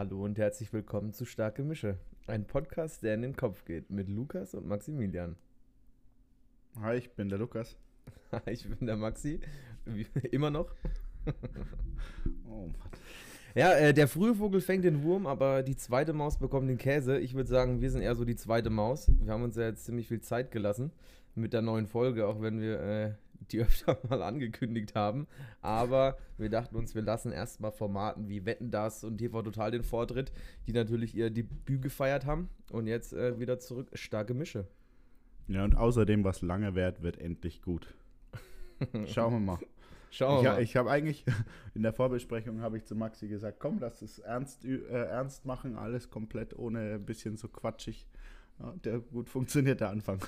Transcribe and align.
Hallo 0.00 0.24
und 0.24 0.38
herzlich 0.38 0.72
willkommen 0.72 1.12
zu 1.12 1.26
Starke 1.26 1.62
Mische, 1.62 1.98
ein 2.26 2.46
Podcast, 2.46 3.02
der 3.02 3.12
in 3.12 3.20
den 3.20 3.36
Kopf 3.36 3.66
geht, 3.66 3.90
mit 3.90 4.08
Lukas 4.08 4.54
und 4.54 4.66
Maximilian. 4.66 5.36
Hi, 6.80 6.96
ich 6.96 7.10
bin 7.10 7.28
der 7.28 7.38
Lukas. 7.38 7.76
ich 8.46 8.66
bin 8.66 8.86
der 8.86 8.96
Maxi, 8.96 9.40
Wie, 9.84 10.06
immer 10.30 10.48
noch. 10.48 10.74
Oh 12.48 12.68
Mann. 12.68 12.90
Ja, 13.54 13.74
äh, 13.74 13.92
der 13.92 14.08
frühe 14.08 14.34
Vogel 14.34 14.62
fängt 14.62 14.86
den 14.86 15.02
Wurm, 15.02 15.26
aber 15.26 15.62
die 15.62 15.76
zweite 15.76 16.14
Maus 16.14 16.38
bekommt 16.38 16.70
den 16.70 16.78
Käse. 16.78 17.18
Ich 17.18 17.34
würde 17.34 17.50
sagen, 17.50 17.82
wir 17.82 17.90
sind 17.90 18.00
eher 18.00 18.14
so 18.14 18.24
die 18.24 18.36
zweite 18.36 18.70
Maus. 18.70 19.12
Wir 19.20 19.34
haben 19.34 19.42
uns 19.42 19.56
ja 19.56 19.64
jetzt 19.64 19.84
ziemlich 19.84 20.08
viel 20.08 20.22
Zeit 20.22 20.50
gelassen 20.50 20.92
mit 21.34 21.52
der 21.52 21.60
neuen 21.60 21.86
Folge, 21.86 22.26
auch 22.26 22.40
wenn 22.40 22.58
wir 22.58 22.80
äh, 22.80 23.12
die 23.50 23.60
öfter 23.62 23.98
mal 24.08 24.22
angekündigt 24.22 24.94
haben. 24.94 25.26
Aber 25.60 26.16
wir 26.38 26.50
dachten 26.50 26.76
uns, 26.76 26.94
wir 26.94 27.02
lassen 27.02 27.32
erstmal 27.32 27.72
Formaten 27.72 28.28
wie 28.28 28.44
Wetten 28.44 28.70
das 28.70 29.04
und 29.04 29.18
TV 29.18 29.42
Total 29.42 29.70
den 29.70 29.82
Vortritt, 29.82 30.32
die 30.66 30.72
natürlich 30.72 31.14
ihr 31.14 31.30
Debüt 31.30 31.82
gefeiert 31.82 32.26
haben. 32.26 32.48
Und 32.70 32.86
jetzt 32.86 33.12
äh, 33.12 33.38
wieder 33.38 33.58
zurück, 33.58 33.90
starke 33.94 34.34
Mische. 34.34 34.66
Ja, 35.48 35.64
und 35.64 35.76
außerdem, 35.76 36.22
was 36.22 36.42
lange 36.42 36.74
währt, 36.74 37.02
wird 37.02 37.18
endlich 37.18 37.62
gut. 37.62 37.92
Schauen 39.06 39.32
wir 39.32 39.40
mal. 39.40 39.58
Schauen 40.10 40.44
wir 40.44 40.50
Ich, 40.50 40.56
mal. 40.56 40.62
ich 40.62 40.76
habe 40.76 40.90
eigentlich 40.90 41.24
in 41.74 41.82
der 41.82 41.92
Vorbesprechung 41.92 42.60
habe 42.60 42.76
ich 42.76 42.84
zu 42.84 42.94
Maxi 42.94 43.28
gesagt, 43.28 43.58
komm, 43.60 43.78
lass 43.80 44.02
es 44.02 44.18
ernst, 44.18 44.64
äh, 44.64 44.80
ernst 44.88 45.46
machen, 45.46 45.76
alles 45.76 46.10
komplett 46.10 46.56
ohne 46.56 46.94
ein 46.94 47.04
bisschen 47.04 47.36
so 47.36 47.48
quatschig. 47.48 48.06
Ja, 48.60 48.74
der 48.84 48.98
gut 49.00 49.28
funktioniert 49.28 49.80
der 49.80 49.90
Anfang. 49.90 50.20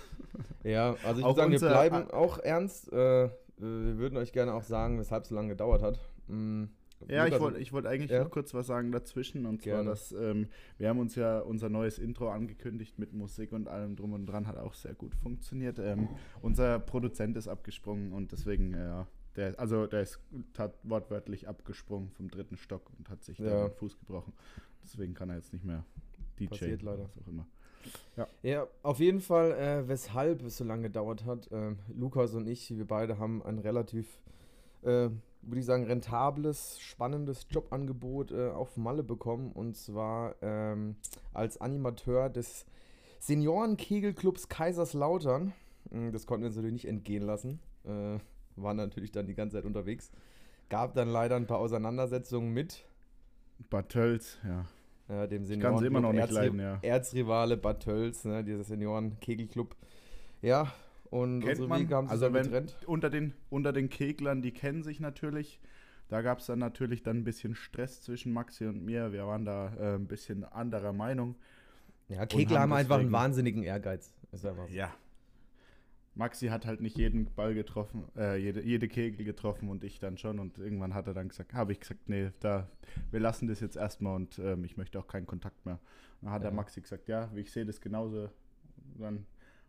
Ja, 0.64 0.96
also 1.04 1.20
ich 1.20 1.24
würde 1.26 1.34
sagen, 1.36 1.52
wir 1.52 1.58
bleiben 1.58 2.10
auch 2.10 2.38
ernst. 2.38 2.90
Äh, 2.92 3.28
wir 3.58 3.98
würden 3.98 4.16
euch 4.16 4.32
gerne 4.32 4.54
auch 4.54 4.62
sagen, 4.62 4.98
weshalb 4.98 5.24
es 5.24 5.28
so 5.28 5.34
lange 5.34 5.48
gedauert 5.50 5.82
hat. 5.82 5.98
Mm, 6.28 6.64
Ja, 7.08 7.26
ich 7.26 7.38
wollte 7.40 7.58
ich 7.58 7.72
wollt 7.72 7.84
eigentlich 7.86 8.10
Ja. 8.12 8.22
noch 8.22 8.30
kurz 8.30 8.54
was 8.54 8.66
sagen 8.68 8.90
dazwischen. 8.92 9.44
Und 9.44 9.60
zwar, 9.62 9.74
Gerne. 9.74 9.90
dass 9.90 10.12
ähm, 10.12 10.48
wir 10.78 10.88
haben 10.88 10.98
uns 11.00 11.14
ja 11.16 11.40
unser 11.40 11.68
neues 11.68 11.98
Intro 11.98 12.30
angekündigt 12.30 12.98
mit 12.98 13.12
Musik 13.12 13.52
und 13.52 13.68
allem 13.68 13.96
drum 13.96 14.12
und 14.14 14.26
dran, 14.26 14.46
hat 14.46 14.56
auch 14.56 14.74
sehr 14.74 14.94
gut 14.94 15.14
funktioniert. 15.16 15.78
Ähm, 15.78 16.08
unser 16.40 16.78
Produzent 16.78 17.36
ist 17.36 17.48
abgesprungen 17.48 18.12
und 18.12 18.32
deswegen, 18.32 18.72
äh, 18.74 18.84
ja, 18.84 19.06
der, 19.36 19.58
also 19.58 19.86
der 19.86 20.02
ist 20.02 20.20
tat 20.54 20.74
wortwörtlich 20.84 21.48
abgesprungen 21.48 22.10
vom 22.12 22.30
dritten 22.30 22.56
Stock 22.56 22.88
und 22.98 23.10
hat 23.10 23.22
sich 23.24 23.38
Ja. 23.38 23.46
da 23.46 23.68
den 23.68 23.74
Fuß 23.76 23.98
gebrochen. 23.98 24.32
Deswegen 24.84 25.12
kann 25.14 25.28
er 25.28 25.36
jetzt 25.36 25.52
nicht 25.52 25.64
mehr 25.64 25.84
DJ. 26.38 26.46
Passiert 26.48 26.82
leider. 26.82 27.04
Was 27.04 27.18
auch 27.18 27.26
immer. 27.28 27.46
Ja, 28.42 28.66
auf 28.82 28.98
jeden 28.98 29.20
Fall, 29.20 29.52
äh, 29.52 29.88
weshalb 29.88 30.42
es 30.42 30.58
so 30.58 30.64
lange 30.64 30.82
gedauert 30.84 31.24
hat. 31.24 31.48
ähm, 31.52 31.78
Lukas 31.94 32.34
und 32.34 32.46
ich, 32.46 32.76
wir 32.76 32.86
beide 32.86 33.18
haben 33.18 33.42
ein 33.42 33.58
relativ, 33.58 34.06
äh, 34.82 35.08
würde 35.42 35.58
ich 35.60 35.64
sagen, 35.64 35.84
rentables, 35.84 36.80
spannendes 36.80 37.46
Jobangebot 37.50 38.32
äh, 38.32 38.50
auf 38.50 38.76
Malle 38.76 39.02
bekommen. 39.02 39.52
Und 39.52 39.76
zwar 39.76 40.34
ähm, 40.42 40.96
als 41.32 41.60
Animateur 41.60 42.28
des 42.28 42.66
Seniorenkegelclubs 43.18 44.48
Kaiserslautern. 44.48 45.52
Mm, 45.90 46.10
Das 46.12 46.26
konnten 46.26 46.42
wir 46.42 46.48
uns 46.48 46.56
natürlich 46.56 46.74
nicht 46.74 46.88
entgehen 46.88 47.22
lassen. 47.22 47.60
Äh, 47.84 48.18
waren 48.56 48.76
natürlich 48.76 49.10
dann 49.12 49.26
die 49.26 49.34
ganze 49.34 49.56
Zeit 49.56 49.64
unterwegs. 49.64 50.10
Gab 50.68 50.94
dann 50.94 51.08
leider 51.08 51.36
ein 51.36 51.46
paar 51.46 51.58
Auseinandersetzungen 51.58 52.52
mit 52.52 52.84
Bad 53.70 53.88
Tölz, 53.90 54.38
ja. 55.12 55.26
dem 55.26 55.44
Ich 55.44 55.60
kann 55.60 55.78
sie 55.78 55.86
immer 55.86 56.00
noch 56.00 56.12
nicht 56.12 56.20
Erzri 56.22 56.34
leiden, 56.34 56.58
ja. 56.60 56.78
Erzrivale 56.82 57.56
Bad 57.56 57.82
Tölz, 57.82 58.24
ne, 58.24 58.42
dieser 58.42 58.64
Senioren-Kegelclub. 58.64 59.76
Ja, 60.40 60.72
und 61.10 61.40
Kennt 61.40 61.50
unsere 61.52 61.68
man. 61.68 61.80
Wege 61.80 61.94
haben 61.94 62.06
sich 62.06 62.12
Also 62.12 62.32
wenn- 62.32 62.42
getrennt. 62.44 62.76
Unter 62.86 63.10
den, 63.10 63.34
unter 63.50 63.72
den 63.72 63.88
Keglern, 63.88 64.42
die 64.42 64.52
kennen 64.52 64.82
sich 64.82 64.98
natürlich. 65.00 65.60
Da 66.08 66.20
gab 66.22 66.38
es 66.40 66.46
dann 66.46 66.58
natürlich 66.58 67.02
dann 67.02 67.18
ein 67.18 67.24
bisschen 67.24 67.54
Stress 67.54 68.02
zwischen 68.02 68.32
Maxi 68.32 68.66
und 68.66 68.84
mir. 68.84 69.12
Wir 69.12 69.26
waren 69.26 69.44
da 69.44 69.72
äh, 69.78 69.94
ein 69.94 70.06
bisschen 70.06 70.44
anderer 70.44 70.92
Meinung. 70.92 71.36
Ja, 72.08 72.26
Kegler 72.26 72.56
haben 72.60 72.70
haben 72.72 72.78
einfach 72.80 72.98
einen 72.98 73.12
wahnsinnigen 73.12 73.62
Ehrgeiz. 73.62 74.12
Ist 74.32 74.44
einfach 74.44 74.68
so. 74.68 74.74
Ja. 74.74 74.92
Maxi 76.14 76.48
hat 76.48 76.66
halt 76.66 76.80
nicht 76.82 76.98
jeden 76.98 77.24
Ball 77.34 77.54
getroffen, 77.54 78.04
äh, 78.16 78.36
jede, 78.36 78.62
jede 78.62 78.86
Kegel 78.88 79.24
getroffen 79.24 79.68
und 79.70 79.82
ich 79.82 79.98
dann 79.98 80.18
schon. 80.18 80.38
Und 80.38 80.58
irgendwann 80.58 80.92
hat 80.94 81.06
er 81.06 81.14
dann 81.14 81.28
gesagt, 81.28 81.54
habe 81.54 81.72
ich 81.72 81.80
gesagt, 81.80 82.08
nee, 82.08 82.30
da, 82.40 82.68
wir 83.10 83.20
lassen 83.20 83.48
das 83.48 83.60
jetzt 83.60 83.76
erstmal 83.76 84.16
und 84.16 84.38
ähm, 84.38 84.64
ich 84.64 84.76
möchte 84.76 84.98
auch 84.98 85.06
keinen 85.06 85.26
Kontakt 85.26 85.64
mehr. 85.64 85.78
Dann 86.20 86.30
hat 86.30 86.42
der 86.42 86.50
Ja. 86.50 86.56
Maxi 86.56 86.80
gesagt, 86.82 87.08
ja, 87.08 87.30
ich 87.34 87.50
sehe 87.50 87.64
das 87.64 87.80
genauso. 87.80 88.28
Dann 88.98 89.24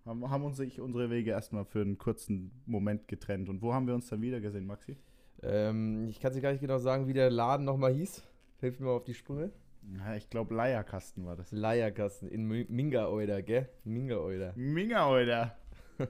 haben, 0.06 0.30
haben 0.30 0.44
uns 0.44 0.58
sich 0.58 0.82
unsere 0.82 1.10
Wege 1.10 1.32
erstmal 1.32 1.64
für 1.64 1.82
einen 1.82 1.98
kurzen 1.98 2.52
Moment 2.66 3.08
getrennt. 3.08 3.48
Und 3.48 3.62
wo 3.62 3.74
haben 3.74 3.88
wir 3.88 3.96
uns 3.96 4.10
dann 4.10 4.22
wieder 4.22 4.42
gesehen, 4.42 4.66
Maxi? 4.68 4.98
Ähm, 5.42 6.08
ich 6.10 6.20
kann 6.20 6.32
es 6.32 6.36
dir 6.36 6.42
gar 6.42 6.52
nicht 6.52 6.62
genau 6.62 6.78
sagen, 6.78 7.08
wie 7.08 7.14
der 7.14 7.30
Laden 7.30 7.66
nochmal 7.66 7.94
hieß. 7.94 8.22
Hilf 8.60 8.80
mir 8.80 8.88
mal 8.88 8.94
auf 8.94 9.06
die 9.06 9.14
Sprünge. 9.14 9.52
Ja, 9.98 10.16
ich 10.16 10.30
glaube, 10.30 10.56
Leierkasten 10.56 11.26
war 11.26 11.36
das. 11.36 11.52
Leierkasten 11.52 12.30
in 12.30 12.48
Mi- 12.50 12.66
Minga-Oider, 12.70 13.42
gell? 13.42 13.68
Minga-Oider. 13.84 14.54
Minga, 14.56 15.08
Alter. 15.10 15.58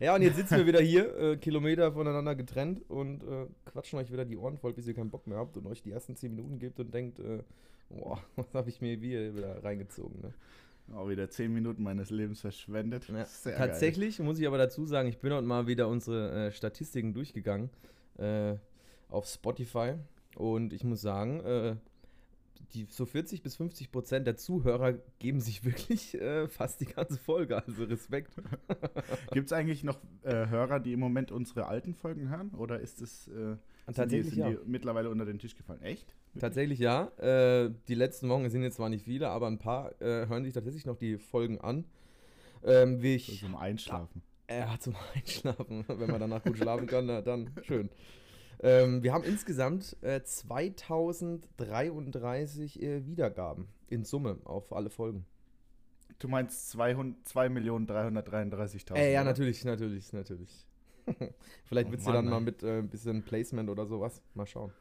Ja, 0.00 0.14
und 0.14 0.22
jetzt 0.22 0.36
sitzen 0.36 0.58
wir 0.58 0.66
wieder 0.66 0.80
hier, 0.80 1.16
äh, 1.18 1.36
Kilometer 1.36 1.92
voneinander 1.92 2.36
getrennt 2.36 2.88
und 2.88 3.24
äh, 3.24 3.46
quatschen 3.64 3.98
euch 3.98 4.12
wieder 4.12 4.24
die 4.24 4.36
Ohren 4.36 4.56
voll, 4.56 4.72
bis 4.72 4.86
ihr 4.86 4.94
keinen 4.94 5.10
Bock 5.10 5.26
mehr 5.26 5.38
habt 5.38 5.56
und 5.56 5.66
euch 5.66 5.82
die 5.82 5.90
ersten 5.90 6.14
10 6.14 6.36
Minuten 6.36 6.58
gebt 6.58 6.78
und 6.78 6.94
denkt, 6.94 7.18
äh, 7.18 7.42
boah, 7.88 8.22
was 8.36 8.54
habe 8.54 8.68
ich 8.68 8.80
mir 8.80 8.96
hier 8.96 9.34
wieder 9.34 9.62
reingezogen, 9.64 10.20
ne? 10.20 10.34
Auch 10.94 11.10
wieder 11.10 11.28
zehn 11.28 11.52
Minuten 11.52 11.82
meines 11.82 12.08
Lebens 12.08 12.40
verschwendet. 12.40 13.08
Ja, 13.08 13.26
tatsächlich 13.52 14.20
muss 14.20 14.38
ich 14.38 14.46
aber 14.46 14.56
dazu 14.56 14.86
sagen, 14.86 15.06
ich 15.06 15.18
bin 15.18 15.34
heute 15.34 15.46
mal 15.46 15.66
wieder 15.66 15.86
unsere 15.86 16.46
äh, 16.46 16.50
Statistiken 16.50 17.12
durchgegangen 17.12 17.68
äh, 18.16 18.54
auf 19.10 19.26
Spotify 19.26 19.96
und 20.36 20.72
ich 20.72 20.84
muss 20.84 21.02
sagen, 21.02 21.40
äh, 21.40 21.76
die, 22.74 22.86
so 22.90 23.06
40 23.06 23.42
bis 23.42 23.56
50 23.56 23.90
Prozent 23.90 24.26
der 24.26 24.36
Zuhörer 24.36 24.94
geben 25.18 25.40
sich 25.40 25.64
wirklich 25.64 26.14
äh, 26.14 26.48
fast 26.48 26.80
die 26.80 26.86
ganze 26.86 27.18
Folge, 27.18 27.56
also 27.56 27.84
Respekt. 27.84 28.34
Gibt 29.32 29.46
es 29.46 29.52
eigentlich 29.52 29.84
noch 29.84 29.98
äh, 30.22 30.46
Hörer, 30.48 30.80
die 30.80 30.92
im 30.92 31.00
Moment 31.00 31.32
unsere 31.32 31.66
alten 31.66 31.94
Folgen 31.94 32.28
hören? 32.28 32.50
Oder 32.50 32.80
ist 32.80 33.00
es 33.00 33.28
äh, 33.28 33.56
tatsächlich 33.86 34.34
die, 34.34 34.40
ja. 34.40 34.50
die 34.50 34.58
mittlerweile 34.66 35.10
unter 35.10 35.24
den 35.24 35.38
Tisch 35.38 35.56
gefallen? 35.56 35.82
Echt? 35.82 36.14
Tatsächlich 36.38 36.78
ja. 36.78 37.08
Äh, 37.18 37.70
die 37.88 37.94
letzten 37.94 38.28
Wochen 38.28 38.48
sind 38.50 38.62
jetzt 38.62 38.76
zwar 38.76 38.88
nicht 38.88 39.04
viele, 39.04 39.30
aber 39.30 39.46
ein 39.46 39.58
paar 39.58 40.00
äh, 40.00 40.26
hören 40.26 40.44
sich 40.44 40.52
tatsächlich 40.52 40.86
noch 40.86 40.96
die 40.96 41.18
Folgen 41.18 41.60
an. 41.60 41.84
Ähm, 42.64 43.02
wie 43.02 43.18
So 43.18 43.32
ich, 43.32 43.40
zum 43.40 43.56
Einschlafen. 43.56 44.22
Ja, 44.50 44.78
zum 44.78 44.94
Einschlafen. 45.14 45.84
Wenn 45.88 46.10
man 46.10 46.20
danach 46.20 46.42
gut 46.42 46.58
schlafen 46.58 46.86
kann, 46.86 47.06
na, 47.06 47.22
dann 47.22 47.50
schön. 47.62 47.88
Ähm, 48.60 49.02
wir 49.02 49.12
haben 49.12 49.24
insgesamt 49.24 49.96
äh, 50.02 50.22
2033 50.22 52.80
äh, 52.82 53.04
Wiedergaben 53.06 53.68
in 53.88 54.04
Summe 54.04 54.38
auf 54.44 54.72
alle 54.72 54.90
Folgen. 54.90 55.26
Du 56.18 56.28
meinst 56.28 56.74
2.333.000? 56.74 58.96
Äh, 58.96 59.12
ja, 59.12 59.20
oder? 59.20 59.30
natürlich, 59.30 59.64
natürlich, 59.64 60.12
natürlich. 60.12 60.66
Vielleicht 61.64 61.88
Oh 61.88 61.92
wird 61.92 62.00
sie 62.00 62.10
Mann, 62.10 62.16
dann 62.16 62.24
mal 62.26 62.38
ey. 62.38 62.42
mit 62.42 62.62
äh, 62.62 62.78
ein 62.78 62.88
bisschen 62.88 63.22
Placement 63.22 63.68
oder 63.70 63.86
sowas. 63.86 64.20
Mal 64.34 64.46
schauen. 64.46 64.72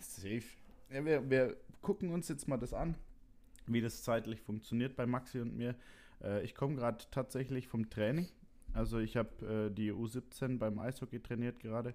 Safe. 0.00 0.42
Ja, 0.90 1.04
wir, 1.04 1.30
wir 1.30 1.56
gucken 1.80 2.10
uns 2.10 2.26
jetzt 2.28 2.48
mal 2.48 2.58
das 2.58 2.74
an, 2.74 2.96
wie 3.66 3.80
das 3.80 4.02
zeitlich 4.02 4.42
funktioniert 4.42 4.96
bei 4.96 5.06
Maxi 5.06 5.40
und 5.40 5.56
mir. 5.56 5.76
Äh, 6.22 6.44
ich 6.44 6.54
komme 6.54 6.76
gerade 6.76 7.02
tatsächlich 7.10 7.68
vom 7.68 7.88
Training. 7.88 8.28
Also 8.74 8.98
ich 8.98 9.16
habe 9.16 9.70
äh, 9.70 9.74
die 9.74 9.90
U17 9.92 10.58
beim 10.58 10.78
Eishockey 10.78 11.20
trainiert 11.20 11.60
gerade 11.60 11.94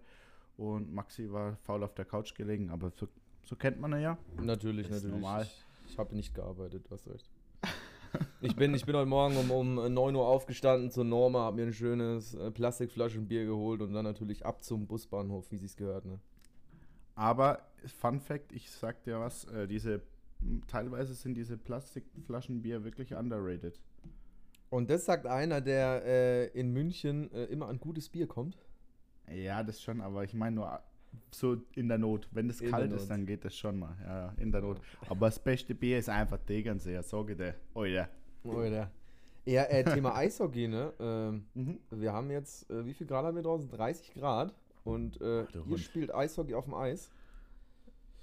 und 0.60 0.94
Maxi 0.94 1.32
war 1.32 1.56
faul 1.58 1.84
auf 1.84 1.94
der 1.94 2.06
Couch 2.06 2.36
gelegen, 2.36 2.70
aber 2.70 2.92
so, 2.92 3.08
so 3.46 3.56
kennt 3.56 3.80
man 3.80 3.94
ihn 3.94 4.02
ja. 4.02 4.18
Natürlich, 4.42 4.88
Ist 4.90 5.04
natürlich. 5.04 5.16
normal. 5.16 5.44
Ich, 5.44 5.66
ich 5.92 5.98
habe 5.98 6.16
nicht 6.16 6.36
gearbeitet, 6.36 6.86
was 6.90 7.08
recht. 7.08 7.30
Ich 8.42 8.56
bin, 8.56 8.74
ich 8.74 8.86
bin 8.86 8.96
heute 8.96 9.06
Morgen 9.06 9.38
um, 9.38 9.52
um 9.52 9.94
9 9.94 10.16
Uhr 10.16 10.28
aufgestanden 10.28 10.90
zur 10.90 11.06
Norma, 11.06 11.42
habe 11.42 11.58
mir 11.58 11.68
ein 11.68 11.74
schönes 11.74 12.34
äh, 12.34 12.50
Plastikflaschenbier 12.50 13.46
geholt 13.46 13.82
und 13.82 13.94
dann 13.94 14.04
natürlich 14.04 14.46
ab 14.46 14.64
zum 14.64 14.88
Busbahnhof, 14.88 15.52
wie 15.52 15.58
sich's 15.58 15.78
gehört, 15.78 16.06
ne? 16.06 16.20
Aber 17.14 17.60
Fun 17.86 18.20
Fact, 18.20 18.52
ich 18.52 18.72
sag 18.72 19.04
dir 19.04 19.20
was, 19.20 19.46
äh, 19.46 19.68
diese 19.68 20.02
teilweise 20.68 21.14
sind 21.14 21.36
diese 21.36 21.58
Plastikflaschenbier 21.58 22.84
wirklich 22.84 23.14
underrated. 23.14 23.80
Und 24.70 24.90
das 24.90 25.06
sagt 25.06 25.26
einer, 25.26 25.62
der 25.62 26.04
äh, 26.06 26.48
in 26.48 26.72
München 26.72 27.32
äh, 27.32 27.46
immer 27.46 27.68
an 27.68 27.80
gutes 27.80 28.10
Bier 28.10 28.28
kommt. 28.28 28.58
Ja, 29.32 29.64
das 29.64 29.82
schon, 29.82 30.02
aber 30.02 30.24
ich 30.24 30.34
meine 30.34 30.56
nur 30.56 30.80
so 31.32 31.58
in 31.76 31.88
der 31.88 31.98
Not. 31.98 32.28
Wenn 32.32 32.50
es 32.50 32.62
In 32.62 32.72
kalt 32.72 32.92
ist, 32.92 33.08
dann 33.10 33.26
geht 33.26 33.44
das 33.46 33.56
schon 33.56 33.80
mal. 33.80 33.96
Ja, 34.04 34.34
in 34.38 34.52
der 34.52 34.62
Not. 34.62 34.80
Aber 35.08 35.28
das 35.28 35.40
beste 35.40 35.74
Bier 35.76 35.98
ist 36.00 36.10
einfach 36.10 36.38
Tegernseer, 36.40 37.04
sage 37.04 37.32
ich 37.34 37.38
dir. 37.38 37.56
Alter. 37.74 38.10
Oder? 38.44 38.92
Ja, 39.46 39.64
äh, 39.64 39.84
Thema 39.84 40.16
Eishockey, 40.16 40.68
ne? 40.68 40.94
Ähm, 41.00 41.46
Mhm. 41.56 41.80
wir 41.90 42.14
haben 42.14 42.30
jetzt, 42.30 42.70
äh, 42.70 42.86
wie 42.86 42.94
viel 42.94 43.08
Grad 43.08 43.26
haben 43.26 43.36
wir 43.36 43.44
draußen? 43.44 43.70
30 43.70 44.14
Grad. 44.14 44.54
Und 44.84 45.20
äh, 45.22 45.44
Ach, 45.48 45.52
du 45.52 45.60
ihr 45.60 45.66
Hund. 45.66 45.80
spielt 45.80 46.14
Eishockey 46.14 46.54
auf 46.54 46.66
dem 46.66 46.74
Eis. 46.76 47.12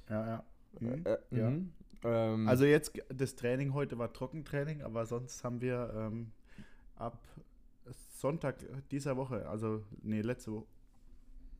Ja, 0.08 0.26
ja. 0.26 0.44
Mhm. 0.80 1.04
Äh, 1.04 1.18
ja. 1.36 1.50
mhm. 1.50 1.72
Ähm, 2.04 2.48
Also 2.48 2.64
jetzt, 2.64 2.92
das 3.08 3.34
Training 3.34 3.74
heute 3.74 3.98
war 3.98 4.12
Trockentraining, 4.12 4.82
aber 4.82 5.06
sonst 5.06 5.42
haben 5.42 5.60
wir 5.60 5.92
ähm, 5.96 6.30
ab 6.96 7.18
Sonntag 8.14 8.56
dieser 8.90 9.16
Woche, 9.16 9.48
also 9.48 9.82
nee, 10.02 10.20
letzte 10.20 10.52
Woche, 10.52 10.66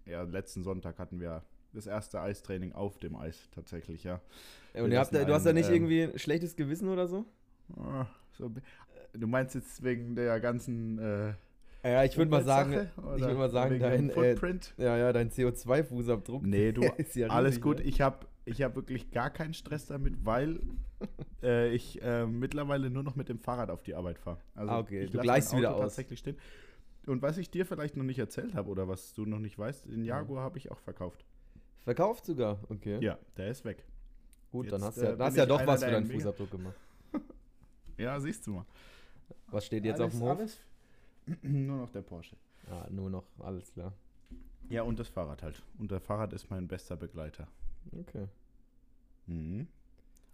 ja, 0.07 0.23
letzten 0.23 0.63
Sonntag 0.63 0.99
hatten 0.99 1.21
wir 1.21 1.43
das 1.73 1.87
erste 1.87 2.21
Eistraining 2.21 2.73
auf 2.73 2.99
dem 2.99 3.17
Eis 3.17 3.49
tatsächlich, 3.55 4.05
ja. 4.05 4.21
Und 4.75 4.91
ihr 4.91 4.99
habt, 4.99 5.13
du 5.13 5.33
hast 5.33 5.45
ja 5.47 5.53
nicht 5.53 5.69
ähm, 5.69 5.75
irgendwie 5.75 6.03
ein 6.05 6.19
schlechtes 6.19 6.57
Gewissen 6.57 6.89
oder 6.89 7.07
so? 7.07 7.25
Ah, 7.77 8.07
so? 8.33 8.51
Du 9.13 9.27
meinst 9.27 9.55
jetzt 9.55 9.83
wegen 9.83 10.15
der 10.15 10.41
ganzen 10.41 10.99
äh, 10.99 11.35
ja, 11.91 12.05
ich 12.05 12.17
würde 12.17 12.31
mal 12.31 12.43
sagen, 12.43 12.89
ich 12.97 13.23
würde 13.23 13.35
mal 13.35 13.51
sagen, 13.51 13.79
dein 13.79 14.11
Footprint. 14.11 14.75
Äh, 14.77 14.85
ja, 14.85 14.97
ja, 14.97 15.13
dein 15.13 15.31
CO2-Fußabdruck. 15.31 16.43
Nee, 16.45 16.73
du, 16.73 16.83
ja 17.15 17.29
alles 17.29 17.61
gut. 17.61 17.81
Ich 17.81 18.01
habe 18.01 18.27
ich 18.45 18.63
hab 18.63 18.75
wirklich 18.75 19.11
gar 19.11 19.31
keinen 19.31 19.55
Stress 19.55 19.87
damit, 19.87 20.25
weil 20.25 20.61
äh, 21.43 21.73
ich 21.73 22.03
äh, 22.03 22.27
mittlerweile 22.27 22.91
nur 22.91 23.03
noch 23.03 23.15
mit 23.15 23.29
dem 23.29 23.39
Fahrrad 23.39 23.71
auf 23.71 23.83
die 23.83 23.95
Arbeit 23.95 24.19
fahre. 24.19 24.39
Also 24.55 24.73
ah, 24.73 24.79
okay, 24.79 25.07
du 25.07 25.19
gleichst 25.19 25.57
wieder 25.57 25.75
aus. 25.75 25.81
tatsächlich 25.83 26.19
stehen. 26.19 26.37
Und 27.07 27.23
was 27.23 27.39
ich 27.39 27.51
dir 27.51 27.65
vielleicht 27.65 27.97
noch 27.97 28.05
nicht 28.05 28.19
erzählt 28.19 28.55
habe 28.55 28.69
oder 28.69 28.89
was 28.89 29.13
du 29.15 29.27
noch 29.27 29.39
nicht 29.39 29.59
weißt, 29.59 29.87
den 29.87 30.05
Jaguar 30.05 30.43
habe 30.43 30.59
ich 30.59 30.71
auch 30.71 30.81
verkauft. 30.81 31.25
Verkauft 31.85 32.27
sogar? 32.27 32.59
Okay. 32.69 32.99
Ja, 33.01 33.19
der 33.37 33.49
ist 33.49 33.65
weg. 33.65 33.85
Gut, 34.51 34.67
Jetzt, 34.67 34.73
dann 34.73 34.83
hast 34.83 34.97
du 34.97 35.03
ja, 35.03 35.13
äh, 35.13 35.19
hast 35.19 35.37
ja 35.37 35.47
doch 35.47 35.65
was 35.67 35.85
für 35.85 35.91
deinen 35.91 36.07
Fußabdruck 36.07 36.51
gemacht. 36.51 36.75
ja, 37.97 38.19
siehst 38.19 38.47
du 38.47 38.53
mal. 38.53 38.67
Was 39.49 39.67
steht 39.67 39.85
jetzt 39.85 40.01
alles, 40.01 40.15
auf 40.15 40.21
dem 40.21 40.29
Hof? 40.29 40.39
Alles 40.39 40.61
nur 41.43 41.79
noch 41.79 41.91
der 41.91 42.03
Porsche. 42.03 42.37
Ah, 42.69 42.87
nur 42.91 43.11
noch, 43.11 43.25
alles 43.39 43.73
klar. 43.73 43.93
Ja, 44.69 44.83
und 44.83 44.99
das 44.99 45.09
Fahrrad 45.09 45.43
halt. 45.43 45.63
Und 45.79 45.91
der 45.93 46.01
Fahrrad 46.01 46.33
ist 46.33 46.51
mein 46.51 46.67
bester 46.67 46.97
Begleiter. 46.97 47.47
Okay. 47.93 48.27
Mhm. 49.27 49.69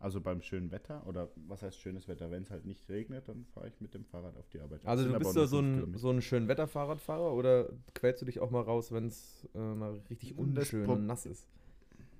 Also 0.02 0.20
beim 0.20 0.42
schönen 0.42 0.72
Wetter, 0.72 1.06
oder 1.06 1.28
was 1.46 1.62
heißt 1.62 1.78
schönes 1.78 2.08
Wetter, 2.08 2.28
wenn 2.32 2.42
es 2.42 2.50
halt 2.50 2.66
nicht 2.66 2.88
regnet, 2.88 3.28
dann 3.28 3.44
fahre 3.54 3.68
ich 3.68 3.80
mit 3.80 3.94
dem 3.94 4.04
Fahrrad 4.04 4.36
auf 4.36 4.48
die 4.48 4.58
Arbeit. 4.58 4.84
Also 4.84 5.08
du 5.08 5.16
bist 5.16 5.36
ja 5.36 5.46
so 5.46 5.60
ein, 5.60 5.96
so 5.96 6.10
ein 6.10 6.20
schön 6.20 6.48
Wetterfahrradfahrer 6.48 7.32
oder 7.32 7.68
quälst 7.94 8.20
du 8.20 8.26
dich 8.26 8.40
auch 8.40 8.50
mal 8.50 8.62
raus, 8.62 8.90
wenn 8.90 9.06
es 9.06 9.48
äh, 9.54 9.58
mal 9.58 10.00
richtig 10.10 10.36
unschön 10.36 10.88
und 10.88 11.06
nass 11.06 11.24
ist? 11.24 11.46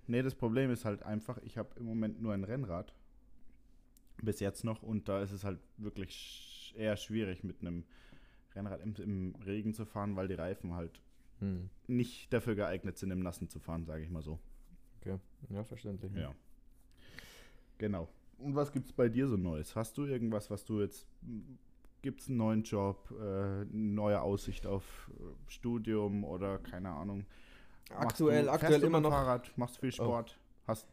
Nee, 0.06 0.22
das 0.22 0.36
Problem 0.36 0.70
ist 0.70 0.84
halt 0.84 1.02
einfach, 1.02 1.38
ich 1.38 1.58
habe 1.58 1.70
im 1.76 1.86
Moment 1.86 2.22
nur 2.22 2.32
ein 2.32 2.44
Rennrad. 2.44 2.94
Bis 4.22 4.38
jetzt 4.38 4.62
noch. 4.62 4.84
Und 4.84 5.08
da 5.08 5.20
ist 5.20 5.32
es 5.32 5.42
halt 5.42 5.58
wirklich 5.76 6.72
eher 6.78 6.96
schwierig 6.96 7.42
mit 7.42 7.62
einem 7.62 7.82
Rennrad 8.54 8.80
im, 8.80 8.94
im 8.94 9.34
Regen 9.44 9.74
zu 9.74 9.86
fahren, 9.86 10.14
weil 10.14 10.28
die 10.28 10.34
Reifen 10.34 10.74
halt 10.74 11.00
hm. 11.40 11.68
nicht 11.88 12.32
dafür 12.32 12.54
geeignet 12.54 12.96
sind, 12.96 13.10
im 13.10 13.24
Nassen 13.24 13.48
zu 13.48 13.58
fahren, 13.58 13.84
sage 13.84 14.04
ich 14.04 14.10
mal 14.10 14.22
so. 14.22 14.38
Okay, 15.00 15.18
ja, 15.48 15.64
verständlich. 15.64 16.12
Ja. 16.14 16.32
Genau. 17.78 18.08
Und 18.38 18.54
was 18.56 18.72
gibt 18.72 18.86
es 18.86 18.92
bei 18.92 19.08
dir 19.08 19.28
so 19.28 19.36
Neues? 19.36 19.76
Hast 19.76 19.96
du 19.98 20.04
irgendwas, 20.04 20.50
was 20.50 20.64
du 20.64 20.80
jetzt. 20.80 21.06
Gibt 22.02 22.20
es 22.20 22.28
einen 22.28 22.38
neuen 22.38 22.62
Job, 22.64 23.14
äh, 23.20 23.64
neue 23.70 24.20
Aussicht 24.20 24.66
auf 24.66 25.08
äh, 25.14 25.22
Studium 25.48 26.24
oder 26.24 26.58
keine 26.58 26.90
Ahnung? 26.90 27.24
Aktuell, 27.90 28.46
du, 28.46 28.52
aktuell 28.52 28.82
immer 28.82 29.00
noch. 29.00 29.10
Fahrrad, 29.10 29.56
machst 29.56 29.78
viel 29.78 29.90
oh. 29.90 29.92
Sport, 29.92 30.36
oh. 30.36 30.68
hast. 30.68 30.88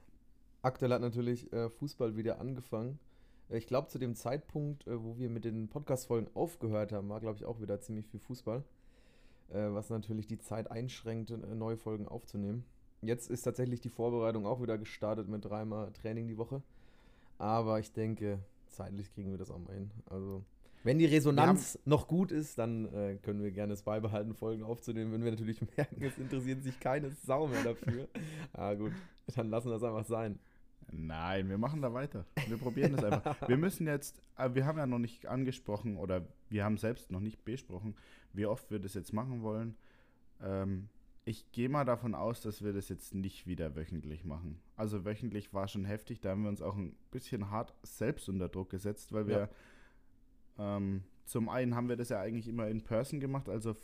Aktuell 0.61 0.93
hat 0.93 1.01
natürlich 1.01 1.51
äh, 1.51 1.69
Fußball 1.69 2.15
wieder 2.15 2.39
angefangen. 2.39 2.99
Ich 3.49 3.65
glaube, 3.65 3.87
zu 3.87 3.97
dem 3.97 4.13
Zeitpunkt, 4.13 4.85
äh, 4.85 5.03
wo 5.03 5.17
wir 5.17 5.29
mit 5.29 5.45
den 5.45 5.69
Podcast-Folgen 5.69 6.27
aufgehört 6.35 6.91
haben, 6.91 7.09
war, 7.09 7.19
glaube 7.19 7.37
ich, 7.37 7.45
auch 7.45 7.59
wieder 7.59 7.79
ziemlich 7.79 8.07
viel 8.07 8.19
Fußball. 8.19 8.63
Äh, 9.49 9.73
was 9.73 9.89
natürlich 9.89 10.27
die 10.27 10.37
Zeit 10.37 10.69
einschränkte, 10.69 11.35
äh, 11.35 11.55
neue 11.55 11.77
Folgen 11.77 12.07
aufzunehmen. 12.07 12.65
Jetzt 13.01 13.29
ist 13.29 13.43
tatsächlich 13.43 13.79
die 13.79 13.89
Vorbereitung 13.89 14.45
auch 14.45 14.61
wieder 14.61 14.77
gestartet 14.77 15.27
mit 15.29 15.45
dreimal 15.45 15.91
Training 15.93 16.27
die 16.27 16.37
Woche. 16.37 16.61
Aber 17.37 17.79
ich 17.79 17.93
denke, 17.93 18.39
zeitlich 18.67 19.13
kriegen 19.13 19.31
wir 19.31 19.37
das 19.37 19.51
auch 19.51 19.59
mal 19.59 19.73
hin. 19.73 19.91
Also, 20.09 20.43
wenn 20.83 20.99
die 20.99 21.05
Resonanz 21.05 21.79
noch 21.85 22.07
gut 22.07 22.31
ist, 22.31 22.57
dann 22.57 22.93
äh, 22.93 23.15
können 23.21 23.41
wir 23.41 23.51
gerne 23.51 23.73
es 23.73 23.83
beibehalten, 23.83 24.33
Folgen 24.33 24.63
aufzunehmen. 24.63 25.11
Wenn 25.13 25.23
wir 25.23 25.31
natürlich 25.31 25.61
merken, 25.77 26.01
es 26.03 26.17
interessiert 26.17 26.63
sich 26.63 26.79
keine 26.79 27.11
Sau 27.25 27.47
mehr 27.47 27.63
dafür. 27.63 28.07
ah, 28.53 28.73
gut, 28.73 28.91
dann 29.35 29.49
lassen 29.49 29.67
wir 29.67 29.73
das 29.73 29.83
einfach 29.83 30.05
sein. 30.05 30.39
Nein, 30.91 31.49
wir 31.49 31.57
machen 31.57 31.81
da 31.81 31.93
weiter. 31.93 32.25
Wir 32.47 32.57
probieren 32.57 32.95
das 32.95 33.03
einfach. 33.03 33.47
Wir 33.47 33.57
müssen 33.57 33.87
jetzt, 33.87 34.21
äh, 34.37 34.49
wir 34.53 34.65
haben 34.65 34.77
ja 34.77 34.87
noch 34.87 34.99
nicht 34.99 35.27
angesprochen 35.27 35.97
oder 35.97 36.25
wir 36.49 36.63
haben 36.63 36.77
selbst 36.77 37.11
noch 37.11 37.19
nicht 37.19 37.45
besprochen, 37.45 37.95
wie 38.33 38.45
oft 38.45 38.71
wir 38.71 38.79
das 38.79 38.93
jetzt 38.93 39.13
machen 39.13 39.43
wollen. 39.43 39.75
Ähm, 40.41 40.89
ich 41.25 41.51
gehe 41.51 41.69
mal 41.69 41.85
davon 41.85 42.15
aus, 42.15 42.41
dass 42.41 42.63
wir 42.63 42.73
das 42.73 42.89
jetzt 42.89 43.13
nicht 43.13 43.45
wieder 43.47 43.75
wöchentlich 43.75 44.25
machen. 44.25 44.59
Also 44.75 45.05
wöchentlich 45.05 45.53
war 45.53 45.67
schon 45.67 45.85
heftig, 45.85 46.21
da 46.21 46.29
haben 46.29 46.43
wir 46.43 46.49
uns 46.49 46.61
auch 46.61 46.75
ein 46.75 46.95
bisschen 47.11 47.49
hart 47.49 47.73
selbst 47.83 48.29
unter 48.29 48.49
Druck 48.49 48.69
gesetzt, 48.69 49.13
weil 49.13 49.27
wir 49.27 49.49
ja. 50.57 50.77
ähm, 50.77 51.03
zum 51.25 51.49
einen 51.49 51.75
haben 51.75 51.89
wir 51.89 51.95
das 51.95 52.09
ja 52.09 52.19
eigentlich 52.19 52.47
immer 52.47 52.67
in 52.67 52.81
Person 52.83 53.19
gemacht, 53.19 53.49
also 53.49 53.75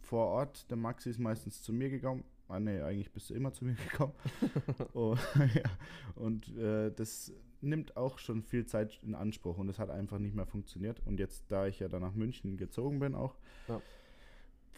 vor 0.00 0.26
Ort. 0.26 0.70
Der 0.70 0.76
Maxi 0.76 1.10
ist 1.10 1.20
meistens 1.20 1.62
zu 1.62 1.72
mir 1.72 1.88
gegangen, 1.88 2.24
Ah, 2.50 2.58
nee, 2.58 2.80
eigentlich 2.80 3.12
bist 3.12 3.30
du 3.30 3.34
immer 3.34 3.52
zu 3.52 3.64
mir 3.64 3.74
gekommen. 3.90 4.12
oh, 4.92 5.16
ja. 5.54 5.70
Und 6.16 6.56
äh, 6.56 6.90
das 6.90 7.32
nimmt 7.60 7.96
auch 7.96 8.18
schon 8.18 8.42
viel 8.42 8.66
Zeit 8.66 8.98
in 9.04 9.14
Anspruch 9.14 9.56
und 9.56 9.68
es 9.68 9.78
hat 9.78 9.88
einfach 9.88 10.18
nicht 10.18 10.34
mehr 10.34 10.46
funktioniert. 10.46 11.00
Und 11.06 11.20
jetzt, 11.20 11.44
da 11.48 11.68
ich 11.68 11.78
ja 11.78 11.88
dann 11.88 12.02
nach 12.02 12.14
München 12.14 12.56
gezogen 12.56 12.98
bin, 12.98 13.14
auch, 13.14 13.36
ja. 13.68 13.80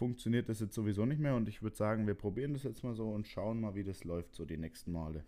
Funktioniert 0.03 0.49
das 0.49 0.59
jetzt 0.59 0.75
sowieso 0.75 1.07
nicht 1.07 1.21
mehr. 1.21 1.37
Und 1.37 1.49
ich 1.49 1.63
würde 1.63 1.77
sagen, 1.77 2.09
wir 2.09 2.15
probieren 2.15 2.55
das 2.55 2.65
jetzt 2.65 2.83
mal 2.83 2.93
so 2.93 3.11
und 3.11 3.29
schauen 3.29 3.61
mal, 3.61 3.77
wie 3.77 3.85
das 3.85 4.03
läuft, 4.03 4.35
so 4.35 4.45
die 4.45 4.57
nächsten 4.57 4.91
Male. 4.91 5.23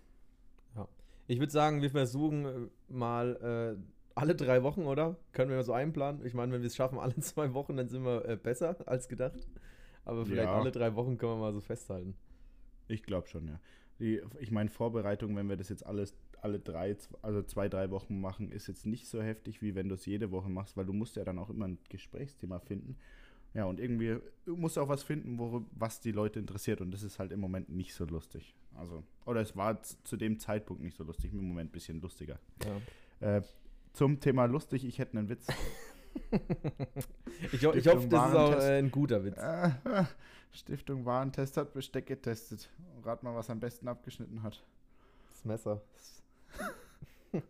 Ja. 0.75 0.88
Ich 1.29 1.38
würde 1.38 1.53
sagen, 1.53 1.81
wir 1.81 1.91
versuchen 1.91 2.44
äh, 2.44 2.69
mal 2.88 3.76
äh, 3.79 3.81
alle 4.17 4.35
drei 4.35 4.65
Wochen, 4.65 4.82
oder? 4.82 5.17
Können 5.31 5.53
wir 5.53 5.62
so 5.62 5.73
einplanen? 5.73 6.26
Ich 6.26 6.35
meine, 6.35 6.53
wenn 6.53 6.61
wir 6.61 6.67
es 6.67 6.75
schaffen, 6.75 6.99
alle 6.99 7.15
zwei 7.21 7.55
Wochen, 7.55 7.76
dann 7.76 7.88
sind 7.88 8.05
wir 8.05 8.29
äh, 8.29 8.37
besser 8.37 8.76
als 8.87 9.06
gedacht. 9.06 9.47
Aber 10.05 10.26
vielleicht 10.26 10.49
ja. 10.49 10.59
alle 10.59 10.73
drei 10.73 10.97
Wochen 10.97 11.19
können 11.19 11.35
wir 11.35 11.38
mal 11.38 11.53
so 11.53 11.61
festhalten. 11.61 12.17
Ich 12.88 13.05
glaube 13.05 13.29
schon, 13.29 13.47
ja. 13.47 13.61
Die, 14.00 14.23
ich 14.41 14.50
meine, 14.50 14.71
Vorbereitung, 14.71 15.37
wenn 15.37 15.49
wir 15.49 15.56
das 15.56 15.69
jetzt 15.69 15.87
alles 15.87 16.17
alle 16.44 16.59
drei, 16.59 16.94
also 17.23 17.43
zwei, 17.43 17.71
drei 17.71 17.91
Wochen 17.91 18.21
machen, 18.21 18.53
ist 18.53 18.67
jetzt 18.67 18.85
nicht 18.85 19.09
so 19.09 19.23
heftig, 19.23 19.62
wie 19.62 19.75
wenn 19.75 19.88
du 19.88 19.94
es 19.94 20.05
jede 20.05 20.31
Woche 20.31 20.50
machst, 20.50 20.76
weil 20.76 20.85
du 20.85 20.93
musst 20.93 21.17
ja 21.17 21.25
dann 21.25 21.38
auch 21.38 21.49
immer 21.49 21.69
ein 21.69 21.79
Gesprächsthema 21.88 22.59
finden. 22.59 22.97
Ja, 23.54 23.64
und 23.66 23.78
irgendwie 23.78 24.18
musst 24.46 24.76
du 24.76 24.80
auch 24.80 24.88
was 24.88 25.04
finden, 25.04 25.38
wo, 25.38 25.64
was 25.70 26.00
die 26.00 26.10
Leute 26.10 26.40
interessiert. 26.40 26.80
Und 26.80 26.90
das 26.90 27.04
ist 27.04 27.20
halt 27.20 27.30
im 27.30 27.40
Moment 27.40 27.68
nicht 27.68 27.94
so 27.94 28.04
lustig. 28.04 28.54
Also, 28.74 29.04
oder 29.24 29.40
es 29.40 29.56
war 29.56 29.80
zu 29.82 30.16
dem 30.16 30.40
Zeitpunkt 30.40 30.82
nicht 30.82 30.96
so 30.96 31.04
lustig, 31.04 31.32
im 31.32 31.48
Moment 31.48 31.70
ein 31.70 31.72
bisschen 31.72 32.00
lustiger. 32.00 32.40
Ja. 33.20 33.36
Äh, 33.36 33.42
zum 33.92 34.18
Thema 34.18 34.46
lustig, 34.46 34.84
ich 34.84 34.98
hätte 34.98 35.16
einen 35.16 35.28
Witz. 35.28 35.46
ich, 37.52 37.62
ich, 37.62 37.64
hoffe, 37.64 38.08
das 38.08 38.28
ist 38.30 38.36
auch 38.36 38.60
äh, 38.60 38.78
ein 38.78 38.90
guter 38.90 39.24
Witz. 39.24 39.40
Stiftung 40.50 41.04
Warentest 41.04 41.56
hat 41.56 41.72
Besteck 41.72 42.06
getestet. 42.06 42.68
Rat 43.04 43.22
mal, 43.22 43.36
was 43.36 43.50
am 43.50 43.60
besten 43.60 43.86
abgeschnitten 43.86 44.42
hat. 44.42 44.64
Das 45.30 45.44
Messer. 45.44 45.80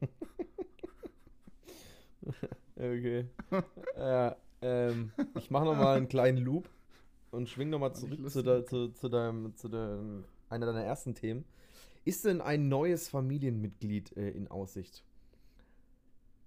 okay. 2.76 3.26
ja, 3.96 4.37
ähm, 4.64 5.12
ich 5.38 5.50
mache 5.50 5.66
nochmal 5.66 5.97
einen 5.97 6.09
kleinen 6.09 6.38
Loop 6.38 6.68
und 7.30 7.49
schwing 7.49 7.71
nochmal 7.71 7.94
zurück 7.94 8.30
zu, 8.30 8.42
de, 8.42 8.64
zu, 8.64 8.88
zu, 8.88 9.09
deinem, 9.09 9.54
zu 9.56 9.68
deinem, 9.68 10.25
einer 10.49 10.66
deiner 10.66 10.83
ersten 10.83 11.14
Themen. 11.14 11.44
Ist 12.04 12.25
denn 12.25 12.40
ein 12.40 12.68
neues 12.68 13.09
Familienmitglied 13.09 14.16
äh, 14.16 14.30
in 14.30 14.49
Aussicht? 14.49 15.04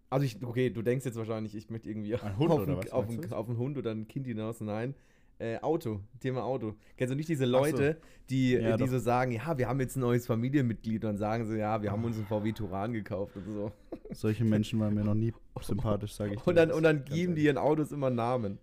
Also 0.09 0.25
ich, 0.25 0.43
okay, 0.43 0.69
du 0.69 0.81
denkst 0.81 1.05
jetzt 1.05 1.17
wahrscheinlich, 1.17 1.53
ich 1.55 1.69
möchte 1.69 1.89
irgendwie 1.89 2.15
Hund 2.15 2.51
auf, 2.51 2.67
was, 2.67 2.91
auf, 2.91 3.09
ein, 3.09 3.31
auf 3.31 3.50
einen 3.50 3.57
Hund 3.57 3.77
oder 3.77 3.91
ein 3.91 4.07
Kind 4.07 4.25
hinaus. 4.25 4.62
Nein. 4.62 4.95
Äh, 5.39 5.60
Auto, 5.60 6.01
Thema 6.20 6.44
Auto. 6.44 6.75
Kennst 6.96 7.12
du 7.12 7.15
nicht 7.15 7.29
diese 7.29 7.46
Leute, 7.46 7.98
so. 8.00 8.08
die, 8.29 8.53
ja, 8.53 8.75
die 8.75 8.88
so 8.88 8.98
sagen, 8.98 9.32
ja, 9.34 9.56
wir 9.56 9.67
haben 9.67 9.79
jetzt 9.79 9.96
ein 9.96 10.00
neues 10.00 10.25
Familienmitglied 10.25 11.06
und 11.06 11.17
sagen 11.17 11.46
sie, 11.46 11.60
ja, 11.60 11.82
wir 11.82 11.91
haben 11.91 12.03
uns 12.03 12.17
einen 12.17 12.25
VW 12.25 12.51
Turan 12.53 12.94
gekauft 12.94 13.36
und 13.36 13.46
so. 13.46 13.72
Solche 14.12 14.44
Menschen 14.44 14.79
waren 14.79 14.96
mir 14.96 15.03
noch 15.03 15.13
nie 15.13 15.34
sympathisch, 15.62 16.13
sage 16.13 16.34
ich. 16.34 16.48
Und 16.48 16.56
dann, 16.56 16.72
und 16.72 16.82
dann 16.82 17.06
geben 17.06 17.36
die 17.36 17.44
ihren 17.44 17.60
Autos 17.60 17.91
immer 17.91 18.10
Namen. 18.10 18.58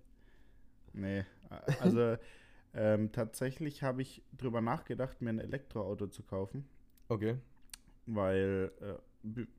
Nee, 0.93 1.25
also 1.81 2.16
ähm, 2.75 3.12
tatsächlich 3.12 3.85
habe 3.85 4.02
ich 4.02 4.23
drüber 4.37 4.61
nachgedacht, 4.61 5.23
mir 5.23 5.31
ein 5.31 5.38
Elektroauto 5.38 6.09
zu 6.09 6.25
kaufen. 6.25 6.66
Okay. 7.09 7.37
Weil 8.07 8.73
äh, 8.81 8.95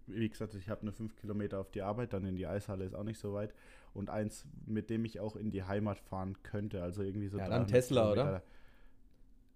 wie 0.07 0.29
gesagt, 0.29 0.53
ich 0.55 0.69
habe 0.69 0.81
eine 0.81 0.91
5 0.91 1.15
Kilometer 1.15 1.59
auf 1.59 1.71
die 1.71 1.81
Arbeit, 1.81 2.13
dann 2.13 2.25
in 2.25 2.35
die 2.35 2.47
Eishalle 2.47 2.85
ist 2.85 2.93
auch 2.93 3.03
nicht 3.03 3.19
so 3.19 3.33
weit. 3.33 3.53
Und 3.93 4.09
eins, 4.09 4.45
mit 4.65 4.89
dem 4.89 5.05
ich 5.05 5.19
auch 5.19 5.35
in 5.35 5.51
die 5.51 5.63
Heimat 5.63 5.99
fahren 5.99 6.37
könnte. 6.43 6.83
Also 6.83 7.01
irgendwie 7.01 7.27
so. 7.27 7.37
Ja, 7.37 7.49
dann 7.49 7.67
Tesla, 7.67 8.01
Kilometer. 8.01 8.29
oder? 8.29 8.43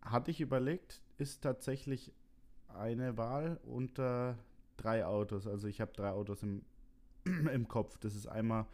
Hatte 0.01 0.31
ich 0.31 0.41
überlegt, 0.41 1.01
ist 1.17 1.41
tatsächlich 1.41 2.13
eine 2.69 3.17
Wahl 3.17 3.59
unter 3.63 4.37
drei 4.77 5.05
Autos. 5.05 5.45
Also 5.45 5.67
ich 5.67 5.81
habe 5.81 5.91
drei 5.93 6.09
Autos 6.09 6.41
im, 6.43 6.63
im 7.53 7.67
Kopf. 7.67 7.97
Das 7.99 8.15
ist 8.15 8.27
einmal 8.27 8.65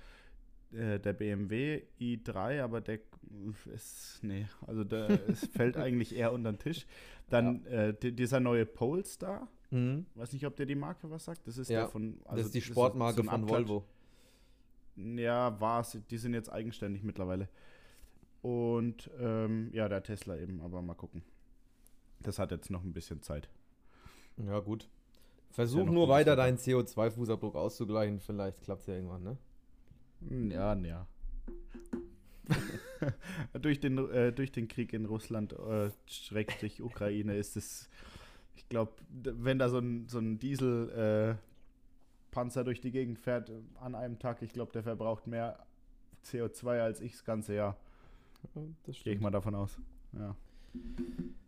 äh, 0.72 1.00
der 1.00 1.13
BMW 1.13 1.84
i3, 2.00 2.62
aber 2.62 2.82
der 2.82 3.00
ist, 3.74 4.20
nee, 4.22 4.48
also 4.68 4.84
der, 4.84 5.27
es 5.27 5.46
fällt 5.54 5.77
eigentlich 5.77 6.15
eher 6.15 6.32
unter 6.32 6.51
den 6.51 6.60
Tisch. 6.60 6.86
Dann 7.30 7.65
ja. 7.65 7.88
äh, 7.88 7.94
dieser 8.12 8.39
neue 8.39 8.65
Polestar 8.65 9.48
Mhm. 9.75 10.05
Weiß 10.15 10.32
nicht, 10.32 10.46
ob 10.46 10.55
der 10.55 10.65
die 10.65 10.75
Marke 10.75 11.10
was 11.12 11.25
sagt. 11.25 11.46
Das 11.48 11.58
ist 11.58 11.70
ja, 11.70 11.82
der 11.82 11.89
von. 11.89 12.17
Also 12.24 12.38
das 12.38 12.46
ist 12.46 12.55
die 12.55 12.62
Sportmarke 12.62 13.24
so 13.24 13.29
von 13.29 13.50
Volvo. 13.50 13.84
Ja, 14.96 15.60
war 15.60 15.82
es. 15.82 15.98
Die 16.10 16.17
sind 16.17 16.34
jetzt 16.34 16.50
eigenständig 16.50 17.03
mittlerweile. 17.03 17.50
Und 18.41 19.10
ähm, 19.20 19.70
ja, 19.74 19.89
der 19.89 20.01
Tesla 20.01 20.38
eben, 20.38 20.62
aber 20.62 20.82
mal 20.82 20.94
gucken. 20.94 21.24
Das 22.22 22.39
hat 22.39 22.51
jetzt 22.51 22.70
noch 22.70 22.84
ein 22.84 22.94
bisschen 22.94 23.22
Zeit. 23.22 23.50
Ja, 24.38 24.60
gut. 24.60 24.88
Versuch 25.51 25.86
noch 25.86 25.94
nur 25.94 26.10
weiter 26.10 26.32
ja. 26.32 26.36
deinen 26.38 26.58
CO2-Fußabdruck 26.58 27.55
auszugleichen. 27.55 28.20
Vielleicht 28.20 28.62
klappt 28.63 28.82
es 28.82 28.88
ja 28.88 28.94
irgendwann, 28.94 29.24
ne? 29.24 29.38
Hm, 30.27 30.51
Ja, 30.51 30.74
ja. 30.75 31.08
durch, 33.60 33.79
den, 33.79 33.98
äh, 34.12 34.32
durch 34.32 34.51
den 34.51 34.67
Krieg 34.67 34.94
in 34.94 35.05
Russland, 35.05 35.53
äh, 35.53 35.89
Schrägstrich 36.05 36.82
Ukraine, 36.82 37.36
ist 37.36 37.58
es, 37.58 37.89
ich 38.55 38.67
glaube, 38.69 38.93
wenn 39.09 39.59
da 39.59 39.69
so 39.69 39.79
ein, 39.79 40.07
so 40.07 40.19
ein 40.19 40.39
Diesel 40.39 41.38
äh, 42.33 42.63
durch 42.63 42.81
die 42.81 42.91
Gegend 42.91 43.17
fährt 43.17 43.50
äh, 43.50 43.53
an 43.79 43.95
einem 43.95 44.19
Tag, 44.19 44.41
ich 44.41 44.51
glaube, 44.51 44.71
der 44.71 44.83
verbraucht 44.83 45.27
mehr 45.27 45.65
CO2 46.25 46.79
als 46.79 47.01
ich 47.01 47.13
das 47.13 47.24
ganze 47.24 47.55
Jahr. 47.55 47.77
das 48.85 49.03
Gehe 49.03 49.13
ich 49.13 49.21
mal 49.21 49.31
davon 49.31 49.55
aus. 49.55 49.77
Ja. 50.13 50.35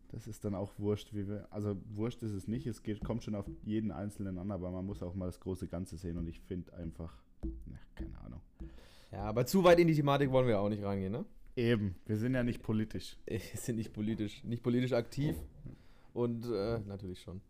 Das 0.09 0.27
ist 0.27 0.45
dann 0.45 0.55
auch 0.55 0.71
wurscht, 0.77 1.13
wie 1.13 1.27
wir. 1.27 1.47
Also 1.51 1.77
wurscht 1.93 2.23
ist 2.23 2.31
es 2.31 2.47
nicht, 2.47 2.65
es 2.65 2.81
geht, 2.81 3.03
kommt 3.03 3.23
schon 3.23 3.35
auf 3.35 3.45
jeden 3.63 3.91
Einzelnen 3.91 4.37
an, 4.37 4.51
aber 4.51 4.71
man 4.71 4.85
muss 4.85 5.03
auch 5.03 5.13
mal 5.13 5.25
das 5.25 5.39
große 5.39 5.67
Ganze 5.67 5.97
sehen 5.97 6.17
und 6.17 6.27
ich 6.27 6.39
finde 6.39 6.73
einfach, 6.73 7.13
na, 7.43 7.77
keine 7.95 8.17
Ahnung. 8.21 8.41
Ja, 9.11 9.23
aber 9.23 9.45
zu 9.45 9.63
weit 9.63 9.79
in 9.79 9.87
die 9.87 9.95
Thematik 9.95 10.31
wollen 10.31 10.47
wir 10.47 10.59
auch 10.59 10.69
nicht 10.69 10.83
reingehen, 10.83 11.11
ne? 11.11 11.25
Eben, 11.55 11.95
wir 12.05 12.17
sind 12.17 12.35
ja 12.35 12.43
nicht 12.43 12.61
politisch. 12.61 13.17
Wir 13.25 13.39
sind 13.39 13.77
nicht 13.77 13.91
politisch, 13.91 14.43
nicht 14.43 14.61
politisch 14.61 14.93
aktiv. 14.93 15.35
Und 16.17 16.47
äh, 16.47 16.79
natürlich 16.79 17.21
schon. 17.21 17.41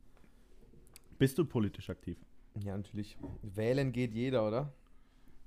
Bist 1.18 1.38
du 1.38 1.46
politisch 1.46 1.90
aktiv? 1.90 2.18
Ja, 2.66 2.76
natürlich. 2.76 3.18
Wählen 3.42 3.94
geht 3.94 4.14
jeder, 4.14 4.46
oder? 4.46 4.74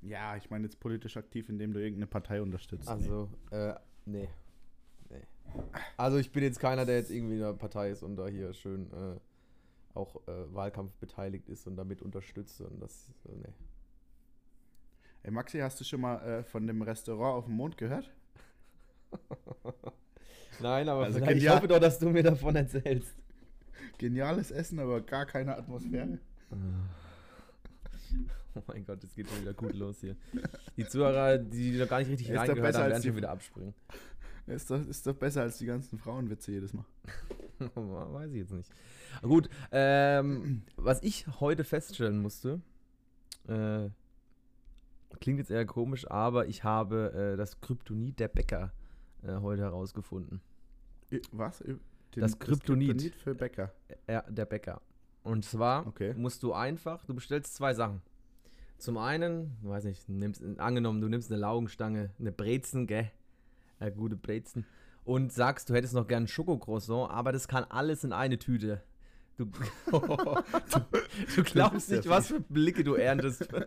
Ja, 0.01 0.37
ich 0.37 0.49
meine 0.49 0.65
jetzt 0.65 0.81
politisch 0.81 1.19
aktiv, 1.19 1.51
indem 1.51 1.75
du 1.75 1.81
irgendeine 1.81 2.07
Partei 2.07 2.41
unterstützt. 2.41 2.89
Also, 2.89 3.29
äh, 3.51 3.75
nee. 4.07 4.27
nee. 5.11 5.21
Also 5.99 6.17
ich 6.17 6.33
bin 6.33 6.43
jetzt 6.43 6.61
keiner, 6.61 6.87
der 6.87 6.97
jetzt 6.97 7.11
irgendwie 7.11 7.37
in 7.37 7.43
einer 7.43 7.53
Partei 7.53 7.91
ist 7.91 8.03
und 8.03 8.17
da 8.17 8.27
hier 8.27 8.55
schön 8.55 8.91
äh, 8.91 9.21
auch 9.93 10.17
äh, 10.27 10.55
Wahlkampf 10.55 10.95
beteiligt 10.95 11.51
ist 11.51 11.67
und 11.67 11.77
damit 11.77 12.01
unterstützt 12.01 12.63
und 12.63 12.81
das, 12.81 13.13
äh, 13.27 13.37
nee. 13.37 13.53
Ey, 15.25 15.31
Maxi, 15.31 15.59
hast 15.59 15.79
du 15.79 15.85
schon 15.85 16.01
mal 16.01 16.23
äh, 16.23 16.43
von 16.43 16.67
dem 16.67 16.81
Restaurant 16.81 17.37
auf 17.37 17.45
dem 17.45 17.57
Mond 17.57 17.77
gehört? 17.77 18.11
Nein, 20.63 20.89
aber 20.89 21.05
Also 21.05 21.21
ich 21.21 21.49
hoffe 21.49 21.69
doch, 21.69 21.79
dass 21.79 21.99
du 21.99 22.11
mir 22.11 22.23
davon 22.23 22.57
erzählst. 22.57 23.15
Geniales 23.99 24.51
Essen, 24.51 24.79
aber 24.79 25.01
gar 25.01 25.27
keine 25.27 25.57
Atmosphäre. 25.57 26.19
Oh 28.55 28.63
mein 28.67 28.85
Gott, 28.85 29.03
es 29.05 29.15
geht 29.15 29.29
schon 29.29 29.41
wieder 29.43 29.55
gut 29.55 29.75
los 29.75 30.01
hier. 30.01 30.17
Die 30.77 30.87
Zuhörer, 30.87 31.39
die 31.39 31.79
noch 31.79 31.89
gar 31.89 32.01
nicht 32.01 32.11
richtig 32.11 32.31
Ist 32.31 32.39
reingehört 32.39 32.75
haben, 32.75 32.91
werden 32.91 33.03
schon 33.03 33.17
wieder 33.17 33.31
abspringen. 33.31 33.75
Ist 34.47 34.71
doch, 34.71 34.85
ist 34.85 35.07
doch 35.07 35.15
besser 35.15 35.43
als 35.43 35.59
die 35.59 35.67
ganzen 35.67 35.99
Frauenwitze 35.99 36.51
jedes 36.51 36.73
Mal. 36.73 36.85
Weiß 37.75 38.33
ich 38.33 38.39
jetzt 38.39 38.53
nicht. 38.53 38.71
Gut, 39.23 39.49
ähm, 39.71 40.63
was 40.77 41.03
ich 41.03 41.27
heute 41.41 41.63
feststellen 41.63 42.21
musste, 42.21 42.61
äh, 43.47 43.89
klingt 45.21 45.39
jetzt 45.39 45.51
eher 45.51 45.67
komisch, 45.67 46.11
aber 46.11 46.47
ich 46.47 46.65
habe 46.65 47.33
äh, 47.35 47.37
das 47.37 47.61
Kryptonit 47.61 48.19
der 48.19 48.29
Bäcker 48.29 48.73
äh, 49.23 49.37
heute 49.37 49.63
herausgefunden. 49.63 50.41
Was? 51.33 51.59
Den, 51.59 51.81
Das 52.15 52.39
Kryptonit. 52.39 53.15
für 53.15 53.35
Bäcker. 53.35 53.73
Ja, 54.09 54.23
der 54.29 54.47
Bäcker. 54.47 54.81
Und 55.23 55.45
zwar 55.45 55.87
Okay. 55.87 56.15
musst 56.15 56.43
du 56.43 56.53
einfach, 56.53 57.05
du 57.05 57.15
bestellst 57.15 57.55
zwei 57.55 57.75
Sachen. 57.75 58.03
Zum 58.79 58.97
einen, 58.97 59.57
weiß 59.63 59.85
nicht, 59.85 60.09
nimmst, 60.09 60.43
angenommen, 60.59 61.01
du 61.01 61.09
nimmst 61.09 61.31
eine 61.31 61.41
Laugenstange, 61.41 62.11
eine 62.19 62.33
Brezen, 62.33 62.87
gell? 62.87 63.11
Eine 63.79 63.93
gute 63.93 64.17
Brezen. 64.17 64.65
Und 65.05 65.33
sagst, 65.33 65.69
du 65.71 65.75
hättest 65.75 65.95
noch 65.95 66.07
gern 66.07 66.25
ein 66.25 66.29
Schokocroissant, 66.29 67.11
aber 67.11 67.33
das 67.33 67.49
kann 67.49 67.65
alles 67.65 68.05
in 68.05 68.13
eine 68.13 68.39
Tüte. 68.39 68.83
Du, 69.41 69.47
du, 69.91 70.01
du 71.37 71.43
glaubst 71.45 71.91
nicht, 71.91 72.09
was 72.09 72.29
für 72.29 72.41
Blicke 72.41 72.85
du 72.85 72.95
erntest. 72.95 73.49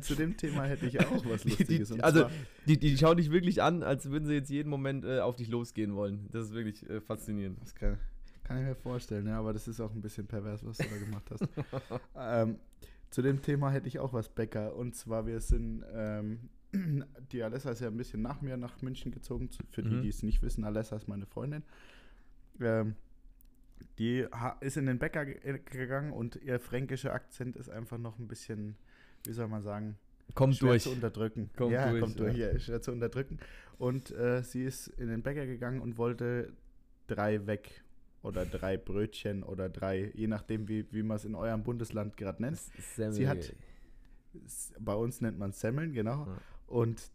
Zu 0.00 0.14
dem 0.14 0.36
Thema 0.36 0.64
hätte 0.64 0.86
ich 0.86 0.98
auch 1.00 1.24
was 1.26 1.44
Lustiges. 1.44 1.90
die, 1.90 2.02
also, 2.02 2.26
die, 2.66 2.78
die 2.78 2.96
schauen 2.96 3.16
dich 3.18 3.30
wirklich 3.30 3.62
an, 3.62 3.82
als 3.82 4.10
würden 4.10 4.26
sie 4.26 4.34
jetzt 4.34 4.48
jeden 4.50 4.70
Moment 4.70 5.04
äh, 5.04 5.20
auf 5.20 5.36
dich 5.36 5.48
losgehen 5.48 5.94
wollen. 5.94 6.28
Das 6.32 6.46
ist 6.46 6.54
wirklich 6.54 6.88
äh, 6.88 7.00
faszinierend. 7.00 7.60
Das 7.60 7.74
kann, 7.74 7.98
kann 8.44 8.58
ich 8.58 8.64
mir 8.64 8.74
vorstellen, 8.76 9.26
ja, 9.26 9.38
aber 9.38 9.52
das 9.52 9.68
ist 9.68 9.80
auch 9.80 9.92
ein 9.92 10.00
bisschen 10.00 10.26
pervers, 10.26 10.64
was 10.64 10.78
du 10.78 10.84
da 10.84 10.96
gemacht 10.96 11.30
hast. 11.30 11.48
ähm, 12.16 12.58
zu 13.10 13.22
dem 13.22 13.42
Thema 13.42 13.70
hätte 13.70 13.88
ich 13.88 13.98
auch 13.98 14.12
was, 14.12 14.28
Bäcker. 14.28 14.76
Und 14.76 14.94
zwar, 14.94 15.26
wir 15.26 15.40
sind, 15.40 15.84
ähm, 15.92 16.48
die 17.32 17.42
Alessa 17.42 17.72
ist 17.72 17.80
ja 17.80 17.88
ein 17.88 17.96
bisschen 17.96 18.22
nach 18.22 18.40
mir 18.42 18.56
nach 18.56 18.80
München 18.80 19.10
gezogen. 19.12 19.50
Für 19.70 19.82
die, 19.82 19.96
Mhm. 19.96 20.02
die 20.02 20.08
es 20.08 20.22
nicht 20.22 20.40
wissen, 20.42 20.64
Alessa 20.64 20.96
ist 20.96 21.08
meine 21.08 21.26
Freundin. 21.26 21.62
Ähm, 22.60 22.94
die 23.98 24.26
ist 24.60 24.76
in 24.76 24.86
den 24.86 24.98
Bäcker 24.98 25.26
äh, 25.26 25.58
gegangen 25.58 26.12
und 26.12 26.36
ihr 26.36 26.58
fränkischer 26.60 27.12
Akzent 27.12 27.56
ist 27.56 27.68
einfach 27.68 27.98
noch 27.98 28.18
ein 28.18 28.28
bisschen, 28.28 28.76
wie 29.24 29.32
soll 29.32 29.48
man 29.48 29.62
sagen, 29.62 29.98
Kommt 30.34 30.56
schwer 30.56 30.70
durch. 30.70 30.84
zu 30.84 30.90
unterdrücken. 30.90 31.50
Kommt 31.56 31.72
ja, 31.72 31.90
durch, 31.90 32.00
kommt 32.02 32.18
durch, 32.20 32.36
ja. 32.36 32.52
ja. 32.52 32.58
schwer 32.58 32.80
zu 32.80 32.92
unterdrücken. 32.92 33.38
Und 33.78 34.10
äh, 34.12 34.42
sie 34.42 34.64
ist 34.64 34.88
in 34.88 35.08
den 35.08 35.22
Bäcker 35.22 35.46
gegangen 35.46 35.80
und 35.80 35.98
wollte 35.98 36.52
drei 37.06 37.46
weg. 37.46 37.82
Oder 38.22 38.44
drei 38.44 38.76
Brötchen 38.76 39.42
oder 39.42 39.70
drei, 39.70 40.12
je 40.14 40.26
nachdem, 40.26 40.68
wie, 40.68 40.86
wie 40.92 41.02
man 41.02 41.16
es 41.16 41.24
in 41.24 41.34
eurem 41.34 41.62
Bundesland 41.62 42.18
gerade 42.18 42.42
nennt. 42.42 42.58
Semmel, 42.58 43.14
Sie 43.14 43.26
hat- 43.26 43.54
Bei 44.78 44.92
uns 44.94 45.22
nennt 45.22 45.38
man 45.38 45.52
Semmeln, 45.52 45.94
genau. 45.94 46.26
Ja. 46.26 46.38
Und 46.66 47.10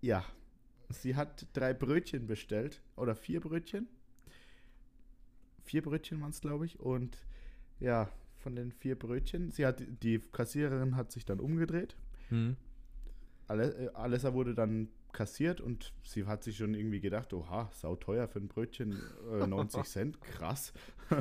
ja, 0.00 0.24
sie 0.90 1.16
hat 1.16 1.48
drei 1.54 1.74
Brötchen 1.74 2.28
bestellt. 2.28 2.80
Oder 2.94 3.16
vier 3.16 3.40
Brötchen. 3.40 3.88
Vier 5.64 5.82
Brötchen 5.82 6.20
waren 6.20 6.30
es, 6.30 6.40
glaube 6.40 6.66
ich. 6.66 6.80
Und 6.80 7.18
ja, 7.80 8.08
von 8.38 8.54
den 8.54 8.72
vier 8.72 8.98
Brötchen, 8.98 9.50
sie 9.50 9.66
hat, 9.66 9.82
die 10.02 10.18
Kassiererin 10.18 10.96
hat 10.96 11.12
sich 11.12 11.24
dann 11.24 11.40
umgedreht. 11.40 11.96
Hm. 12.28 12.56
Äh, 13.48 13.88
Alessa 13.94 14.34
wurde 14.34 14.54
dann 14.54 14.88
kassiert 15.12 15.60
und 15.60 15.92
sie 16.02 16.26
hat 16.26 16.42
sich 16.42 16.56
schon 16.56 16.74
irgendwie 16.74 17.00
gedacht, 17.00 17.32
oha, 17.32 17.70
sauteuer 17.72 18.28
für 18.28 18.40
ein 18.40 18.48
Brötchen, 18.48 19.00
äh, 19.32 19.46
90 19.46 19.82
Cent, 19.84 20.20
krass. 20.20 20.72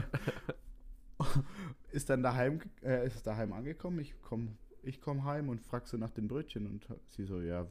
ist 1.91 2.09
dann 2.09 2.23
daheim, 2.23 2.59
äh, 2.81 3.07
ist 3.07 3.27
daheim 3.27 3.53
angekommen, 3.53 3.99
ich 3.99 4.19
komme 4.21 4.57
ich 4.83 5.01
komm 5.01 5.23
heim 5.23 5.49
und 5.49 5.61
frag 5.61 5.87
so 5.87 5.97
nach 5.97 6.11
den 6.11 6.27
Brötchen 6.27 6.67
und 6.67 6.85
sie 7.07 7.23
so, 7.23 7.41
ja, 7.41 7.67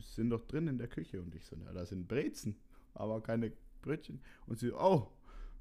sind 0.00 0.30
doch 0.30 0.44
drin 0.46 0.66
in 0.66 0.78
der 0.78 0.88
Küche 0.88 1.20
und 1.20 1.34
ich 1.34 1.46
so, 1.46 1.56
ja, 1.56 1.72
da 1.72 1.86
sind 1.86 2.08
Brezen, 2.08 2.56
aber 2.94 3.22
keine 3.22 3.52
Brötchen. 3.82 4.20
Und 4.46 4.58
sie, 4.58 4.72
oh, 4.72 5.08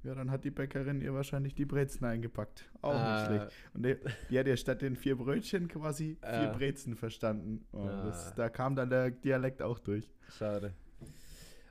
ja, 0.04 0.16
dann 0.16 0.32
hat 0.32 0.44
die 0.44 0.51
Bäckerin 0.51 1.01
ihr 1.01 1.13
wahrscheinlich 1.13 1.54
die 1.56 1.66
Brezen 1.66 2.06
eingepackt. 2.06 2.70
Auch 2.82 2.94
nicht 2.94 3.25
schlecht. 3.25 3.51
Und 3.74 3.84
die, 3.86 3.96
die 4.30 4.39
hat 4.39 4.48
ja 4.48 4.56
statt 4.58 4.82
den 4.82 4.96
vier 4.96 5.18
Brötchen 5.18 5.68
quasi 5.68 6.18
vier 6.22 6.51
Äh. 6.51 6.56
Brezen 6.56 6.96
verstanden. 6.96 7.66
Und 7.72 7.89
Ah. 7.89 8.06
das, 8.06 8.34
da 8.36 8.50
kam 8.50 8.75
dann 8.75 8.89
der 8.89 9.12
Dialekt 9.12 9.62
auch 9.62 9.80
durch. 9.80 10.10
Schade. 10.38 10.74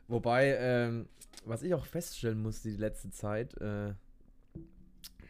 Wobei, 0.08 0.56
ähm, 0.58 1.08
was 1.44 1.62
ich 1.62 1.74
auch 1.74 1.86
feststellen 1.86 2.40
musste 2.40 2.68
die 2.70 2.76
letzte 2.76 3.10
Zeit, 3.10 3.56
äh, 3.60 3.94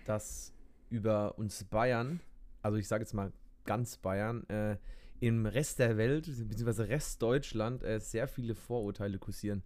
dass 0.04 0.52
über 0.90 1.38
uns 1.38 1.64
Bayern, 1.64 2.20
also 2.62 2.76
ich 2.78 2.86
sage 2.88 3.02
jetzt 3.02 3.12
mal 3.14 3.32
ganz 3.64 3.96
Bayern, 3.96 4.48
äh, 4.48 4.76
im 5.20 5.46
Rest 5.46 5.78
der 5.78 5.96
Welt, 5.96 6.26
beziehungsweise 6.26 6.88
Rest 6.88 7.22
Deutschland, 7.22 7.82
äh, 7.82 7.98
sehr 8.00 8.28
viele 8.28 8.54
Vorurteile 8.54 9.18
kursieren. 9.18 9.62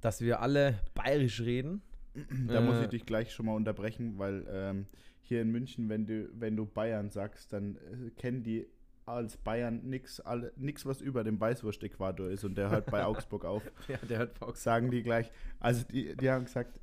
Dass 0.00 0.20
wir 0.20 0.40
alle 0.40 0.78
bayerisch 0.94 1.40
reden. 1.40 1.82
Da 2.48 2.60
muss 2.60 2.76
Äh. 2.76 2.82
ich 2.84 2.88
dich 2.88 3.06
gleich 3.06 3.32
schon 3.32 3.46
mal 3.46 3.54
unterbrechen, 3.54 4.18
weil 4.18 4.46
ähm, 4.50 4.86
hier 5.22 5.42
in 5.42 5.50
München, 5.50 5.88
wenn 5.88 6.06
du, 6.06 6.28
wenn 6.34 6.56
du 6.56 6.66
Bayern 6.66 7.10
sagst, 7.10 7.52
dann 7.52 7.76
äh, 7.76 8.10
kennen 8.16 8.42
die 8.42 8.66
als 9.04 9.36
Bayern 9.36 9.82
nichts, 9.84 10.20
nix, 10.56 10.84
was 10.84 11.00
über 11.00 11.22
dem 11.22 11.38
Weißwurst-Äquator 11.40 12.28
ist 12.28 12.44
und 12.44 12.56
der 12.56 12.70
hört 12.70 12.86
bei 12.90 13.04
Augsburg 13.04 13.44
auf. 13.44 13.62
Ja, 13.88 13.98
der 14.08 14.18
hört 14.18 14.36
Fox. 14.38 14.62
Sagen 14.64 14.90
die 14.90 15.02
gleich. 15.02 15.30
Also 15.60 15.84
die, 15.84 16.16
die 16.16 16.28
haben 16.30 16.44
gesagt, 16.46 16.80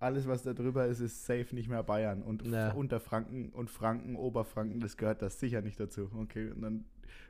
alles, 0.00 0.26
was 0.28 0.44
da 0.44 0.54
drüber 0.54 0.86
ist, 0.86 1.00
ist 1.00 1.26
safe 1.26 1.54
nicht 1.54 1.68
mehr 1.68 1.82
Bayern. 1.82 2.22
Und 2.22 2.42
Ja. 2.46 2.72
unter 2.72 3.00
Franken 3.00 3.50
und 3.50 3.68
Franken, 3.68 4.16
Oberfranken, 4.16 4.80
das 4.80 4.96
gehört 4.96 5.20
das 5.22 5.40
sicher 5.40 5.60
nicht 5.60 5.78
dazu. 5.78 6.10
Okay, 6.14 6.50
und 6.50 6.62
dann 6.62 6.84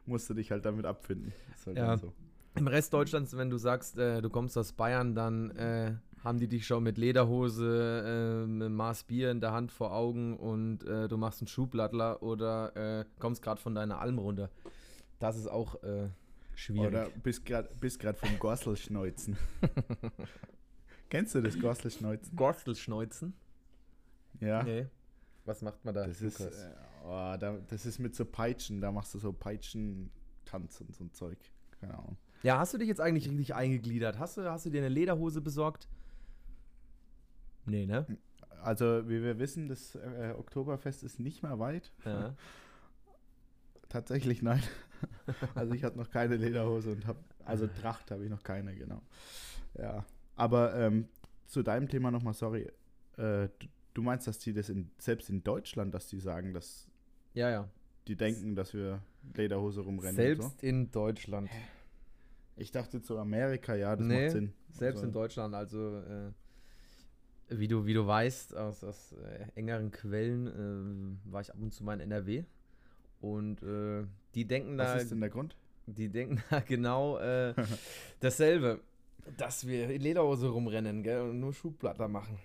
musst 0.07 0.29
du 0.31 0.35
dich 0.35 0.51
halt 0.53 0.65
damit 0.65 0.85
abfinden. 0.87 1.33
Halt 1.67 1.77
Ja. 1.77 1.97
so. 1.97 2.13
Im 2.55 2.67
Rest 2.69 2.93
Deutschlands, 2.93 3.37
wenn 3.37 3.51
du 3.51 3.57
sagst, 3.57 3.99
äh, 3.99 4.21
du 4.21 4.31
kommst 4.31 4.57
aus 4.59 4.73
Bayern, 4.73 5.15
dann 5.15 5.51
äh, 5.53 5.95
haben 6.25 6.39
die 6.39 6.49
dich 6.49 6.67
schon 6.67 6.83
mit 6.83 6.99
Lederhose, 6.99 8.45
äh, 8.45 8.47
mit 8.47 8.71
Maß 8.71 9.05
Bier 9.05 9.31
in 9.31 9.41
der 9.41 9.53
Hand 9.53 9.73
vor 9.73 9.93
Augen 9.93 10.37
und 10.37 10.85
äh, 10.85 11.09
du 11.09 11.17
machst 11.17 11.41
einen 11.41 11.49
Schuhblattler 11.49 12.23
oder 12.23 13.01
äh, 13.01 13.05
kommst 13.19 13.43
gerade 13.43 13.61
von 13.61 13.75
deiner 13.75 14.01
Alm 14.01 14.19
runter. 14.19 14.51
Das 15.19 15.37
ist 15.37 15.49
auch 15.49 15.83
äh, 15.83 16.09
schwierig. 16.55 16.89
Oder 16.89 17.09
bist 17.23 17.45
gerade 17.45 17.69
bist 17.81 18.01
grad 18.01 18.19
vom 18.19 18.39
Gorselschneuzen. 18.39 19.37
Kennst 21.11 21.35
du 21.35 21.41
das 21.41 21.59
Gorselschneuzen? 21.59 22.37
Gorstelschneuzen? 22.37 23.35
Ja. 24.41 24.63
Nee. 24.63 24.87
Was 25.45 25.63
macht 25.63 25.85
man 25.85 25.95
da? 25.95 26.07
Das 26.07 26.21
ist, 26.21 26.41
äh, 26.41 26.51
oh, 27.05 27.37
da, 27.39 27.59
das 27.69 27.87
ist 27.87 27.99
mit 27.99 28.15
so 28.15 28.25
Peitschen, 28.27 28.81
da 28.81 28.93
machst 28.93 29.15
du 29.15 29.19
so 29.19 29.33
Peitschentanz 29.33 30.81
und 30.81 30.95
so 30.95 31.05
ein 31.05 31.13
Zeug. 31.13 31.39
Keine 31.81 31.95
Ahnung. 31.95 32.19
Ja, 32.43 32.59
hast 32.59 32.75
du 32.75 32.79
dich 32.79 32.89
jetzt 32.89 33.01
eigentlich 33.01 33.29
richtig 33.29 33.55
eingegliedert? 33.55 34.19
Hast 34.19 34.37
du, 34.37 34.51
hast 34.51 34.67
du 34.67 34.71
dir 34.71 34.79
eine 34.79 34.89
Lederhose 34.89 35.41
besorgt? 35.41 35.89
Nee, 37.71 37.87
ne? 37.87 38.07
Also, 38.63 39.09
wie 39.09 39.23
wir 39.23 39.39
wissen, 39.39 39.69
das 39.69 39.95
äh, 39.95 40.35
Oktoberfest 40.37 41.03
ist 41.03 41.21
nicht 41.21 41.43
mehr 41.43 41.59
weit. 41.59 41.93
Ja. 42.05 42.35
Tatsächlich 43.89 44.43
nein. 44.43 44.63
also 45.55 45.75
ich 45.75 45.85
hatte 45.85 45.97
noch 45.97 46.11
keine 46.11 46.37
Lederhose 46.37 46.91
und 46.93 47.07
habe, 47.07 47.21
also 47.45 47.67
Tracht 47.67 48.11
habe 48.11 48.25
ich 48.25 48.31
noch 48.31 48.43
keine, 48.43 48.75
genau. 48.75 49.01
Ja. 49.79 50.05
Aber 50.37 50.75
ähm, 50.75 51.09
zu 51.47 51.63
deinem 51.63 51.89
Thema 51.89 52.11
nochmal, 52.11 52.35
sorry. 52.35 52.71
Äh, 53.17 53.49
du, 53.95 54.03
meinst, 54.03 54.27
dass 54.27 54.39
die 54.39 54.53
das 54.53 54.69
in, 54.69 54.91
selbst 54.99 55.31
in 55.31 55.43
Deutschland, 55.43 55.95
dass 55.95 56.09
die 56.09 56.21
sagen, 56.21 56.53
dass 56.53 56.89
Ja, 57.35 57.51
ja. 57.51 57.69
die 58.07 58.17
denken, 58.17 58.55
dass 58.55 58.75
wir 58.75 59.03
Lederhose 59.35 59.81
rumrennen 59.81 60.17
Selbst 60.17 60.61
so? 60.61 60.67
in 60.67 60.91
Deutschland. 60.91 61.51
Ich 62.57 62.71
dachte 62.71 63.01
zu 63.01 63.19
Amerika, 63.19 63.75
ja, 63.75 63.97
das 63.97 64.07
Nee, 64.07 64.25
macht 64.25 64.33
Sinn. 64.33 64.53
Selbst 64.71 64.99
Also, 64.99 65.07
in 65.07 65.13
Deutschland, 65.13 65.55
also 65.55 65.99
äh, 65.99 66.33
wie, 67.51 67.69
du, 67.69 67.87
wie 67.87 67.95
du 67.95 68.07
weißt, 68.07 68.57
aus, 68.57 68.85
aus 68.85 69.13
äh, 69.13 69.47
engeren 69.55 69.91
Quellen 69.91 71.19
äh, 71.27 71.33
war 71.33 71.41
ich 71.41 71.51
ab 71.51 71.57
und 71.61 71.73
zu 71.73 71.85
mal 71.85 71.95
in 71.95 72.01
NRW. 72.11 72.45
Und 73.21 73.63
äh, 73.63 74.05
die 74.35 74.45
denken 74.47 74.79
da, 74.79 74.95
Was 74.95 75.03
ist 75.03 75.11
denn 75.13 75.21
der 75.21 75.31
Grund? 75.31 75.57
die 75.87 76.09
denken 76.11 76.43
da 76.51 76.61
genau 76.61 77.19
äh, 77.19 77.55
dasselbe. 78.21 78.81
Dass 79.37 79.67
wir 79.67 79.91
in 79.91 80.01
Lederhose 80.01 80.49
rumrennen, 80.49 81.03
gell, 81.03 81.21
und 81.23 81.41
nur 81.41 81.53
Schuhblatter 81.53 82.09
machen. 82.09 82.39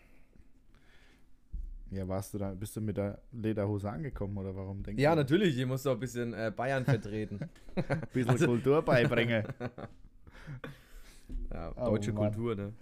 Ja, 1.92 2.08
warst 2.08 2.34
du 2.34 2.38
da, 2.40 2.54
bist 2.54 2.76
du 2.76 2.82
mit 2.82 2.98
der 2.98 3.22
Lederhose 3.32 3.90
angekommen 3.90 4.38
oder 4.38 4.56
warum 4.56 4.82
denkst 4.84 5.02
Ja, 5.02 5.12
du? 5.12 5.18
natürlich, 5.18 5.58
ich 5.58 5.66
muss 5.66 5.84
doch 5.84 5.92
ein 5.94 6.00
bisschen 6.00 6.34
äh, 6.34 6.52
Bayern 6.56 6.84
vertreten. 6.86 7.40
Ein 7.76 8.02
bisschen 8.12 8.32
Also- 8.32 8.48
Kultur 8.48 8.82
beibringen. 8.82 9.46
ja, 11.54 11.72
Oh, 11.76 11.86
deutsche 11.92 12.12
Mann. 12.14 12.34
Kultur, 12.34 12.56
ne? 12.56 12.74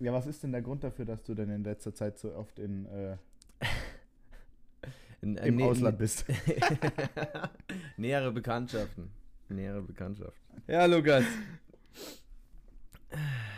Ja, 0.00 0.12
was 0.12 0.26
ist 0.26 0.42
denn 0.42 0.52
der 0.52 0.62
Grund 0.62 0.82
dafür, 0.82 1.04
dass 1.04 1.22
du 1.22 1.34
denn 1.34 1.50
in 1.50 1.62
letzter 1.62 1.94
Zeit 1.94 2.18
so 2.18 2.34
oft 2.34 2.58
in, 2.58 2.86
äh, 2.86 3.16
In, 5.20 5.36
äh, 5.36 5.48
im 5.48 5.56
nee, 5.56 5.64
Ausland 5.64 5.98
bist? 5.98 6.24
Nähere 7.96 8.32
Bekanntschaften. 8.32 9.10
Nähere 9.48 9.82
Bekanntschaften. 9.82 10.62
Ja, 10.66 10.86
Lukas. 10.86 11.24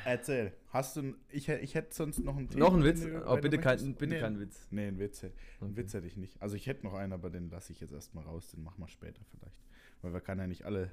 Erzähl. 0.04 0.52
Hast 0.70 0.96
du, 0.96 1.14
ich, 1.28 1.48
ich 1.48 1.74
hätte 1.74 1.94
sonst 1.94 2.18
noch 2.24 2.36
einen 2.36 2.48
Noch 2.56 2.72
ein 2.74 2.80
den 2.80 2.84
Witz? 2.86 3.02
du- 3.02 3.30
Oh, 3.30 3.36
bitte 3.36 3.58
kein, 3.58 3.74
möchtest. 3.76 3.98
bitte 3.98 4.14
nee, 4.14 4.20
kein 4.20 4.40
Witz. 4.40 4.66
Nee, 4.70 4.86
ein 4.88 4.98
Witz. 4.98 5.22
Einen 5.24 5.32
Okay. 5.60 5.76
Witz 5.76 5.94
hätte 5.94 6.06
ich 6.06 6.16
nicht. 6.16 6.40
Also 6.42 6.56
ich 6.56 6.66
hätte 6.66 6.84
noch 6.86 6.94
einen, 6.94 7.12
aber 7.12 7.28
den 7.30 7.50
lasse 7.50 7.72
ich 7.72 7.80
jetzt 7.80 7.92
erstmal 7.92 8.24
raus. 8.24 8.48
Den 8.50 8.62
machen 8.64 8.80
wir 8.80 8.88
später 8.88 9.20
vielleicht. 9.30 9.60
Weil 10.00 10.12
wir 10.14 10.20
können 10.20 10.40
ja 10.40 10.46
nicht 10.46 10.64
alle, 10.64 10.90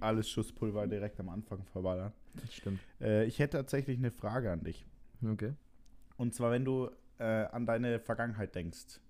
alles 0.00 0.28
Schusspulver 0.30 0.86
direkt 0.86 1.18
am 1.18 1.30
Anfang 1.30 1.64
verballern. 1.72 2.12
Stimmt. 2.50 2.80
Äh, 3.00 3.24
ich 3.24 3.38
hätte 3.38 3.56
tatsächlich 3.56 3.98
eine 3.98 4.10
Frage 4.10 4.50
an 4.50 4.62
dich. 4.62 4.86
Okay. 5.24 5.54
Und 6.16 6.34
zwar, 6.34 6.50
wenn 6.50 6.64
du 6.64 6.90
äh, 7.18 7.24
an 7.24 7.66
deine 7.66 8.00
Vergangenheit 8.00 8.54
denkst. 8.54 9.00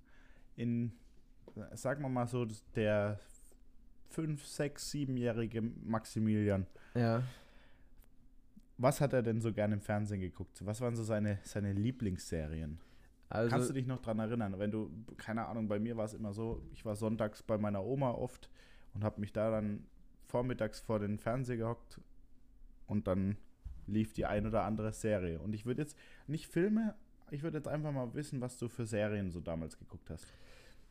In, 0.56 0.92
sagen 1.72 2.02
wir 2.02 2.08
mal 2.08 2.26
so, 2.26 2.46
der 2.74 3.18
5, 4.10 4.44
6, 4.44 4.92
7-jährige 4.92 5.62
Maximilian. 5.62 6.66
Ja. 6.94 7.22
Was 8.78 9.00
hat 9.00 9.12
er 9.12 9.22
denn 9.22 9.40
so 9.40 9.52
gerne 9.52 9.74
im 9.74 9.80
Fernsehen 9.80 10.20
geguckt? 10.20 10.64
Was 10.64 10.80
waren 10.80 10.96
so 10.96 11.02
seine, 11.02 11.38
seine 11.42 11.72
Lieblingsserien? 11.72 12.78
Also, 13.28 13.50
Kannst 13.50 13.70
du 13.70 13.74
dich 13.74 13.86
noch 13.86 14.00
dran 14.00 14.18
erinnern? 14.18 14.58
Wenn 14.58 14.70
du, 14.70 14.90
keine 15.16 15.46
Ahnung, 15.46 15.66
bei 15.66 15.78
mir 15.80 15.96
war 15.96 16.04
es 16.04 16.14
immer 16.14 16.32
so, 16.32 16.62
ich 16.72 16.84
war 16.84 16.94
sonntags 16.94 17.42
bei 17.42 17.58
meiner 17.58 17.84
Oma 17.84 18.12
oft 18.12 18.48
und 18.94 19.02
habe 19.02 19.20
mich 19.20 19.32
da 19.32 19.50
dann 19.50 19.84
vormittags 20.26 20.80
vor 20.80 21.00
den 21.00 21.18
Fernseher 21.18 21.56
gehockt 21.56 22.00
und 22.86 23.06
dann 23.06 23.36
lief 23.86 24.12
die 24.12 24.26
ein 24.26 24.46
oder 24.46 24.64
andere 24.64 24.92
Serie. 24.92 25.38
Und 25.40 25.54
ich 25.54 25.66
würde 25.66 25.82
jetzt 25.82 25.96
nicht 26.26 26.46
Filme, 26.46 26.94
ich 27.30 27.42
würde 27.42 27.58
jetzt 27.58 27.68
einfach 27.68 27.92
mal 27.92 28.14
wissen, 28.14 28.40
was 28.40 28.58
du 28.58 28.68
für 28.68 28.86
Serien 28.86 29.30
so 29.30 29.40
damals 29.40 29.78
geguckt 29.78 30.10
hast. 30.10 30.26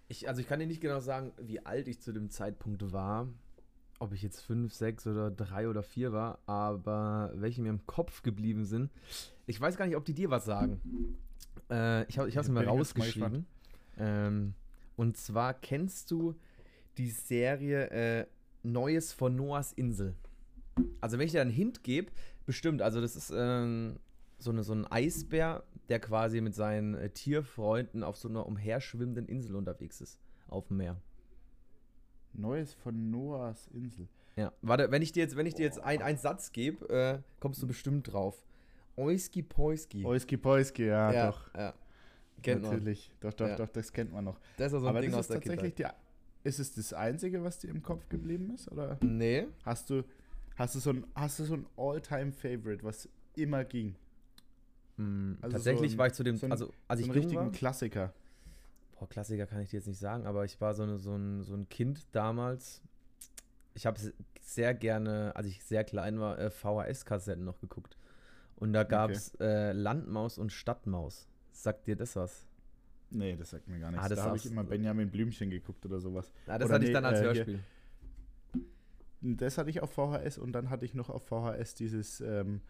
ich, 0.07 0.27
also 0.27 0.41
ich 0.41 0.47
kann 0.47 0.59
dir 0.59 0.67
nicht 0.67 0.81
genau 0.81 0.99
sagen, 0.99 1.31
wie 1.37 1.65
alt 1.65 1.87
ich 1.87 2.01
zu 2.01 2.11
dem 2.11 2.29
Zeitpunkt 2.29 2.91
war. 2.91 3.27
Ob 3.98 4.13
ich 4.13 4.22
jetzt 4.22 4.41
fünf, 4.41 4.74
sechs 4.74 5.07
oder 5.07 5.31
drei 5.31 5.70
oder 5.70 5.81
vier 5.81 6.11
war, 6.11 6.39
aber 6.48 7.31
welche 7.35 7.61
mir 7.61 7.70
im 7.70 7.85
Kopf 7.85 8.24
geblieben 8.24 8.65
sind. 8.65 8.91
Ich 9.46 9.59
weiß 9.59 9.77
gar 9.77 9.85
nicht, 9.85 9.96
ob 9.96 10.03
die 10.03 10.13
dir 10.13 10.29
was 10.29 10.43
sagen. 10.43 10.81
Äh, 11.70 12.05
ich 12.07 12.17
habe 12.17 12.29
es 12.29 12.50
mir 12.50 12.65
rausgeschrieben. 12.67 13.46
Ähm, 13.98 14.53
und 14.98 15.15
zwar 15.15 15.53
kennst 15.53 16.11
du 16.11 16.35
die 16.98 17.09
Serie 17.09 17.89
äh, 17.89 18.27
Neues 18.63 19.13
von 19.13 19.35
Noahs 19.35 19.72
Insel. 19.74 20.15
Also 21.01 21.18
wenn 21.18 21.25
ich 21.25 21.31
dir 21.31 21.42
einen 21.42 21.51
Hint 21.51 21.83
gebe, 21.83 22.11
bestimmt. 22.46 22.81
Also 22.81 23.01
das 23.01 23.16
ist 23.16 23.31
ähm, 23.35 23.98
so, 24.38 24.51
eine, 24.51 24.64
so 24.64 24.74
ein 24.74 24.85
Eisbär, 24.85 25.64
der 25.90 26.00
quasi 26.00 26.42
mit 26.42 26.55
seinen 26.55 26.96
äh, 26.96 27.09
Tierfreunden 27.09 28.03
auf 28.03 28.18
so 28.18 28.27
einer 28.27 28.46
umherschwimmenden 28.46 29.27
Insel 29.27 29.55
unterwegs 29.55 30.01
ist. 30.01 30.20
Auf 30.48 30.68
dem 30.68 30.77
Meer. 30.77 30.98
Neues 32.33 32.74
von 32.74 33.11
Noahs 33.11 33.68
Insel. 33.74 34.07
Ja. 34.35 34.51
Warte, 34.61 34.92
wenn 34.92 35.01
ich 35.01 35.11
dir 35.14 35.24
jetzt, 35.24 35.38
wenn 35.38 35.46
ich 35.46 35.53
dir 35.55 35.64
jetzt 35.64 35.79
ein, 35.79 36.01
einen 36.01 36.18
Satz 36.18 36.51
gebe, 36.51 36.90
äh, 36.90 37.20
kommst 37.40 37.61
du 37.61 37.68
bestimmt 37.68 38.11
drauf. 38.11 38.44
Oiski 38.98 39.42
Poiski. 39.44 40.03
Oiski 40.05 40.38
Poiski, 40.38 40.85
ja, 40.85 41.11
ja, 41.11 41.27
doch. 41.27 41.53
ja. 41.55 41.74
Kennt 42.42 42.61
man. 42.64 42.72
Natürlich. 42.72 43.11
Doch, 43.22 43.33
doch, 43.33 43.48
Ja. 43.48 43.55
doch, 43.55 43.70
das 43.70 43.92
kennt 43.92 44.11
man 44.11 44.25
noch. 44.25 44.40
Das 44.57 44.68
ist 44.68 44.74
ja 44.74 44.79
so 44.79 44.85
ein 44.85 44.90
Aber 44.90 45.01
Ding 45.01 45.11
das 45.11 45.20
aus 45.20 45.25
ist 45.25 45.29
der 45.31 45.42
tatsächlich 45.42 45.75
Kindheit. 45.75 45.96
die, 46.44 46.48
ist 46.50 46.59
es 46.59 46.74
das 46.75 46.94
Einzige, 46.94 47.44
was 47.44 47.59
dir 47.59 47.70
im 47.70 47.81
Kopf 47.81 48.07
geblieben 48.09 48.51
ist? 48.53 48.72
Oder? 48.72 48.98
Nee. 49.01 49.48
Hast 49.64 49.90
du, 49.90 50.03
hast 50.55 50.75
du 50.75 50.79
so 50.79 50.89
ein, 50.91 51.05
hast 51.15 51.39
du 51.39 51.46
so 51.46 51.53
ein 51.55 51.65
All-Time-Favorite, 51.77 52.83
was 52.83 53.09
immer 53.35 53.63
ging? 53.65 53.96
Hm, 54.98 55.37
Also 55.41 55.57
tatsächlich 55.57 55.91
so 55.91 55.96
ein- 55.96 56.00
war 56.00 56.07
ich 56.07 56.13
zu 56.13 56.24
dem, 56.24 56.37
so 56.37 56.46
ein- 56.46 56.51
also 56.51 56.72
als 56.87 57.01
so 57.01 57.05
ich 57.07 57.13
richtigen 57.13 57.35
war, 57.41 57.51
Klassiker. 57.51 58.13
boah, 58.98 59.07
Klassiker 59.09 59.46
kann 59.46 59.61
ich 59.61 59.70
dir 59.70 59.77
jetzt 59.77 59.87
nicht 59.87 60.00
sagen, 60.00 60.25
aber 60.25 60.46
ich 60.46 60.59
war 60.61 60.74
so, 60.74 60.83
eine, 60.83 60.98
so, 61.00 61.15
ein, 61.15 61.44
so 61.44 61.53
ein 61.53 61.68
Kind 61.70 62.05
damals. 62.13 62.81
Ich 63.74 63.85
habe 63.85 64.00
sehr 64.41 64.74
gerne, 64.74 65.35
als 65.35 65.48
ich 65.48 65.63
sehr 65.63 65.83
klein 65.83 66.20
war, 66.20 66.39
äh, 66.39 66.50
VHS-Kassetten 66.50 67.44
noch 67.44 67.59
geguckt. 67.59 67.98
Und 68.55 68.72
da 68.72 68.83
gab 68.85 69.11
es 69.11 69.35
äh, 69.41 69.74
Landmaus 69.74 70.37
und 70.37 70.53
Stadtmaus. 70.53 71.27
Sagt 71.51 71.87
dir 71.87 71.98
das 71.98 72.15
was? 72.15 72.46
Nee, 73.09 73.35
das 73.35 73.50
sagt 73.50 73.68
mir 73.68 73.79
gar 73.79 73.91
nichts. 73.91 74.05
Ah, 74.05 74.09
das 74.09 74.20
da 74.20 74.25
habe 74.25 74.37
ich 74.37 74.46
immer 74.46 74.63
Benjamin 74.63 75.11
Blümchen 75.11 75.50
geguckt 75.50 75.85
oder 75.85 76.00
sowas. 76.00 76.31
Ja, 76.48 76.57
das 76.57 76.68
Oder 76.68 76.75
hatte 76.75 76.85
ich 76.85 76.89
nee, 76.89 76.94
dann 76.94 77.05
als 77.05 77.20
äh, 77.20 77.22
hier- 77.24 77.33
Hörspiel. 77.33 77.59
Das 79.21 79.57
hatte 79.57 79.69
ich 79.69 79.81
auf 79.81 79.91
VHS 79.91 80.37
und 80.37 80.51
dann 80.53 80.69
hatte 80.69 80.85
ich 80.85 80.93
noch 80.93 81.09
auf 81.09 81.25
VHS 81.27 81.73
dieses 81.75 82.21
ähm, 82.21 82.61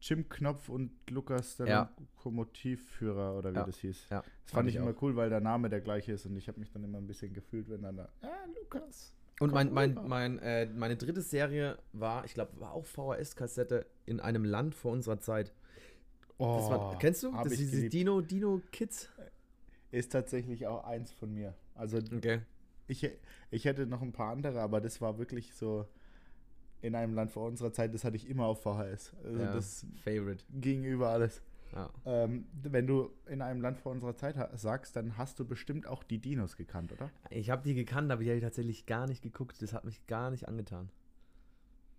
Jim 0.00 0.28
Knopf 0.28 0.68
und 0.68 0.92
Lukas, 1.10 1.56
der 1.56 1.66
Ja. 1.66 1.92
Lokomotivführer 2.16 3.36
oder 3.36 3.52
wie 3.52 3.56
Ja, 3.56 3.64
das 3.64 3.78
hieß. 3.78 4.06
ja, 4.10 4.20
das 4.20 4.24
fand 4.24 4.50
fand 4.52 4.68
ich 4.68 4.76
ich 4.76 4.80
immer 4.80 4.94
cool, 5.02 5.16
weil 5.16 5.28
der 5.28 5.40
Name 5.40 5.68
der 5.68 5.80
gleiche 5.80 6.12
ist 6.12 6.24
und 6.26 6.36
ich 6.36 6.48
habe 6.48 6.60
mich 6.60 6.70
dann 6.70 6.84
immer 6.84 6.98
ein 6.98 7.06
bisschen 7.06 7.32
gefühlt, 7.32 7.68
wenn 7.68 7.82
dann 7.82 7.96
da, 7.96 8.08
ah, 8.22 8.26
Lukas. 8.60 9.12
Und 9.40 9.52
mein, 9.52 9.72
mein, 9.72 9.94
mein, 10.06 10.38
äh, 10.40 10.66
meine 10.66 10.96
dritte 10.96 11.22
Serie 11.22 11.78
war, 11.92 12.24
ich 12.24 12.34
glaube, 12.34 12.58
war 12.60 12.72
auch 12.72 12.84
VHS-Kassette 12.84 13.86
in 14.04 14.18
einem 14.20 14.44
Land 14.44 14.74
vor 14.74 14.92
unserer 14.92 15.20
Zeit. 15.20 15.52
Das 16.38 16.70
war, 16.70 16.98
kennst 16.98 17.22
du? 17.22 17.28
Oh, 17.28 17.40
Das 17.44 17.52
ist 17.52 17.58
diese. 17.60 17.88
Dino, 17.88 18.20
Dino 18.20 18.60
Kids. 18.72 19.08
Ist 19.90 20.12
tatsächlich 20.12 20.66
auch 20.66 20.84
eins 20.84 21.12
von 21.12 21.32
mir. 21.32 21.54
Also 21.74 21.98
Okay. 21.98 22.40
Ich, 22.88 23.08
ich 23.50 23.64
hätte 23.64 23.86
noch 23.86 24.02
ein 24.02 24.12
paar 24.12 24.32
andere, 24.32 24.60
aber 24.60 24.80
das 24.80 25.00
war 25.00 25.18
wirklich 25.18 25.54
so 25.54 25.86
in 26.80 26.94
einem 26.94 27.14
Land 27.14 27.32
vor 27.32 27.46
unserer 27.46 27.72
Zeit, 27.72 27.94
das 27.94 28.04
hatte 28.04 28.16
ich 28.16 28.28
immer 28.28 28.46
auf 28.46 28.62
VHS. 28.62 29.14
Also 29.24 29.40
ja, 29.40 29.52
das 29.52 29.86
Favorite. 30.02 30.44
ging 30.50 30.84
über 30.84 31.08
alles. 31.10 31.42
Ja. 31.74 31.90
Ähm, 32.06 32.46
wenn 32.62 32.86
du 32.86 33.10
in 33.26 33.42
einem 33.42 33.60
Land 33.60 33.78
vor 33.78 33.92
unserer 33.92 34.16
Zeit 34.16 34.36
sagst, 34.58 34.96
dann 34.96 35.18
hast 35.18 35.38
du 35.38 35.44
bestimmt 35.44 35.86
auch 35.86 36.02
die 36.02 36.18
Dinos 36.18 36.56
gekannt, 36.56 36.92
oder? 36.92 37.10
Ich 37.30 37.50
habe 37.50 37.62
die 37.62 37.74
gekannt, 37.74 38.10
aber 38.10 38.22
die 38.22 38.30
habe 38.30 38.38
ich 38.38 38.44
tatsächlich 38.44 38.86
gar 38.86 39.06
nicht 39.06 39.22
geguckt. 39.22 39.60
Das 39.60 39.72
hat 39.74 39.84
mich 39.84 40.06
gar 40.06 40.30
nicht 40.30 40.48
angetan. 40.48 40.88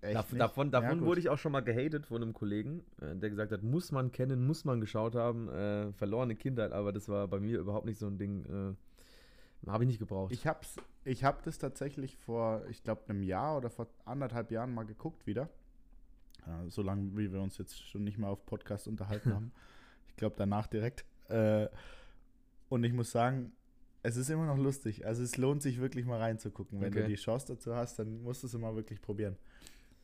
Echt 0.01 0.15
Dav 0.15 0.31
nicht? 0.31 0.41
davon 0.41 0.71
davon 0.71 0.99
Ja, 1.01 1.05
wurde 1.05 1.19
ich 1.19 1.29
auch 1.29 1.37
schon 1.37 1.51
mal 1.51 1.59
gehatet 1.59 2.05
von 2.07 2.21
einem 2.23 2.33
Kollegen, 2.33 2.83
äh, 3.01 3.15
der 3.15 3.29
gesagt 3.29 3.51
hat, 3.51 3.63
muss 3.63 3.91
man 3.91 4.11
kennen, 4.11 4.47
muss 4.47 4.63
man 4.63 4.79
geschaut 4.79 5.13
haben. 5.13 5.49
Äh, 5.49 5.91
verlorene 5.93 6.35
Kindheit, 6.35 6.71
aber 6.71 6.93
das 6.93 7.09
war 7.09 7.27
bei 7.27 7.39
mir 7.39 7.59
überhaupt 7.59 7.85
nicht 7.85 7.99
so 7.99 8.07
ein 8.07 8.17
Ding. 8.17 8.45
Äh, 8.45 8.75
habe 9.67 9.83
ich 9.83 9.87
nicht 9.87 9.99
gebraucht. 9.99 10.31
Ich 10.31 10.47
hab's, 10.47 10.77
ich 11.03 11.23
hab 11.23 11.43
das 11.43 11.57
tatsächlich 11.57 12.17
vor, 12.17 12.65
ich 12.69 12.83
glaube, 12.83 13.03
einem 13.09 13.23
Jahr 13.23 13.57
oder 13.57 13.69
vor 13.69 13.87
anderthalb 14.05 14.51
Jahren 14.51 14.73
mal 14.73 14.85
geguckt 14.85 15.27
wieder. 15.27 15.49
Äh, 16.45 16.69
so 16.69 16.81
lange, 16.81 17.15
wie 17.17 17.31
wir 17.31 17.41
uns 17.41 17.57
jetzt 17.57 17.77
schon 17.89 18.03
nicht 18.03 18.17
mehr 18.17 18.29
auf 18.29 18.45
Podcast 18.45 18.87
unterhalten 18.87 19.33
haben. 19.33 19.51
Ich 20.07 20.15
glaube, 20.15 20.35
danach 20.37 20.67
direkt. 20.67 21.05
Äh, 21.29 21.67
und 22.69 22.83
ich 22.83 22.93
muss 22.93 23.11
sagen, 23.11 23.51
es 24.01 24.15
ist 24.15 24.29
immer 24.29 24.45
noch 24.45 24.57
lustig. 24.57 25.05
Also 25.05 25.23
es 25.23 25.35
lohnt 25.37 25.61
sich 25.61 25.79
wirklich 25.79 26.05
mal 26.05 26.19
reinzugucken. 26.19 26.79
Wenn 26.79 26.91
du 26.91 26.99
Okay. 26.99 27.07
die 27.09 27.15
Chance 27.15 27.47
dazu 27.47 27.75
hast, 27.75 27.99
dann 27.99 28.23
musst 28.23 28.43
du 28.43 28.47
es 28.47 28.53
immer 28.53 28.75
wirklich 28.75 29.01
probieren. 29.01 29.35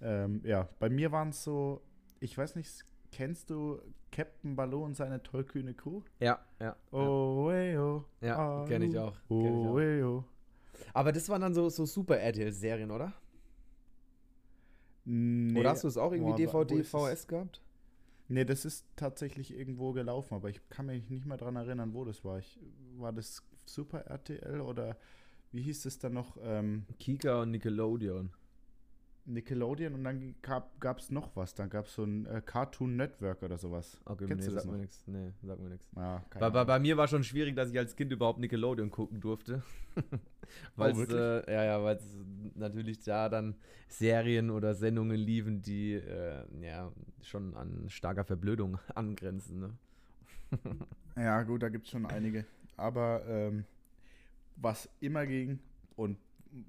Ähm, 0.02 0.42
ja, 0.44 0.68
bei 0.80 0.90
mir 0.90 1.12
waren 1.14 1.30
es 1.30 1.44
so, 1.44 1.82
ich 2.20 2.38
weiß 2.38 2.56
nicht, 2.58 2.84
kennst 3.16 3.50
du 3.50 3.80
Captain 4.12 4.56
Baloo 4.58 4.84
und 4.84 4.96
seine 4.96 5.24
tollkühne 5.24 5.74
Crew? 5.74 6.02
ja, 6.20 6.40
ja. 6.60 6.76
Oh, 6.92 7.50
hey, 7.50 7.78
oh. 7.78 8.04
Ja, 8.22 8.66
kenn 8.68 8.82
ich 8.82 8.98
auch, 8.98 9.14
kenn 9.30 9.62
ich 9.62 9.68
Oh, 9.68 9.72
auch. 9.74 9.80
hey, 9.80 10.04
oh. 10.04 10.24
Aber 10.94 11.12
das 11.14 11.30
waren 11.30 11.42
dann 11.42 11.54
so, 11.54 11.70
so 11.70 11.86
Super 11.86 12.18
RTL-Serien, 12.20 12.92
oder? 12.92 13.14
Nee, 15.06 15.60
Oder 15.60 15.70
hast 15.72 15.84
du 15.84 15.88
es 15.88 15.98
auch 15.98 16.12
irgendwie 16.12 16.46
boah, 16.46 16.66
DVD? 16.66 16.84
VS 16.84 17.28
gehabt? 17.28 17.62
Nee, 18.28 18.44
das 18.44 18.66
ist 18.66 18.86
tatsächlich 18.96 19.56
irgendwo 19.56 19.94
gelaufen, 19.94 20.34
aber 20.34 20.50
ich 20.50 20.68
kann 20.70 20.88
mich 20.88 21.10
nicht 21.10 21.26
mehr 21.26 21.38
dran 21.38 21.56
erinnern, 21.56 21.94
wo 21.94 22.04
das 22.06 22.26
war. 22.26 22.40
Ich, 22.40 22.60
war 22.98 23.14
das 23.14 23.44
Super 23.66 24.00
RTL 24.08 24.62
oder 24.62 24.98
wie 25.52 25.62
hieß 25.62 25.86
es 25.86 26.00
dann 26.00 26.14
noch? 26.14 26.38
Ähm, 26.42 26.86
Kika 27.00 27.44
und 27.44 27.52
Nickelodeon. 27.52 28.32
Nickelodeon 29.26 29.94
und 29.94 30.04
dann 30.04 30.36
gab 30.42 31.00
es 31.00 31.10
noch 31.10 31.36
was. 31.36 31.56
Dann 31.56 31.70
gab 31.70 31.86
es 31.86 31.96
so 31.96 32.04
ein 32.04 32.26
äh, 32.26 32.42
Cartoon 32.46 32.96
Network 32.96 33.42
oder 33.44 33.58
sowas. 33.58 34.00
Okay, 34.06 34.26
Kennst 34.28 34.44
nee, 34.44 34.50
du 34.50 34.56
das 34.56 34.64
sag 34.64 34.72
mir 34.72 34.78
nichts. 34.78 35.04
Nee, 35.08 35.32
sag 35.42 35.60
mir 35.60 35.70
nichts. 35.70 35.88
Ja, 35.96 36.24
keine 36.30 36.40
Bei, 36.42 36.50
bei, 36.50 36.64
bei 36.66 36.80
mir 36.80 36.98
war 36.98 37.08
schon 37.08 37.24
schwierig, 37.24 37.56
dass 37.56 37.70
ich 37.70 37.78
als 37.78 37.96
Kind 37.96 38.12
überhaupt 38.12 38.40
Nickelodeon 38.40 38.92
gucken 38.92 39.20
durfte. 39.20 39.64
weil 40.76 40.94
Oh, 40.96 41.02
äh, 41.04 41.52
ja, 41.52 41.64
ja, 41.64 41.84
weil 41.84 42.00
natürlich 42.56 43.00
da 43.00 43.30
dann 43.30 43.56
Serien 43.88 44.50
oder 44.52 44.76
Sendungen 44.76 45.18
liefen, 45.18 45.62
die 45.62 45.94
äh, 45.94 46.44
ja 46.62 46.92
schon 47.22 47.56
an 47.56 47.86
starker 47.90 48.24
Verblödung 48.24 48.78
angrenzen. 48.96 49.60
Ne? 49.60 49.78
Ja, 51.18 51.44
gut, 51.44 51.64
da 51.64 51.70
gibt 51.70 51.86
es 51.86 51.92
schon 51.92 52.06
einige. 52.06 52.46
Aber 52.76 53.26
ähm, 53.26 53.64
was 54.58 54.90
immer 55.00 55.26
ging 55.26 55.60
und 55.96 56.18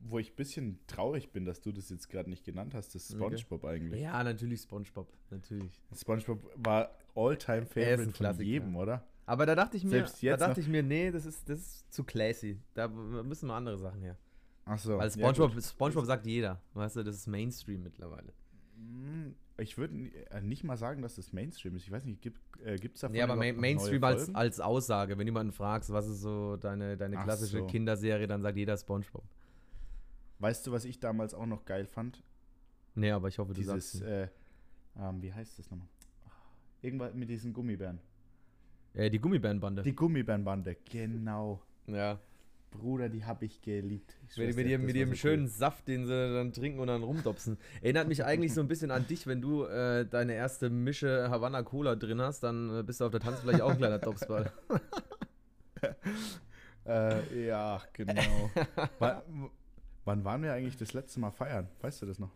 wo 0.03 0.19
ich 0.19 0.33
ein 0.33 0.37
bisschen 0.37 0.81
traurig 0.87 1.31
bin, 1.33 1.45
dass 1.45 1.61
du 1.61 1.73
das 1.73 1.91
jetzt 1.91 2.09
gerade 2.09 2.29
nicht 2.29 2.45
genannt 2.45 2.75
hast, 2.75 2.95
ist 2.95 3.15
Okay. 3.15 3.39
SpongeBob 3.39 3.65
eigentlich. 3.65 4.01
Ja, 4.01 4.23
natürlich 4.23 4.63
SpongeBob, 4.63 5.09
natürlich. 5.31 5.81
SpongeBob 5.95 6.51
war 6.57 6.91
all-time 7.15 7.63
ist 7.63 7.73
favorite 7.73 8.13
von 8.13 8.41
jedem, 8.41 8.77
oder? 8.77 9.07
Aber 9.27 9.45
da 9.47 9.55
dachte 9.55 9.77
ich 9.77 9.85
mir, 9.85 9.91
Selbst 9.91 10.23
jetzt 10.23 10.41
da 10.41 10.49
dachte 10.49 10.61
ich 10.61 10.69
mir, 10.69 10.83
nee, 10.83 11.11
das 11.11 11.27
ist, 11.27 11.49
das 11.49 11.59
ist 11.59 11.93
zu 11.93 12.05
classy. 12.05 12.61
Da 12.75 12.89
müssen 12.89 13.49
mal 13.49 13.57
andere 13.57 13.79
Sachen 13.79 14.03
her. 14.03 14.17
Achso. 14.65 14.99
Weil 14.99 15.11
SpongeBob, 15.11 15.61
SpongeBob 15.61 16.05
sagt 16.05 16.27
jeder. 16.27 16.61
Weißt 16.75 16.97
du, 16.97 17.03
das 17.03 17.17
ist 17.17 17.27
Mainstream 17.27 17.83
mittlerweile. 17.83 18.33
Ich 19.59 19.79
würde 19.79 19.95
äh, 20.31 20.41
nicht 20.43 20.65
mal 20.65 20.77
sagen, 20.77 21.03
dass 21.03 21.17
das 21.17 21.33
Mainstream 21.33 21.77
ist. 21.77 21.85
Ich 21.85 21.91
weiß 21.91 22.05
nicht, 22.05 22.21
gibt 22.21 22.41
es 22.63 23.01
da 23.01 23.09
Nee, 23.09 23.23
aber 23.23 23.37
Main 23.37 23.55
überhaupt 23.55 23.57
noch 23.57 23.61
Mainstream 23.61 24.05
als, 24.05 24.35
als 24.35 24.61
Aussage. 24.61 25.17
Wenn 25.17 25.27
jemanden 25.27 25.53
fragst, 25.53 25.91
was 25.93 26.07
ist 26.09 26.21
so 26.21 26.57
deine, 26.57 26.97
deine 26.97 27.19
Ach 27.19 27.25
klassische 27.25 27.61
so. 27.61 27.67
Kinderserie, 27.67 28.27
dann 28.27 28.43
sagt 28.43 28.57
jeder 28.57 28.77
SpongeBob. 28.77 29.25
Weißt 30.39 30.67
du, 30.67 30.73
was 30.73 30.85
ich 30.85 31.01
damals 31.01 31.35
auch 31.35 31.47
noch 31.47 31.65
geil 31.65 31.87
fand? 31.87 32.23
Nee, 32.95 33.11
aber 33.11 33.29
ich 33.29 33.39
hoffe, 33.39 33.53
du 33.53 33.61
Dieses, 33.61 33.93
sagst. 33.93 34.03
äh, 34.03 34.29
ähm, 34.99 35.23
wie 35.23 35.33
heißt 35.33 35.59
das 35.59 35.71
nochmal? 35.71 35.89
Irgendwas 36.83 37.15
mit 37.15 37.29
diesen 37.29 37.53
Gummibären. 37.53 38.01
Äh, 38.95 39.11
die 39.11 39.19
Gummibärenbande. 39.19 39.83
Die 39.83 39.95
Gummibärenbande, 39.95 40.77
genau. 40.91 41.63
ja. 41.87 42.19
Bruder, 42.71 43.09
die 43.09 43.25
habe 43.25 43.45
ich 43.47 43.63
geliebt. 43.63 44.19
Ich 44.29 44.37
Mit, 44.37 44.57
mit 44.57 44.67
ihrem, 44.67 44.85
mit 44.85 44.97
ihrem 44.97 45.11
so 45.11 45.17
schönen 45.17 45.45
cool. 45.45 45.49
Saft, 45.51 45.89
den 45.89 46.07
sie 46.07 46.13
dann 46.35 46.53
trinken 46.53 46.81
und 46.81 46.89
dann 46.89 47.03
rumdopsen. 47.03 47.57
Erinnert 47.81 48.09
mich 48.09 48.25
eigentlich 48.25 48.53
so 48.53 48.61
ein 48.61 48.69
bisschen 48.69 48.91
an 48.91 49.07
dich, 49.07 49.27
wenn 49.27 49.41
du 49.41 49.65
äh, 49.65 50.05
deine 50.05 50.35
erste 50.35 50.69
Mische 50.69 51.31
Havanna 51.31 51.63
Cola 51.63 51.95
drin 51.97 52.21
hast, 52.21 52.41
dann 52.43 52.81
äh, 52.81 52.83
bist 52.83 53.01
du 53.01 53.07
auf 53.07 53.13
der 53.13 53.21
Tanzfläche 53.21 53.65
auch 53.65 53.71
ein 53.71 53.79
kleiner 53.79 53.99
Dopsball. 53.99 54.53
Äh, 56.87 57.47
ja, 57.47 57.83
genau. 57.93 58.51
wann, 59.01 59.51
wann 60.07 60.25
waren 60.25 60.43
wir 60.43 60.53
eigentlich 60.53 60.77
das 60.77 60.93
letzte 60.95 61.21
Mal 61.21 61.31
feiern? 61.31 61.69
Weißt 61.83 62.01
du 62.01 62.07
das 62.07 62.19
noch? 62.19 62.31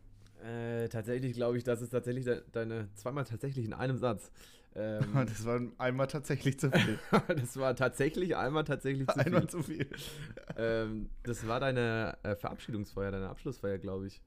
Äh, 0.45 0.89
tatsächlich 0.89 1.35
glaube 1.35 1.59
ich, 1.59 1.65
das 1.65 1.83
ist 1.83 1.91
tatsächlich 1.91 2.25
de 2.25 2.43
deine 2.53 2.89
zweimal 2.95 3.25
tatsächlich 3.25 3.65
in 3.65 3.73
einem 3.73 3.97
Satz. 3.99 4.31
Ähm, 4.75 5.03
Das 5.27 5.45
war 5.45 5.61
einmal 5.79 6.07
tatsächlich 6.07 6.59
zu 6.59 6.71
viel. 6.71 6.99
das 7.29 7.57
war 7.57 7.75
tatsächlich 7.75 8.37
einmal 8.37 8.65
tatsächlich 8.65 9.07
zu 9.09 9.19
einmal 9.19 9.43
viel. 9.43 9.51
zu 9.51 9.63
viel. 9.63 9.87
Ähm, 10.57 11.09
das 11.23 11.47
war 11.47 11.61
deine 11.61 12.19
äh, 12.23 12.35
Verabschiedungsfeier, 12.35 13.13
deine 13.13 13.29
Abschlussfeier, 13.29 13.79
glaube 13.79 14.09
ich. 14.09 14.21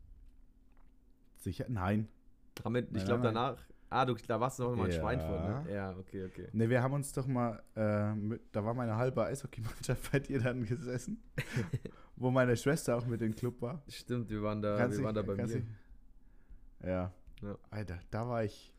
Sicher? 1.37 1.65
Nein. 1.67 2.07
Damit, 2.63 2.87
ich 2.87 2.97
Nein, 2.97 3.05
glaube 3.05 3.23
danach. 3.23 3.57
Ah, 3.93 4.05
du, 4.05 4.15
da 4.27 4.39
warst 4.39 4.57
du 4.59 4.63
noch 4.63 4.75
mal 4.75 4.85
in 4.85 4.91
Ja. 4.91 4.99
Schweinfurt, 4.99 5.43
ne? 5.65 5.73
Ja, 5.73 5.91
okay, 5.97 6.25
okay. 6.25 6.47
Ne, 6.51 6.69
wir 6.69 6.81
haben 6.81 6.93
uns 6.93 7.11
doch 7.13 7.27
mal, 7.27 7.61
äh, 7.75 8.13
mit, 8.15 8.41
da 8.51 8.65
war 8.65 8.73
meine 8.73 8.95
halbe 8.95 9.23
Eishockeymannschaft 9.23 10.11
bei 10.11 10.19
dir 10.19 10.39
dann 10.41 10.65
gesessen, 10.65 11.21
wo 12.15 12.31
meine 12.31 12.57
Schwester 12.57 12.97
auch 12.97 13.05
mit 13.05 13.21
im 13.21 13.35
Club 13.35 13.61
war. 13.61 13.81
Stimmt, 13.87 14.29
wir 14.29 14.41
waren 14.41 14.61
da, 14.61 14.77
Kannst 14.77 14.97
wir 14.97 15.05
waren 15.05 15.15
da 15.15 15.21
bei 15.21 15.35
mir. 15.35 15.45
dich- 15.45 15.63
Ja. 16.83 17.11
Ja. 17.41 17.57
Alter, 17.69 17.99
da 18.09 18.27
war 18.27 18.43
ich, 18.43 18.73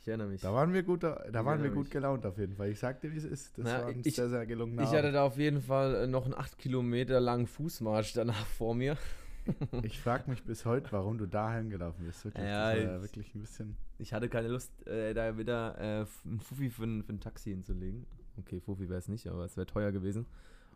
Ich 0.00 0.06
erinnere 0.08 0.28
mich. 0.28 0.40
da 0.42 0.52
waren 0.52 0.72
wir 0.72 0.82
gut, 0.82 1.02
da 1.02 1.24
Ich 1.26 1.32
waren 1.34 1.62
wir 1.62 1.70
gut 1.70 1.84
mich. 1.84 1.90
gelaunt 1.92 2.24
auf 2.26 2.38
jeden 2.38 2.54
Fall. 2.54 2.68
Ich 2.68 2.78
sagte, 2.78 3.10
wie 3.12 3.16
es 3.16 3.24
ist. 3.24 3.56
Das 3.58 3.64
Na, 3.64 3.80
war 3.82 3.86
ein 3.88 4.02
ich- 4.04 4.14
sehr, 4.14 4.28
sehr 4.28 4.46
gelungener 4.46 4.82
Ich 4.82 4.90
hatte 4.92 5.12
da 5.12 5.24
auf 5.24 5.38
jeden 5.38 5.60
Fall 5.62 5.94
äh, 5.94 6.06
noch 6.06 6.24
einen 6.26 6.34
8 6.34 6.58
Kilometer 6.58 7.20
langen 7.20 7.46
Fußmarsch 7.46 8.12
danach 8.12 8.46
vor 8.46 8.74
mir. 8.74 8.96
Ich 9.82 10.00
frage 10.00 10.30
mich 10.30 10.42
bis 10.44 10.64
heute, 10.64 10.90
warum 10.92 11.18
du 11.18 11.26
dahin 11.26 11.70
gelaufen 11.70 12.04
bist. 12.04 12.24
Wirklich, 12.24 12.44
Ja, 12.44 12.74
ich- 12.74 13.02
wirklich 13.02 13.34
ein 13.34 13.40
bisschen. 13.40 13.76
Ich 13.98 14.12
hatte 14.12 14.28
keine 14.28 14.48
Lust, 14.48 14.86
äh, 14.86 15.14
da 15.14 15.36
wieder 15.38 15.78
äh, 15.78 16.06
einen 16.24 16.40
Fuffi 16.40 16.70
für, 16.70 16.84
ein- 16.84 17.02
für 17.02 17.12
ein 17.12 17.20
Taxi 17.20 17.50
hinzulegen. 17.50 18.06
Okay, 18.38 18.60
Fuffi 18.60 18.88
wäre 18.88 18.98
es 18.98 19.08
nicht, 19.08 19.26
aber 19.28 19.44
es 19.44 19.56
wäre 19.56 19.66
teuer 19.66 19.92
gewesen. 19.92 20.26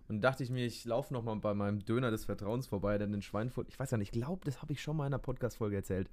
Und 0.09 0.21
dachte 0.21 0.45
ich 0.45 0.51
mir, 0.51 0.65
ich 0.65 0.85
laufe 0.85 1.13
nochmal 1.13 1.35
bei 1.37 1.53
meinem 1.55 1.85
Döner 1.85 2.13
des 2.13 2.25
Vertrauens 2.27 2.69
vorbei, 2.69 2.97
denn 2.97 3.13
in 3.13 3.23
Schweinfurt, 3.23 3.69
ich 3.69 3.79
weiß 3.79 3.91
ja 3.91 3.99
nicht, 3.99 4.15
ich 4.15 4.21
glaube, 4.23 4.45
das 4.45 4.63
habe 4.63 4.73
ich 4.73 4.81
schon 4.81 4.97
mal 4.97 5.05
in 5.05 5.13
einer 5.13 5.19
Podcast-Folge 5.19 5.75
erzählt. 5.75 6.09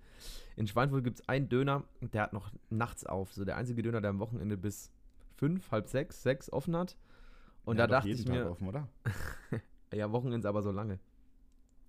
In 0.56 0.66
Schweinfurt 0.66 1.04
gibt 1.04 1.20
es 1.20 1.30
einen 1.30 1.48
Döner, 1.48 1.84
der 2.02 2.24
hat 2.24 2.34
noch 2.34 2.52
nachts 2.72 3.06
auf. 3.06 3.34
So 3.34 3.46
der 3.46 3.56
einzige 3.58 3.84
Döner, 3.84 4.02
der 4.02 4.10
am 4.10 4.20
Wochenende 4.20 4.58
bis 4.58 4.92
fünf, 5.38 5.70
halb 5.72 5.88
sechs, 5.90 6.24
sechs 6.24 6.52
offen 6.52 6.76
hat. 6.76 6.98
Und 7.66 7.78
Ja, 7.78 7.86
da 7.86 7.98
dachte 7.98 8.10
ich 8.10 8.26
Tag 8.26 8.34
mir, 8.34 8.50
Offen, 8.50 8.68
oder? 8.68 8.88
ja, 9.94 10.12
Wochenends 10.12 10.46
aber 10.48 10.64
so 10.64 10.72
lange. 10.72 11.00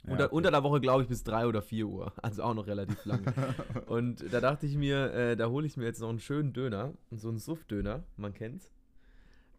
Ja, 0.07 0.13
unter, 0.13 0.25
okay. 0.27 0.35
unter 0.35 0.51
der 0.51 0.63
Woche, 0.63 0.81
glaube 0.81 1.03
ich, 1.03 1.09
bis 1.09 1.25
3 1.25 1.47
oder 1.47 1.63
4 1.63 1.87
Uhr. 1.87 2.13
Also 2.23 2.43
auch 2.43 2.55
noch 2.55 2.67
relativ 2.67 3.05
lange. 3.05 3.33
und 3.87 4.33
da 4.33 4.41
dachte 4.41 4.67
ich 4.67 4.77
mir, 4.77 5.13
äh, 5.13 5.37
da 5.37 5.49
hole 5.49 5.67
ich 5.67 5.77
mir 5.77 5.85
jetzt 5.85 6.01
noch 6.01 6.11
einen 6.11 6.21
schönen 6.21 6.53
Döner. 6.53 6.93
So 7.11 7.29
einen 7.29 7.39
Suff-Döner, 7.39 8.05
man 8.17 8.35
kennt's. 8.35 8.71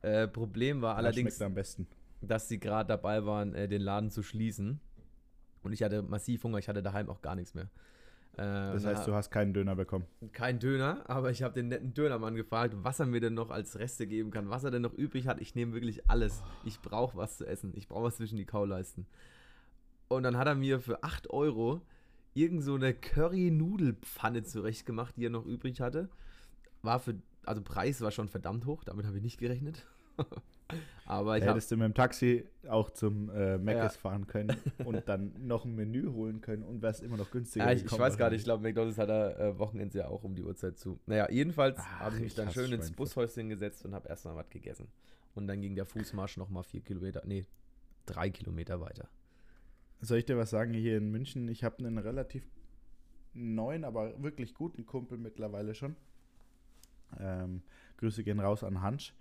Äh, 0.01 0.27
Problem 0.27 0.81
war 0.81 0.95
allerdings, 0.97 1.36
schmeckt 1.38 1.41
am 1.41 1.53
besten. 1.55 1.88
dass 2.21 2.47
sie 2.47 2.60
gerade 2.60 2.88
dabei 2.88 3.25
waren, 3.25 3.53
äh, 3.55 3.67
den 3.67 3.81
Laden 3.81 4.12
zu 4.12 4.21
schließen. 4.21 4.79
Und 5.63 5.73
ich 5.73 5.81
hatte 5.81 6.03
massiv 6.03 6.43
Hunger, 6.43 6.60
ich 6.60 6.67
hatte 6.69 6.84
daheim 6.84 7.10
auch 7.10 7.21
gar 7.23 7.36
nichts 7.36 7.55
mehr. 7.55 7.69
Äh, 8.34 8.73
Das 8.73 8.86
heißt, 8.86 9.08
du 9.08 9.13
hast 9.15 9.31
keinen 9.31 9.53
Döner 9.53 9.75
bekommen. 9.75 10.05
kein 10.31 10.60
Döner, 10.60 11.10
aber 11.10 11.31
ich 11.31 11.41
habe 11.41 11.55
den 11.55 11.69
netten 11.69 11.93
Dönermann 11.95 12.36
gefragt, 12.36 12.75
was 12.77 12.99
er 12.99 13.08
mir 13.08 13.19
denn 13.21 13.34
noch 13.34 13.49
als 13.49 13.79
Reste 13.79 14.05
geben 14.05 14.29
kann, 14.29 14.49
was 14.49 14.63
er 14.63 14.69
denn 14.69 14.84
noch 14.84 14.93
übrig 14.93 15.25
hat. 15.27 15.39
Ich 15.41 15.55
nehme 15.55 15.73
wirklich 15.73 16.08
alles. 16.08 16.43
Ich 16.65 16.81
brauche 16.81 17.17
was 17.17 17.38
zu 17.38 17.47
essen. 17.47 17.71
Ich 17.75 17.88
brauche 17.88 18.03
was 18.03 18.17
zwischen 18.17 18.38
die 18.38 18.45
Kauleisten. 18.45 19.08
Und 20.08 20.24
dann 20.24 20.38
hat 20.38 20.48
er 20.48 20.56
mir 20.56 20.80
für 20.80 21.04
8 21.04 21.30
Euro 21.32 21.82
irgend 22.34 22.63
so 22.63 22.76
eine 22.76 22.94
Curry-Nudelpfanne 22.94 24.44
zurechtgemacht, 24.44 25.18
die 25.18 25.26
er 25.26 25.30
noch 25.30 25.46
übrig 25.46 25.82
hatte. 25.82 26.10
War 26.82 27.00
für, 27.00 27.15
also 27.46 27.62
Preis 27.62 28.02
war 28.02 28.12
schon 28.12 28.28
verdammt 28.28 28.65
hoch, 28.65 28.84
damit 28.84 29.06
habe 29.06 29.18
ich 29.18 29.24
nicht 29.24 29.39
gerechnet. 29.39 29.86
aber 31.06 31.38
ich 31.38 31.44
Hättest 31.44 31.72
du 31.72 31.78
mit 31.78 31.86
dem 31.86 31.94
Taxi 31.94 32.46
auch 32.68 32.91
zum 32.91 33.30
äh, 33.30 33.58
Ja. 33.74 33.89
fahren 33.89 34.28
können 34.28 34.56
und 34.86 35.08
dann 35.08 35.34
noch 35.48 35.65
ein 35.65 35.76
Menü 35.76 36.12
holen 36.12 36.41
können 36.41 36.63
und 36.63 36.82
wärst 36.82 37.04
immer 37.04 37.18
noch 37.18 37.32
günstiger. 37.32 37.65
Ja, 37.65 37.72
ich, 37.72 37.86
ich 37.86 37.91
weiß 37.91 38.18
gar 38.18 38.30
nicht, 38.30 38.39
ich 38.39 38.46
glaube, 38.46 38.63
McDonalds 38.63 38.98
hat 38.98 39.10
er 39.10 39.39
äh, 39.39 39.60
Wochenends 39.60 39.96
ja 39.96 40.08
auch 40.08 40.24
um 40.24 40.36
die 40.36 40.44
Uhrzeit 40.44 40.78
zu. 40.78 41.00
Naja, 41.06 41.30
jedenfalls 41.32 41.80
Ach, 41.80 42.00
habe 42.02 42.15
ich 42.15 42.22
mich 42.22 42.32
ich 42.32 42.36
dann 42.36 42.52
schön 42.52 42.72
ins. 42.72 42.91
Bushäuschen 42.91 43.50
gesetzt 43.50 43.86
und 43.86 43.94
habe 43.94 44.08
erstmal 44.10 44.36
was 44.36 44.50
gegessen. 44.50 44.88
Und 45.36 45.48
dann 45.48 45.62
ging 45.62 45.76
der 45.76 45.86
Fußmarsch 45.86 46.38
nochmal 46.38 46.63
vier 46.63 46.82
Kilometer, 46.82 47.24
nee, 47.26 47.46
drei 48.06 48.30
Kilometer 48.30 48.80
weiter. 48.80 49.10
Soll 50.06 50.20
ich 50.20 50.26
dir 50.26 50.38
was 50.38 50.52
sagen 50.52 50.74
hier 50.74 50.98
in 50.98 51.10
München? 51.10 51.48
Ich 51.48 51.63
habe 51.63 51.80
einen 51.80 51.98
relativ 51.98 52.44
neuen, 53.34 53.84
aber 53.84 54.22
wirklich 54.22 54.54
guten 54.54 54.86
Kumpel 54.86 55.18
mittlerweile 55.18 55.74
schon. 55.74 55.96
Ähm, 57.20 57.63
Grüße 57.98 58.24
gehen 58.24 58.39
raus 58.39 58.63
an 58.63 58.82
Hansch. 58.82 59.15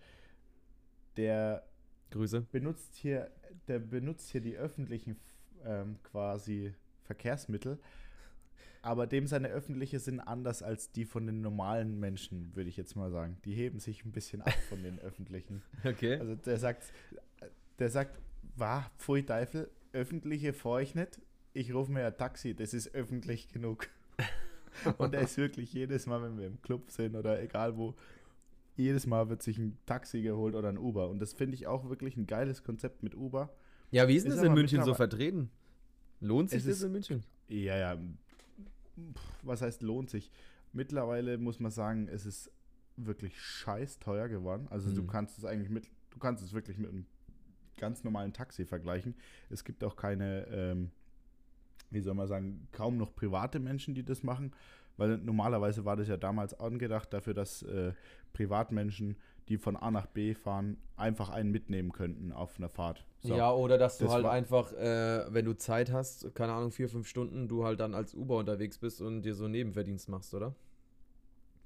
Der 1.16 1.64
Grüße. 2.10 2.42
benutzt 2.52 2.96
hier, 2.96 3.30
der 3.66 3.78
benutzt 3.78 4.28
hier 4.30 4.42
die 4.42 4.56
öffentlichen 4.56 5.16
ähm, 5.64 5.96
quasi 6.02 6.74
Verkehrsmittel, 7.04 7.78
aber 8.82 9.06
dem 9.06 9.26
seine 9.26 9.48
öffentliche 9.48 9.98
sind 10.00 10.20
anders 10.20 10.62
als 10.62 10.92
die 10.92 11.06
von 11.06 11.26
den 11.26 11.40
normalen 11.40 11.98
Menschen, 11.98 12.54
würde 12.54 12.68
ich 12.68 12.76
jetzt 12.76 12.94
mal 12.94 13.10
sagen. 13.10 13.38
Die 13.46 13.54
heben 13.54 13.80
sich 13.80 14.04
ein 14.04 14.12
bisschen 14.12 14.42
ab 14.42 14.52
von 14.68 14.82
den 14.82 14.98
öffentlichen. 15.00 15.62
Okay. 15.82 16.18
Also 16.18 16.34
der 16.34 16.58
sagt, 16.58 16.92
der 17.78 17.88
sagt, 17.88 18.20
war 18.56 18.90
pfui 18.98 19.24
Teufel, 19.24 19.70
öffentliche 19.94 20.52
fahr 20.52 20.80
ich 20.82 20.94
nicht. 20.94 21.20
Ich 21.52 21.72
rufe 21.72 21.90
mir 21.92 22.06
ein 22.06 22.16
Taxi, 22.16 22.54
das 22.54 22.74
ist 22.74 22.94
öffentlich 22.94 23.48
genug. 23.48 23.88
Und 24.98 25.14
er 25.14 25.22
ist 25.22 25.36
wirklich 25.36 25.72
jedes 25.72 26.06
Mal, 26.06 26.22
wenn 26.22 26.36
wir 26.36 26.46
im 26.48 26.60
Club 26.62 26.90
sind 26.90 27.14
oder 27.14 27.40
egal 27.40 27.76
wo, 27.76 27.94
jedes 28.76 29.06
Mal 29.06 29.28
wird 29.28 29.40
sich 29.42 29.56
ein 29.58 29.78
Taxi 29.86 30.20
geholt 30.22 30.56
oder 30.56 30.68
ein 30.68 30.78
Uber. 30.78 31.08
Und 31.08 31.20
das 31.20 31.32
finde 31.32 31.54
ich 31.54 31.66
auch 31.68 31.88
wirklich 31.88 32.16
ein 32.16 32.26
geiles 32.26 32.64
Konzept 32.64 33.02
mit 33.04 33.14
Uber. 33.14 33.54
ja, 33.92 34.08
wie 34.08 34.16
ist 34.16 34.26
ist 34.26 34.36
das 34.38 34.44
in 34.44 34.52
München 34.54 34.82
so 34.82 34.94
vertreten? 34.94 35.48
Lohnt 36.20 36.50
sich 36.50 36.64
das 36.64 36.76
ist- 36.78 36.82
in 36.82 36.92
München? 36.92 37.22
Ja, 37.48 37.76
ja. 37.76 37.98
Was 39.42 39.62
heißt 39.62 39.82
lohnt 39.82 40.10
sich? 40.10 40.30
Mittlerweile 40.72 41.38
muss 41.38 41.60
man 41.60 41.70
sagen, 41.70 42.08
es 42.08 42.26
ist 42.26 42.50
wirklich 42.96 43.40
scheiß 43.40 43.98
teuer 43.98 44.28
geworden. 44.28 44.66
Also 44.70 44.92
du 44.92 45.02
Mhm. 45.02 45.06
kannst 45.08 45.38
es 45.38 45.44
eigentlich 45.44 45.70
mit, 45.70 45.88
du 46.10 46.18
kannst 46.18 46.42
es 46.42 46.52
wirklich 46.52 46.78
mit 46.78 46.90
einem 46.90 47.06
ganz 47.76 48.04
normalen 48.04 48.32
Taxi 48.32 48.64
vergleichen. 48.64 49.14
Es 49.50 49.64
gibt 49.64 49.84
auch 49.84 49.96
keine, 49.96 50.46
ähm, 50.48 50.90
wie 51.90 52.00
soll 52.00 52.14
man 52.14 52.26
sagen, 52.26 52.68
kaum 52.72 52.96
noch 52.96 53.14
private 53.14 53.58
Menschen, 53.58 53.94
die 53.94 54.04
das 54.04 54.22
machen. 54.22 54.52
Weil 54.96 55.18
normalerweise 55.18 55.84
war 55.84 55.96
das 55.96 56.08
ja 56.08 56.16
damals 56.16 56.58
angedacht 56.58 57.12
dafür, 57.12 57.34
dass 57.34 57.62
äh, 57.62 57.92
Privatmenschen, 58.32 59.16
die 59.48 59.58
von 59.58 59.76
A 59.76 59.90
nach 59.90 60.06
B 60.06 60.34
fahren, 60.34 60.76
einfach 60.96 61.30
einen 61.30 61.50
mitnehmen 61.50 61.92
könnten 61.92 62.32
auf 62.32 62.58
einer 62.58 62.68
Fahrt. 62.68 63.04
So. 63.20 63.34
Ja, 63.34 63.52
oder 63.52 63.78
dass 63.78 63.98
du 63.98 64.04
Das 64.04 64.14
halt 64.14 64.26
einfach, 64.26 64.72
äh, 64.72 65.24
wenn 65.32 65.44
du 65.44 65.54
Zeit 65.54 65.92
hast, 65.92 66.34
keine 66.34 66.52
Ahnung, 66.52 66.70
vier, 66.70 66.88
fünf 66.88 67.08
Stunden, 67.08 67.48
du 67.48 67.64
halt 67.64 67.80
dann 67.80 67.94
als 67.94 68.14
Uber 68.14 68.36
unterwegs 68.36 68.78
bist 68.78 69.00
und 69.00 69.22
dir 69.22 69.34
so 69.34 69.44
einen 69.44 69.52
Nebenverdienst 69.52 70.08
machst, 70.08 70.32
oder? 70.34 70.54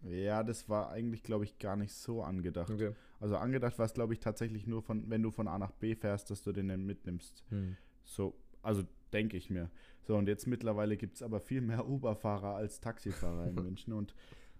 Ja, 0.02 0.42
das 0.42 0.68
war 0.68 0.90
eigentlich, 0.90 1.22
glaube 1.22 1.44
ich, 1.44 1.58
gar 1.58 1.76
nicht 1.76 1.92
so 1.92 2.22
angedacht. 2.22 2.70
Okay. 2.70 2.92
Also 3.20 3.36
angedacht 3.36 3.78
war 3.78 3.86
es, 3.86 3.94
glaube 3.94 4.12
ich, 4.12 4.20
tatsächlich 4.20 4.66
nur 4.66 4.82
von, 4.82 5.10
wenn 5.10 5.22
du 5.22 5.30
von 5.30 5.48
A 5.48 5.58
nach 5.58 5.72
B 5.72 5.94
fährst, 5.96 6.30
dass 6.30 6.42
du 6.42 6.52
den 6.52 6.68
dann 6.68 6.86
mitnimmst. 6.86 7.44
Hm. 7.48 7.76
So, 8.04 8.34
also 8.62 8.84
denke 9.12 9.36
ich 9.36 9.50
mir. 9.50 9.70
So, 10.02 10.16
und 10.16 10.28
jetzt 10.28 10.46
mittlerweile 10.46 10.96
gibt 10.96 11.16
es 11.16 11.22
aber 11.22 11.40
viel 11.40 11.60
mehr 11.60 11.88
Uber-Fahrer 11.88 12.54
als 12.54 12.80
Taxifahrer 12.80 13.48
in 13.48 13.54
München 13.64 13.92
und 13.92 14.14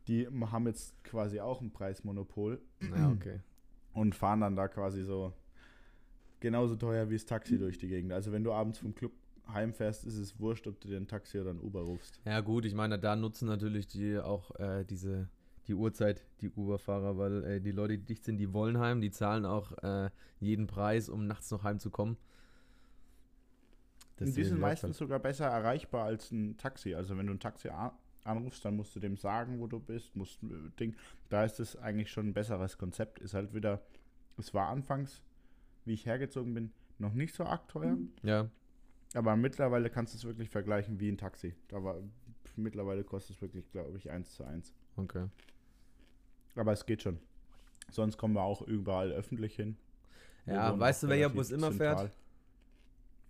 die 0.09 0.27
haben 0.27 0.67
jetzt 0.67 1.03
quasi 1.05 1.39
auch 1.41 1.61
ein 1.61 1.71
Preismonopol 1.71 2.61
Ja, 2.81 3.11
okay. 3.11 3.41
und 3.93 4.15
fahren 4.15 4.41
dann 4.41 4.57
da 4.57 4.67
quasi 4.69 5.03
so 5.05 5.33
genauso 6.41 6.77
teuer 6.77 7.11
wie 7.11 7.15
das 7.15 7.27
Taxi 7.27 7.59
durch 7.59 7.79
die 7.79 7.89
Gegend. 7.89 8.13
Also 8.13 8.33
wenn 8.33 8.43
du 8.43 8.53
abends 8.53 8.79
vom 8.79 8.95
Club 8.95 9.13
heimfährst, 9.53 10.05
ist 10.05 10.17
es 10.17 10.39
wurscht, 10.39 10.67
ob 10.67 10.81
du 10.81 10.89
dir 10.89 10.97
ein 10.97 11.09
Taxi 11.09 11.39
oder 11.41 11.51
ein 11.51 11.61
Uber 11.61 11.83
rufst. 11.83 12.21
Ja, 12.25 12.41
gut, 12.41 12.65
ich 12.65 12.75
meine, 12.75 12.99
da 12.99 13.17
nutzen 13.17 13.47
natürlich 13.49 13.87
die 13.87 14.19
auch 14.19 14.55
äh, 14.61 14.85
diese, 14.85 15.29
die 15.67 15.75
Uhrzeit, 15.75 16.23
die 16.41 16.51
Uber-Fahrer, 16.51 17.17
weil 17.19 17.45
äh, 17.45 17.61
die 17.61 17.73
Leute, 17.73 17.99
die 17.99 18.05
dicht 18.05 18.25
sind, 18.25 18.39
die 18.39 18.53
wollen 18.53 18.79
heim, 18.79 19.01
die 19.01 19.11
zahlen 19.11 19.45
auch 19.47 19.73
äh, 19.83 20.11
jeden 20.41 20.67
Preis, 20.67 21.09
um 21.09 21.27
nachts 21.27 21.51
noch 21.51 21.65
heimzukommen. 21.65 22.17
Und 24.21 24.27
die 24.37 24.45
sind 24.45 24.61
meistens 24.61 24.99
sogar 24.99 25.21
besser 25.21 25.47
erreichbar 25.47 26.05
als 26.07 26.33
ein 26.33 26.57
Taxi. 26.57 26.95
Also 26.95 27.17
wenn 27.17 27.27
du 27.27 27.33
ein 27.35 27.39
Taxi 27.41 27.71
anrufst, 28.25 28.65
dann 28.65 28.75
musst 28.77 28.95
du 28.97 29.01
dem 29.01 29.17
sagen, 29.17 29.61
wo 29.61 29.67
du 29.69 29.79
bist, 29.79 30.17
musst 30.17 30.43
äh, 30.43 30.49
Ding. 30.81 30.97
Da 31.29 31.45
ist 31.45 31.61
es 31.61 31.77
eigentlich 31.77 32.11
schon 32.11 32.29
ein 32.29 32.35
besseres 32.35 32.79
Konzept. 32.79 33.21
Ist 33.21 33.35
halt 33.35 33.55
wieder, 33.55 33.81
es 34.37 34.53
war 34.55 34.69
anfangs, 34.71 35.23
wie 35.85 35.93
ich 35.95 36.05
hergezogen 36.07 36.53
bin, 36.53 36.73
noch 36.99 37.15
nicht 37.15 37.33
so 37.35 37.45
arg 37.45 37.69
teuer. 37.69 37.91
halt- 37.91 38.09
Ja, 38.25 38.49
Aber 39.15 39.37
mittlerweile 39.37 39.91
kannst 39.91 40.15
du 40.15 40.19
es 40.19 40.25
wirklich 40.25 40.51
vergleichen 40.51 41.01
wie 41.01 41.09
ein 41.11 41.17
Taxi. 41.17 41.55
Da 41.69 41.83
war, 41.83 41.97
mittlerweile 42.57 43.05
kostet 43.05 43.37
es 43.37 43.43
wirklich, 43.43 43.71
glaube 43.71 43.97
ich, 43.97 44.11
1 44.11 44.35
zu 44.35 44.45
1. 44.45 44.75
okay. 44.97 45.27
Aber 46.57 46.73
es 46.73 46.85
geht 46.85 47.03
schon. 47.03 47.19
Sonst 47.91 48.17
kommen 48.19 48.35
wir 48.35 48.43
auch 48.43 48.63
überall 48.63 49.13
öffentlich 49.13 49.55
hin. 49.55 49.77
Ja, 50.45 50.79
weißt 50.79 51.05
du, 51.05 51.09
welcher 51.09 51.29
Bus 51.29 51.51
immer 51.51 51.69
zentral. 51.69 51.97
fährt? 51.97 52.19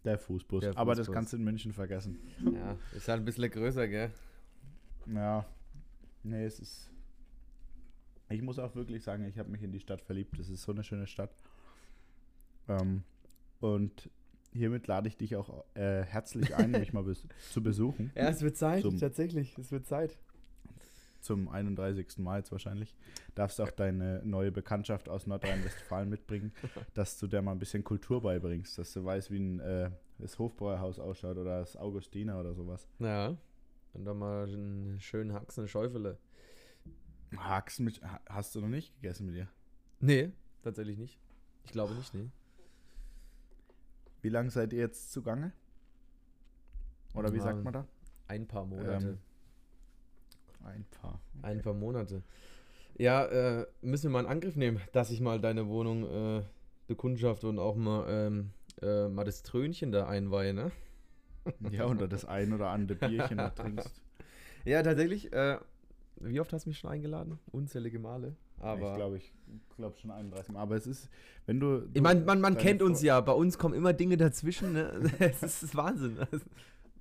Der 0.05 0.19
Fußbus. 0.19 0.61
Der 0.63 0.79
Aber 0.79 0.93
das 0.93 1.01
Fußbus. 1.01 1.15
kannst 1.15 1.33
du 1.33 1.37
in 1.37 1.45
München 1.45 1.73
vergessen. 1.73 2.19
Ja, 2.55 2.77
ist 2.97 3.09
halt 3.09 3.21
ein 3.21 3.25
bisschen 3.25 3.51
größer, 3.51 3.87
gell? 3.89 4.11
Ja. 5.07 5.45
Nee, 6.23 6.45
es 6.45 6.61
ist. 6.61 6.91
Ich 8.31 8.43
muss 8.43 8.59
auch 8.59 8.75
wirklich 8.75 9.03
sagen, 9.03 9.25
ich 9.25 9.39
habe 9.39 9.51
mich 9.51 9.63
in 9.63 9.73
die 9.73 9.81
Stadt 9.81 10.01
verliebt. 10.01 10.39
Es 10.39 10.49
ist 10.49 10.63
so 10.63 10.73
eine 10.73 10.85
schöne 10.85 11.07
Stadt. 11.07 11.35
Ähm, 12.69 13.03
und 13.61 14.11
hiermit 14.53 14.87
lade 14.87 15.09
ich 15.09 15.17
dich 15.17 15.37
auch 15.37 15.65
äh, 15.75 16.03
herzlich 16.03 16.55
ein, 16.57 16.71
mich 16.73 16.93
mal 16.93 17.05
bes 17.05 17.27
zu 17.51 17.63
besuchen. 17.63 18.11
Ja, 18.15 18.29
es 18.29 18.43
wird 18.43 18.57
Zeit, 18.57 18.83
Zum- 18.83 18.99
tatsächlich, 18.99 19.57
es 19.59 19.71
wird 19.73 19.87
Zeit. 19.87 20.19
Zum 21.21 21.49
31. 21.49 22.19
Mai 22.19 22.39
jetzt 22.39 22.53
wahrscheinlich. 22.53 22.95
Darfst 23.35 23.61
auch 23.61 23.73
deine 23.73 24.23
neue 24.25 24.53
Bekanntschaft 24.53 25.09
aus 25.09 25.27
Nordrhein-Westfalen 25.27 26.09
mitbringen, 26.09 26.53
dass 26.95 27.19
du 27.19 27.27
der 27.27 27.43
mal 27.43 27.53
ein 27.53 27.59
bisschen 27.59 27.83
Kultur 27.83 28.23
beibringst, 28.23 28.79
dass 28.79 28.93
du 28.93 29.05
weißt, 29.05 29.31
wie 29.33 29.39
ein, 29.41 29.59
äh, 29.61 29.91
das 30.19 30.39
Hofbräuerhaus 30.39 30.99
ausschaut 31.01 31.37
oder 31.37 31.59
das 31.61 31.77
Augustiner 31.77 32.39
oder 32.39 32.55
sowas. 32.55 32.87
Ja. 33.01 33.37
Und 33.95 34.05
dann 34.05 34.17
mal 34.19 34.45
einen 34.47 35.01
schönen 35.01 35.33
Haxen, 35.33 35.67
Schäufele. 35.67 36.19
Haxen 37.37 37.85
mit, 37.85 38.01
ha- 38.03 38.21
hast 38.29 38.55
du 38.55 38.61
noch 38.61 38.69
nicht 38.69 38.95
gegessen 38.95 39.27
mit 39.27 39.35
dir? 39.35 39.49
Nee, 40.01 40.31
tatsächlich 40.63 40.99
nicht. 40.99 41.19
Ich 41.65 41.73
glaube 41.73 41.95
nicht, 41.95 42.15
nee. 42.15 42.31
Wie 44.23 44.29
lange 44.29 44.51
seid 44.51 44.73
ihr 44.73 44.81
jetzt 44.81 45.13
zugange? 45.13 45.53
Oder 47.15 47.33
wie 47.33 47.39
Ja, 47.39 47.45
sagt 47.45 47.65
man 47.65 47.73
da? 47.73 47.87
Ein 48.27 48.47
paar 48.47 48.65
Monate. 48.65 49.07
Ähm, 49.07 49.19
Ein 50.65 50.85
paar. 50.91 51.21
Ein 51.43 51.63
paar 51.63 51.75
Monate. 51.75 52.23
Ja, 52.97 53.25
äh, 53.27 53.67
müssen 53.81 54.05
wir 54.05 54.11
mal 54.11 54.21
in 54.21 54.27
Angriff 54.27 54.57
nehmen, 54.57 54.81
dass 54.93 55.11
ich 55.11 55.21
mal 55.21 55.41
deine 55.41 55.69
Wohnung 55.69 56.39
äh, 56.39 56.43
bekundschafte 56.89 57.49
und 57.49 57.59
auch 57.59 57.77
mal, 57.77 58.07
ähm, 58.09 58.51
äh, 58.83 59.09
mal 59.09 59.25
das 59.25 59.43
Trönchen 59.43 59.93
da 59.93 60.07
einweihe, 60.09 60.53
ne? 60.53 60.73
Ja, 61.71 61.87
oder 61.87 62.09
das 62.09 62.25
ein 62.27 62.53
oder 62.53 62.69
andere 62.69 62.99
Bierchen 63.09 63.39
noch 63.39 63.55
trinkst. 63.55 64.03
Ja, 64.65 64.83
tatsächlich. 64.83 65.33
Äh, 65.33 65.59
wie 66.17 66.41
oft 66.41 66.53
hast 66.53 66.67
du 66.67 66.71
mich 66.71 66.79
schon 66.79 66.91
eingeladen? 66.91 67.39
Unzählige 67.53 67.99
Male. 67.99 68.37
Aber 68.61 68.91
ich 68.91 68.97
glaube, 68.97 69.17
ich 69.19 69.33
glaube 69.77 69.99
schon 69.99 70.11
31 70.11 70.53
Mal. 70.53 70.61
Aber 70.61 70.77
es 70.77 70.87
ist, 70.87 71.09
wenn 71.47 71.61
du. 71.61 71.89
Ich 71.95 72.03
meine, 72.03 72.21
man, 72.21 72.41
man 72.41 72.57
kennt 72.57 72.83
uns 72.83 73.03
ja. 73.03 73.21
Bei 73.21 73.33
uns 73.33 73.59
kommen 73.59 73.75
immer 73.75 73.93
Dinge 73.93 74.17
dazwischen. 74.17 74.73
Ne? 74.73 75.11
Es 75.19 75.63
ist, 75.63 75.77
Wahnsinn. 75.77 76.19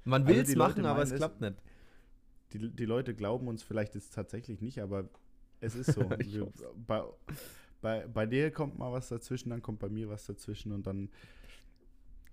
Man 0.04 0.24
Also 0.24 0.34
will 0.34 0.42
es 0.42 0.56
Leute 0.56 0.82
machen, 0.82 0.86
aber 0.86 1.04
es 1.04 1.14
klappt 1.14 1.42
nicht. 1.42 1.56
Die, 2.54 2.70
die 2.70 2.86
Leute 2.86 3.14
glauben 3.14 3.48
uns 3.48 3.64
vielleicht 3.64 3.96
jetzt 3.96 4.14
tatsächlich 4.14 4.62
nicht, 4.62 4.82
aber 4.82 5.10
es 5.60 5.76
ist 5.76 5.92
so. 5.94 6.10
Wir, 6.10 6.52
bei, 6.88 7.04
bei, 7.82 8.08
bei 8.08 8.26
dir 8.26 8.52
kommt 8.52 8.78
mal 8.78 8.92
was 8.92 9.10
dazwischen, 9.10 9.50
dann 9.50 9.62
kommt 9.62 9.80
bei 9.80 9.90
mir 9.90 10.10
was 10.10 10.26
dazwischen 10.26 10.72
und 10.72 10.88
dann. 10.88 11.10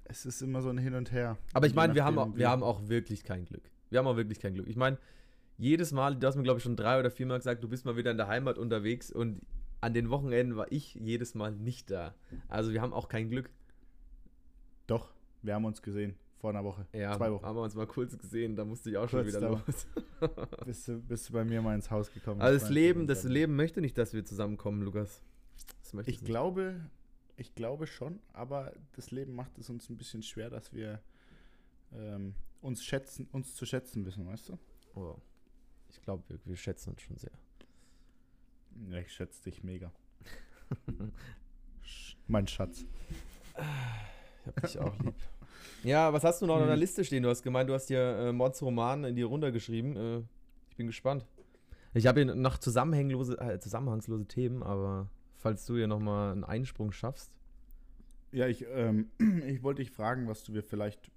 Es 0.07 0.27
ist 0.27 0.43
immer 0.43 0.61
so 0.61 0.69
ein 0.69 0.77
Hin 0.77 0.95
und 0.95 1.13
Her. 1.13 1.39
Aber 1.55 1.67
ich 1.67 1.75
meine, 1.75 1.95
wir 1.95 2.05
haben, 2.05 2.19
auch, 2.19 2.37
wir 2.37 2.51
haben 2.51 2.63
auch 2.63 2.89
wirklich 2.89 3.25
kein 3.25 3.47
Glück. 3.47 3.71
Wir 3.89 4.01
haben 4.01 4.07
auch 4.07 4.17
wirklich 4.17 4.39
kein 4.39 4.53
Glück. 4.53 4.69
Ich 4.69 4.77
meine, 4.77 4.99
jedes 5.59 5.93
Mal, 5.93 6.17
du 6.17 6.27
hast 6.27 6.37
mir, 6.37 6.43
glaube 6.43 6.59
ich, 6.59 6.65
schon 6.65 6.77
drei 6.77 6.99
oder 6.99 7.11
viermal 7.11 7.39
gesagt, 7.39 7.63
du 7.63 7.69
bist 7.69 7.85
mal 7.85 7.97
wieder 7.97 8.11
in 8.11 8.17
der 8.17 8.27
Heimat 8.29 8.59
unterwegs 8.59 9.11
und 9.13 9.41
an 9.81 9.95
den 9.95 10.11
Wochenenden 10.11 10.57
war 10.57 10.71
ich 10.73 10.95
jedes 10.95 11.35
Mal 11.35 11.53
nicht 11.53 11.91
da. 11.91 12.15
Also 12.49 12.73
wir 12.73 12.81
haben 12.81 12.93
auch 12.93 13.09
kein 13.09 13.29
Glück. 13.29 13.51
Doch, 14.87 15.13
wir 15.43 15.55
haben 15.55 15.65
uns 15.65 15.83
gesehen. 15.83 16.15
Vor 16.39 16.51
einer 16.51 16.65
Woche. 16.65 16.87
Ja, 16.93 17.17
Zwei 17.17 17.33
Wochen. 17.33 17.45
haben 17.45 17.57
wir 17.57 17.63
uns 17.63 17.75
mal 17.75 17.87
kurz 17.87 18.19
gesehen, 18.19 18.55
da 18.55 18.65
musste 18.67 18.91
ich 18.91 18.99
auch 18.99 19.09
schon 19.09 19.23
Kurz 19.23 19.29
wieder 19.29 19.41
da. 19.41 19.49
los. 19.49 19.87
Bist 20.67 20.89
du, 20.89 21.01
bist 21.01 21.29
du 21.29 21.33
bei 21.33 21.45
mir 21.45 21.63
mal 21.63 21.75
ins 21.75 21.91
Haus 21.91 22.13
gekommen? 22.13 22.41
Also 22.41 22.59
das 22.59 22.69
Leben, 22.71 23.07
das 23.07 23.25
Leben 23.25 23.57
möchte 23.57 23.81
nicht, 23.81 23.97
dass 23.97 24.13
wir 24.13 24.25
zusammenkommen, 24.25 24.83
Lukas. 24.83 25.23
Ich 26.07 26.23
glaube, 26.25 26.81
ich 27.37 27.55
glaube 27.55 27.87
schon, 27.87 28.21
aber 28.33 28.73
das 28.93 29.11
Leben 29.11 29.35
macht 29.35 29.57
es 29.59 29.71
uns 29.71 29.89
ein 29.89 29.97
bisschen 29.97 30.23
schwer, 30.23 30.51
dass 30.51 30.73
wir 30.73 31.01
ähm, 31.95 32.35
uns 32.61 32.85
schätzen, 32.85 33.29
uns 33.33 33.55
zu 33.55 33.65
schätzen 33.67 34.05
wissen, 34.05 34.27
weißt 34.27 34.51
du? 34.51 34.59
Oh. 34.95 35.17
Ich 35.95 36.03
glaube, 36.03 36.23
wir, 36.29 36.39
wir 36.45 36.57
schätzen 36.57 36.91
uns 36.91 37.03
schon 37.03 37.17
sehr. 37.17 37.33
Ja, 38.91 38.99
ich 38.99 39.13
schätze 39.13 39.43
dich 39.45 39.63
mega. 39.63 39.93
Mein 42.27 42.47
Schatz. 42.47 42.85
Ich 43.57 44.47
hab 44.47 44.61
dich 44.63 44.79
auch 44.79 44.99
lieb. 44.99 45.15
Ja, 45.85 46.13
was 46.13 46.25
hast 46.25 46.43
du 46.43 46.47
noch 46.47 46.55
auf 46.55 46.61
deiner 46.61 46.73
Hm. 46.73 46.81
Liste 46.81 47.05
stehen? 47.05 47.23
Du 47.23 47.29
hast 47.29 47.43
gemeint, 47.43 47.69
du 47.69 47.75
hast 47.75 47.87
dir 47.87 48.01
äh, 48.01 48.33
Mods 48.33 48.63
Roman 48.63 49.05
in 49.05 49.17
die 49.17 49.23
runtergeschrieben. 49.23 49.97
Äh, 49.97 50.23
ich 50.71 50.77
bin 50.77 50.87
gespannt. 50.87 51.27
Ich 51.93 52.07
habe 52.07 52.23
hier 52.23 52.35
noch 52.35 52.59
zusammenhanglose, 52.59 53.39
äh, 53.39 53.61
zusammenhangslose 53.61 54.27
Themen, 54.27 54.63
aber 54.63 55.09
falls 55.37 55.65
du 55.67 55.77
hier 55.77 55.87
nochmal 55.87 56.33
einen 56.33 56.45
Einsprung 56.45 56.91
schaffst. 56.91 57.33
Ja, 58.33 58.49
ich, 58.49 58.65
ähm, 58.69 59.11
ich 59.47 59.63
wollte 59.63 59.83
dich 59.83 59.93
fragen, 59.93 60.27
was 60.27 60.43
du 60.43 60.53
mir 60.53 60.63
vielleicht, 60.63 61.11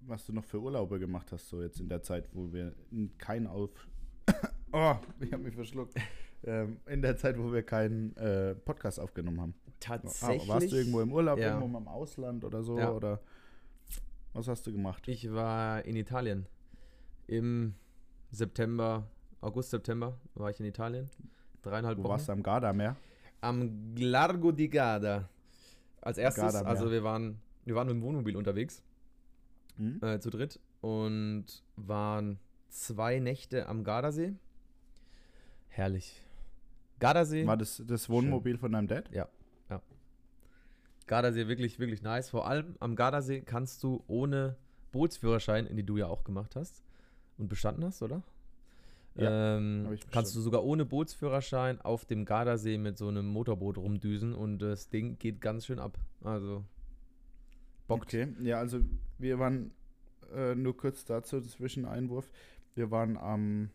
was 0.00 0.24
du 0.26 0.32
noch 0.32 0.44
für 0.44 0.60
Urlaube 0.60 1.00
gemacht 1.00 1.32
hast, 1.32 1.48
so 1.48 1.60
jetzt 1.62 1.80
in 1.80 1.88
der 1.88 2.02
Zeit, 2.02 2.28
wo 2.32 2.52
wir 2.52 2.74
keinen 3.18 3.46
auf. 3.46 3.70
oh, 4.72 4.94
ich 5.20 5.32
habe 5.32 5.42
mich 5.42 5.54
verschluckt. 5.54 5.94
ähm, 6.44 6.78
in 6.86 7.02
der 7.02 7.16
Zeit, 7.16 7.38
wo 7.38 7.52
wir 7.52 7.62
keinen 7.62 8.16
äh, 8.16 8.54
Podcast 8.54 8.98
aufgenommen 9.00 9.40
haben. 9.40 9.54
Tatsächlich. 9.80 10.48
Ah, 10.50 10.54
warst 10.54 10.72
du 10.72 10.76
irgendwo 10.76 11.00
im 11.00 11.12
Urlaub, 11.12 11.38
Ja. 11.38 11.58
irgendwo 11.58 11.78
im 11.78 11.88
Ausland 11.88 12.44
oder 12.44 12.62
so? 12.62 12.78
Ja. 12.78 12.90
Oder 12.92 13.20
was 14.32 14.48
hast 14.48 14.66
du 14.66 14.72
gemacht? 14.72 15.06
Ich 15.08 15.30
war 15.32 15.84
in 15.84 15.96
Italien. 15.96 16.46
Im 17.26 17.74
September, 18.30 19.06
August, 19.40 19.70
September 19.70 20.18
war 20.34 20.50
ich 20.50 20.58
in 20.60 20.66
Italien. 20.66 21.08
Dreieinhalb 21.62 21.98
Wo 21.98 22.04
Wochen. 22.04 22.10
warst 22.10 22.28
du 22.28 22.32
am 22.32 22.42
Gardameer? 22.42 22.96
Am 23.40 23.94
Largo 23.96 24.52
di 24.52 24.68
Garda. 24.68 25.28
Als 26.00 26.18
erstes, 26.18 26.42
Gardameer. 26.42 26.68
also 26.68 26.90
wir 26.90 27.02
waren, 27.04 27.40
wir 27.64 27.74
waren 27.74 27.86
mit 27.86 27.96
dem 27.96 28.02
Wohnmobil 28.02 28.36
unterwegs. 28.36 28.82
Hm? 29.76 29.98
äh, 30.02 30.20
zu 30.20 30.30
dritt 30.30 30.60
und 30.82 31.46
waren 31.76 32.38
zwei 32.74 33.18
Nächte 33.18 33.66
am 33.66 33.84
Gardasee. 33.84 34.34
Herrlich. 35.68 36.20
Gardasee, 37.00 37.46
War 37.46 37.56
das 37.56 37.82
das 37.86 38.08
Wohnmobil 38.08 38.56
von 38.58 38.72
deinem 38.72 38.88
Dad? 38.88 39.10
Gardasee 41.06 41.48
wirklich, 41.48 41.78
wirklich 41.78 42.02
nice. 42.02 42.30
Vor 42.30 42.46
allem 42.46 42.76
am 42.80 42.96
Gardasee 42.96 43.42
kannst 43.42 43.82
du 43.82 44.02
ohne 44.06 44.56
Bootsführerschein, 44.92 45.66
in 45.66 45.76
die 45.76 45.84
du 45.84 45.96
ja 45.96 46.06
auch 46.06 46.24
gemacht 46.24 46.56
hast 46.56 46.82
und 47.36 47.48
bestanden 47.48 47.84
hast, 47.84 48.02
oder? 48.02 48.22
Ja, 49.16 49.56
ähm, 49.56 49.96
kannst 50.10 50.34
du 50.34 50.40
sogar 50.40 50.64
ohne 50.64 50.84
Bootsführerschein 50.84 51.80
auf 51.80 52.04
dem 52.04 52.24
Gardasee 52.24 52.78
mit 52.78 52.98
so 52.98 53.08
einem 53.08 53.26
Motorboot 53.26 53.78
rumdüsen 53.78 54.34
und 54.34 54.58
das 54.58 54.88
Ding 54.88 55.18
geht 55.18 55.40
ganz 55.40 55.66
schön 55.66 55.78
ab. 55.78 55.98
Also 56.22 56.64
bockt. 57.86 58.06
Okay, 58.06 58.28
ja, 58.40 58.58
also 58.58 58.80
wir 59.18 59.38
waren 59.38 59.72
äh, 60.34 60.54
nur 60.54 60.76
kurz 60.76 61.04
dazu, 61.04 61.40
Zwischeneinwurf. 61.40 62.28
Wir 62.74 62.90
waren 62.90 63.16
am 63.16 63.70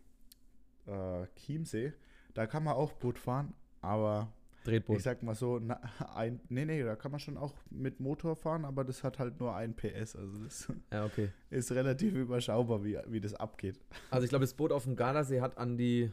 äh, 0.88 1.26
Chiemsee. 1.36 1.94
Da 2.34 2.48
kann 2.48 2.64
man 2.64 2.76
auch 2.76 2.92
Boot 2.94 3.18
fahren, 3.18 3.54
aber 3.82 4.32
Tretboot. 4.64 4.98
ich 4.98 5.04
sag 5.04 5.24
mal 5.24 5.36
so, 5.36 5.60
na, 5.60 5.80
ein, 6.16 6.40
nee, 6.50 6.66
nee, 6.66 6.84
da 6.84 6.96
kann 6.96 7.12
man 7.12 7.20
schon 7.20 7.38
auch 7.38 7.54
mit 7.70 8.00
Motor 8.00 8.36
fahren, 8.36 8.66
aber 8.66 8.84
das 8.84 9.04
hat 9.04 9.20
halt 9.20 9.40
nur 9.40 9.56
ein 9.56 9.74
PS. 9.76 10.16
Also 10.16 10.38
das 10.44 10.72
Ja, 10.92 11.06
okay. 11.06 11.30
ist 11.50 11.72
relativ 11.72 12.14
überschaubar, 12.14 12.84
wie, 12.84 12.98
wie 13.08 13.20
das 13.22 13.34
abgeht. 13.34 13.80
Also 14.12 14.24
ich 14.26 14.30
glaube, 14.30 14.44
das 14.44 14.54
Boot 14.54 14.72
auf 14.72 14.84
dem 14.84 14.96
Gardasee 14.96 15.42
hat 15.42 15.58
an 15.58 15.78
die 15.78 16.12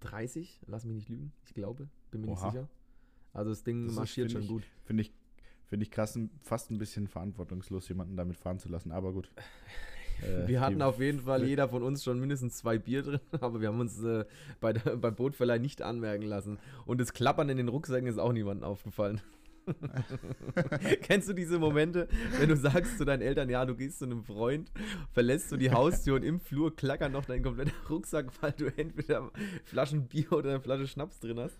30, 0.00 0.60
lass 0.66 0.84
mich 0.84 0.94
nicht 0.96 1.08
lügen, 1.08 1.32
ich 1.46 1.54
glaube, 1.54 1.88
bin 2.10 2.20
mir 2.22 2.28
Oha. 2.28 2.44
nicht 2.44 2.52
sicher. 2.52 2.68
Also 3.32 3.50
das 3.50 3.64
Ding 3.64 3.82
Das 3.84 3.92
ist, 3.92 3.98
marschiert 3.98 4.30
find 4.30 4.32
schon 4.32 4.42
ich- 4.42 4.48
gut. 4.48 4.62
Finde 4.84 5.00
ich, 5.02 5.12
finde 5.66 5.82
ich 5.84 5.90
krass, 5.90 6.18
fast 6.42 6.70
ein 6.70 6.78
bisschen 6.78 7.08
verantwortungslos, 7.08 7.88
jemanden 7.88 8.16
damit 8.16 8.36
fahren 8.36 8.58
zu 8.58 8.68
lassen, 8.68 8.92
aber 8.92 9.12
gut. 9.12 9.30
Äh, 10.22 10.48
Wir 10.48 10.60
hatten 10.60 10.82
auf 10.82 11.00
jeden 11.00 11.20
Fall 11.20 11.44
jeder 11.44 11.68
von 11.68 11.82
uns 11.82 12.04
schon 12.04 12.20
mindestens 12.20 12.56
zwei 12.56 12.78
Bier 12.78 13.02
drin, 13.02 13.20
aber 13.40 13.60
wir 13.60 13.68
haben 13.68 13.80
uns 13.80 14.02
äh, 14.02 14.24
bei 14.60 14.72
der, 14.72 14.96
beim 14.96 15.14
Bootverleih 15.14 15.58
nicht 15.58 15.82
anmerken 15.82 16.24
lassen. 16.24 16.58
Und 16.86 17.00
das 17.00 17.12
Klappern 17.12 17.48
in 17.48 17.56
den 17.56 17.68
Rucksäcken 17.68 18.08
ist 18.08 18.18
auch 18.18 18.32
niemandem 18.32 18.64
aufgefallen. 18.64 19.20
Kennst 21.02 21.28
du 21.28 21.32
diese 21.32 21.58
Momente, 21.58 22.08
wenn 22.38 22.48
du 22.48 22.56
sagst 22.56 22.98
zu 22.98 23.04
deinen 23.04 23.22
Eltern, 23.22 23.48
ja, 23.48 23.64
du 23.64 23.74
gehst 23.74 23.98
zu 23.98 24.04
einem 24.04 24.22
Freund, 24.22 24.70
verlässt 25.12 25.50
du 25.52 25.56
die 25.56 25.70
Haustür 25.70 26.16
und 26.16 26.22
im 26.22 26.40
Flur 26.40 26.74
klackert 26.74 27.12
noch 27.12 27.24
dein 27.24 27.42
kompletter 27.42 27.72
Rucksack, 27.88 28.26
weil 28.42 28.52
du 28.52 28.66
entweder 28.76 29.30
Flaschen 29.64 30.06
Bier 30.06 30.32
oder 30.32 30.50
eine 30.50 30.60
Flasche 30.60 30.86
Schnaps 30.86 31.20
drin 31.20 31.38
hast? 31.38 31.56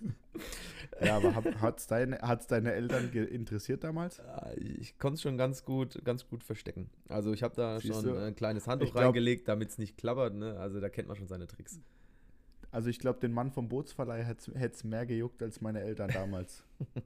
Ja, 1.02 1.16
aber 1.16 1.34
hat 1.34 1.78
es 1.78 1.86
deine, 1.86 2.18
hat's 2.18 2.46
deine 2.46 2.72
Eltern 2.72 3.10
interessiert 3.12 3.84
damals? 3.84 4.20
Ich 4.56 4.98
konnte 4.98 5.14
es 5.14 5.22
schon 5.22 5.36
ganz 5.36 5.64
gut, 5.64 6.04
ganz 6.04 6.26
gut 6.26 6.44
verstecken. 6.44 6.90
Also 7.08 7.32
ich 7.32 7.42
habe 7.42 7.54
da 7.54 7.80
Siehst 7.80 7.94
schon 7.94 8.04
du? 8.04 8.16
ein 8.16 8.34
kleines 8.34 8.66
Handtuch 8.66 8.92
glaub- 8.92 9.04
reingelegt, 9.04 9.48
damit 9.48 9.70
es 9.70 9.78
nicht 9.78 9.96
klappert. 9.96 10.34
Ne? 10.34 10.58
Also 10.58 10.80
da 10.80 10.88
kennt 10.88 11.08
man 11.08 11.16
schon 11.16 11.26
seine 11.28 11.46
Tricks. 11.46 11.80
Also 12.70 12.90
ich 12.90 12.98
glaube, 12.98 13.20
den 13.20 13.32
Mann 13.32 13.52
vom 13.52 13.68
Bootsverleih 13.68 14.24
hätte 14.24 14.50
es 14.72 14.82
mehr 14.82 15.06
gejuckt 15.06 15.40
als 15.42 15.60
meine 15.60 15.80
Eltern 15.80 16.10
damals. 16.12 16.64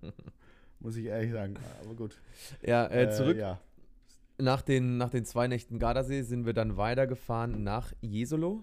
Muss 0.81 0.97
ich 0.97 1.07
ehrlich 1.07 1.33
sagen. 1.33 1.55
Aber 1.83 1.95
gut. 1.95 2.21
Ja, 2.63 2.87
äh, 2.87 3.11
zurück 3.11 3.37
ja. 3.37 3.61
nach, 4.39 4.63
den, 4.63 4.97
nach 4.97 5.11
den 5.11 5.25
zwei 5.25 5.49
Nächten 5.49 5.79
Gardasee 5.79 6.23
sind 6.23 6.47
wir 6.47 6.53
dann 6.53 6.77
weitergefahren 6.77 7.63
nach 7.65 7.93
Jesolo. 8.01 8.63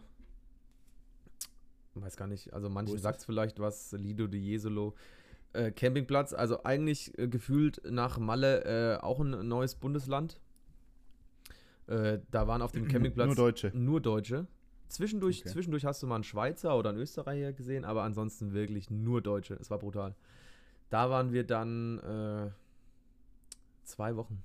Weiß 1.95 2.17
gar 2.17 2.28
nicht, 2.28 2.54
also 2.54 2.69
manchen 2.69 2.97
sagt 2.97 3.19
es 3.19 3.25
vielleicht 3.25 3.60
was, 3.60 3.93
Lido 3.93 4.28
de 4.28 4.39
Jesolo. 4.39 4.95
Äh, 5.54 5.71
Campingplatz, 5.71 6.34
also 6.34 6.63
eigentlich 6.63 7.17
äh, 7.17 7.30
gefühlt 7.30 7.82
nach 7.89 8.17
Malle 8.17 8.97
äh, 8.97 9.01
auch 9.01 9.21
ein 9.21 9.47
neues 9.47 9.75
Bundesland. 9.75 10.41
Äh, 11.88 12.19
da 12.32 12.47
waren 12.47 12.62
auf 12.62 12.73
dem 12.73 12.88
Campingplatz 12.89 13.28
Nur 13.28 13.36
Deutsche. 13.36 13.71
Nur 13.73 14.01
Deutsche. 14.01 14.47
Zwischendurch, 14.89 15.41
Okay. 15.41 15.49
zwischendurch 15.49 15.86
hast 15.86 16.04
du 16.04 16.08
mal 16.08 16.15
einen 16.15 16.23
Schweizer 16.23 16.78
oder 16.78 16.89
einen 16.89 16.99
Österreicher 16.99 17.54
gesehen, 17.54 17.86
aber 17.86 18.04
ansonsten 18.04 18.54
wirklich 18.54 18.89
nur 18.89 19.21
Deutsche. 19.21 19.56
Es 19.56 19.69
war 19.69 19.80
brutal. 19.80 20.15
Da 20.89 21.09
waren 21.09 21.33
wir 21.33 21.45
dann 21.45 21.99
äh, 21.99 22.51
zwei 23.83 24.15
Wochen. 24.15 24.43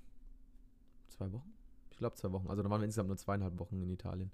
Zwei 1.09 1.31
Wochen? 1.33 1.53
Ich 1.91 1.99
glaube 1.99 2.17
zwei 2.17 2.33
Wochen. 2.33 2.49
Also 2.49 2.63
da 2.63 2.71
waren 2.71 2.81
wir 2.81 2.87
insgesamt 2.87 3.09
nur 3.09 3.19
zweieinhalb 3.19 3.59
Wochen 3.59 3.83
in 3.83 3.91
Italien. 3.91 4.31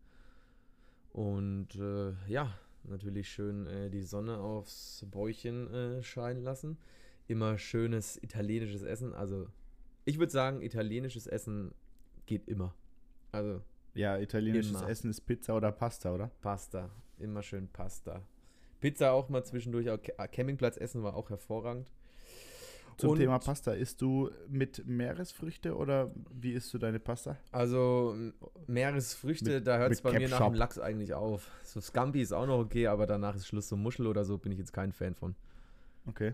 Und 1.13 1.75
äh, 1.77 2.13
ja, 2.29 2.59
natürlich 2.85 3.29
schön 3.29 3.67
äh, 3.67 3.91
die 3.91 4.03
Sonne 4.03 4.39
aufs 4.39 5.05
Bäuchchen 5.11 5.73
äh, 5.73 6.03
scheinen 6.03 6.43
lassen. 6.43 6.79
Immer 7.27 7.59
schönes 7.59 8.23
italienisches 8.23 8.83
Essen. 8.83 9.13
Also 9.13 9.49
ich 10.05 10.19
würde 10.19 10.31
sagen, 10.31 10.63
italienisches 10.63 11.27
Essen 11.27 11.75
geht 12.27 12.47
immer. 12.47 12.75
Also 13.33 13.63
Ja, 13.95 14.19
italienisches 14.19 14.77
Immer. 14.77 14.89
Essen 14.89 15.11
ist 15.11 15.23
Pizza 15.23 15.57
oder 15.57 15.73
Pasta, 15.73 16.15
oder? 16.15 16.31
Pasta. 16.41 16.91
Immer 17.19 17.43
schön 17.43 17.67
Pasta. 17.69 18.23
Pizza 18.91 19.13
auch 19.13 19.29
mal 19.29 19.45
zwischendurch. 19.45 19.87
Ca- 19.87 20.29
Campingplatz 20.29 20.77
essen 20.77 21.03
war 21.03 21.15
auch 21.17 21.31
hervorragend. 21.31 21.91
Zum 22.99 23.11
Und- 23.11 23.19
Thema 23.19 23.39
Pasta, 23.39 23.73
isst 23.73 24.01
du 24.01 24.31
mit 24.49 24.87
Meeresfrüchte 24.87 25.77
oder 25.77 26.11
wie 26.33 26.53
isst 26.53 26.73
du 26.73 26.79
deine 26.79 26.99
Pasta? 26.99 27.37
Also 27.53 28.17
Meeresfrüchte, 28.67 29.57
Mit- 29.57 29.67
da 29.67 29.77
hört 29.79 29.93
es 29.93 30.01
bei 30.01 30.19
mir 30.19 30.29
nach 30.31 30.41
dem 30.47 30.55
Lachs 30.55 30.79
eigentlich 30.79 31.13
auf. 31.13 31.51
So 31.63 31.81
Scampi 31.81 32.23
ist 32.23 32.33
auch 32.33 32.47
noch 32.47 32.59
okay, 32.59 32.87
aber 32.87 33.07
danach 33.07 33.35
ist 33.37 33.47
Schluss. 33.49 33.69
So 33.69 33.77
Muschel 33.77 34.07
oder 34.07 34.25
so 34.25 34.39
bin 34.39 34.51
ich 34.53 34.59
jetzt 34.59 34.73
kein 34.73 34.93
Fan 34.93 35.15
von. 35.15 35.35
Okay. 36.07 36.33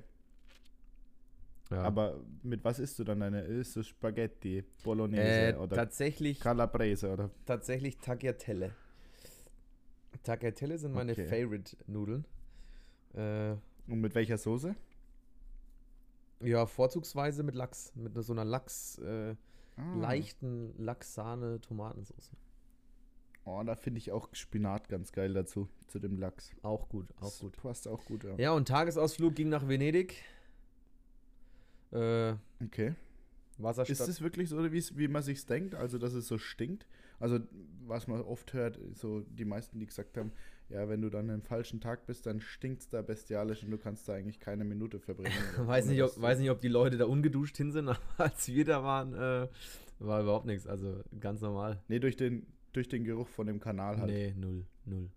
Ja. 1.71 1.83
Aber 1.83 2.21
mit 2.43 2.63
was 2.65 2.79
isst 2.79 2.99
du 2.99 3.05
dann 3.05 3.21
deine? 3.21 3.41
Isst 3.43 3.75
du 3.77 3.83
Spaghetti, 3.83 4.63
Bolognese 4.85 5.55
äh, 5.55 5.57
oder 5.57 5.75
tatsächlich, 5.75 6.39
Calabrese 6.39 7.11
oder? 7.13 7.31
tatsächlich 7.47 7.97
Tagliatelle. 7.99 8.73
Tagliatelle 10.23 10.79
sind 10.79 10.93
meine 10.95 11.13
Okay. 11.13 11.27
Favorite-Nudeln. 11.27 12.25
Äh, 13.15 13.53
Und 13.89 14.01
mit 14.01 14.15
welcher 14.15 14.39
Soße? 14.39 14.75
ja, 16.41 16.67
vorzugsweise 16.67 17.43
mit 17.43 17.55
Lachs. 17.55 17.93
Mit 17.95 18.15
so 18.23 18.33
einer 18.33 18.45
Lachs, 18.45 18.99
äh, 18.99 19.37
Ah. 19.77 19.95
leichten 19.95 20.75
Lachs-Sahne-Tomatensauce. 20.77 22.31
Oh, 23.45 23.63
da 23.65 23.75
finde 23.75 23.99
ich 23.99 24.13
auch 24.13 24.29
Spinat 24.33 24.89
ganz 24.89 25.13
geil 25.13 25.33
dazu, 25.35 25.69
zu 25.89 25.99
dem 25.99 26.19
Lachs. 26.19 26.51
Auch 26.63 26.89
gut, 26.91 27.07
auch 27.17 27.21
Das 27.25 27.39
gut. 27.41 27.57
Passt 27.57 27.89
auch 27.89 28.05
gut, 28.05 28.23
ja. 28.25 28.35
Ja, 28.37 28.53
und 28.53 28.69
Tagesausflug 28.69 29.35
ging 29.35 29.49
nach 29.49 29.67
Venedig. 29.69 30.17
Äh, 31.91 32.35
Okay. 32.65 32.95
Wasserstadt. 33.59 33.99
Ist 34.01 34.09
es 34.09 34.21
wirklich 34.21 34.49
so, 34.49 34.59
wie 34.73 35.09
man 35.09 35.23
sich 35.23 35.45
denkt, 35.47 35.75
also 35.75 35.99
dass 35.99 36.15
es 36.15 36.27
so 36.27 36.39
stinkt? 36.39 36.87
Also, 37.21 37.39
was 37.87 38.07
man 38.09 38.21
oft 38.23 38.53
hört, 38.55 38.79
so 38.95 39.21
die 39.21 39.45
meisten, 39.45 39.79
die 39.79 39.87
gesagt 39.87 40.17
haben, 40.17 40.33
ja, 40.73 40.89
wenn 40.89 41.01
du 41.03 41.11
dann 41.11 41.29
am 41.31 41.43
falschen 41.43 41.81
Tag 41.81 42.07
bist, 42.07 42.27
dann 42.27 42.41
stinkt 42.41 42.83
es 42.83 42.89
da 42.89 43.03
bestialisch 43.03 43.63
und 43.65 43.71
du 43.71 43.79
kannst 43.79 44.09
da 44.09 44.15
eigentlich 44.15 44.41
keine 44.41 44.65
Minute 44.65 44.99
verbringen. 45.01 45.33
weiß, 45.59 45.87
nicht, 45.87 46.03
ob, 46.03 46.21
weiß 46.21 46.39
nicht, 46.39 46.51
ob 46.51 46.61
die 46.61 46.69
Leute 46.69 46.97
da 46.97 47.05
ungeduscht 47.07 47.57
hin 47.57 47.73
sind, 47.73 47.89
aber 47.91 47.99
als 48.17 48.49
wir 48.49 48.65
da 48.65 48.83
waren, 48.83 49.15
äh, 49.15 49.49
war 49.99 50.23
überhaupt 50.23 50.47
nichts. 50.47 50.67
Also 50.67 51.03
ganz 51.21 51.41
normal. 51.41 51.81
Nee, 51.89 51.99
durch 51.99 52.17
den, 52.17 52.47
durch 52.73 52.89
den 52.89 53.05
Geruch 53.05 53.29
von 53.29 53.47
dem 53.47 53.61
Kanal 53.61 53.99
halt 53.99 54.11
Nee, 54.11 54.35
null, 54.37 54.65
null. 54.85 55.11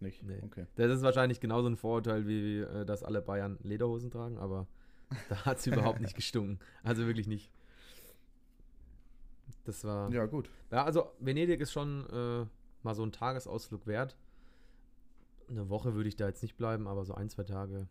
nicht. 0.00 0.22
nee. 0.22 0.40
Okay. 0.44 0.66
Das 0.76 0.90
ist 0.90 1.02
wahrscheinlich 1.02 1.40
genauso 1.40 1.68
ein 1.68 1.76
Vorurteil, 1.76 2.26
wie 2.28 2.58
äh, 2.58 2.84
dass 2.84 3.02
alle 3.02 3.22
Bayern 3.22 3.58
Lederhosen 3.62 4.10
tragen, 4.10 4.38
aber 4.38 4.66
da 5.28 5.44
hat 5.46 5.58
es 5.58 5.66
überhaupt 5.66 6.00
nicht 6.00 6.14
gestunken. 6.14 6.58
Also 6.82 7.06
wirklich 7.06 7.26
nicht. 7.26 7.50
Das 9.64 9.84
war. 9.84 10.08
Ja, 10.10 10.20
Ja, 10.20 10.26
gut. 10.26 10.50
also 10.70 11.10
Venedig 11.18 11.60
ist 11.60 11.72
schon 11.72 12.06
äh, 12.10 12.46
mal 12.82 12.94
so 12.94 13.02
ein 13.02 13.12
Tagesausflug 13.12 13.86
wert. 13.86 14.16
Eine 15.50 15.68
Woche 15.68 15.94
würde 15.94 16.08
ich 16.08 16.16
da 16.16 16.26
jetzt 16.28 16.42
nicht 16.42 16.56
bleiben, 16.56 16.86
aber 16.86 17.04
so 17.04 17.14
ein, 17.14 17.28
zwei 17.28 17.42
Tage 17.44 17.88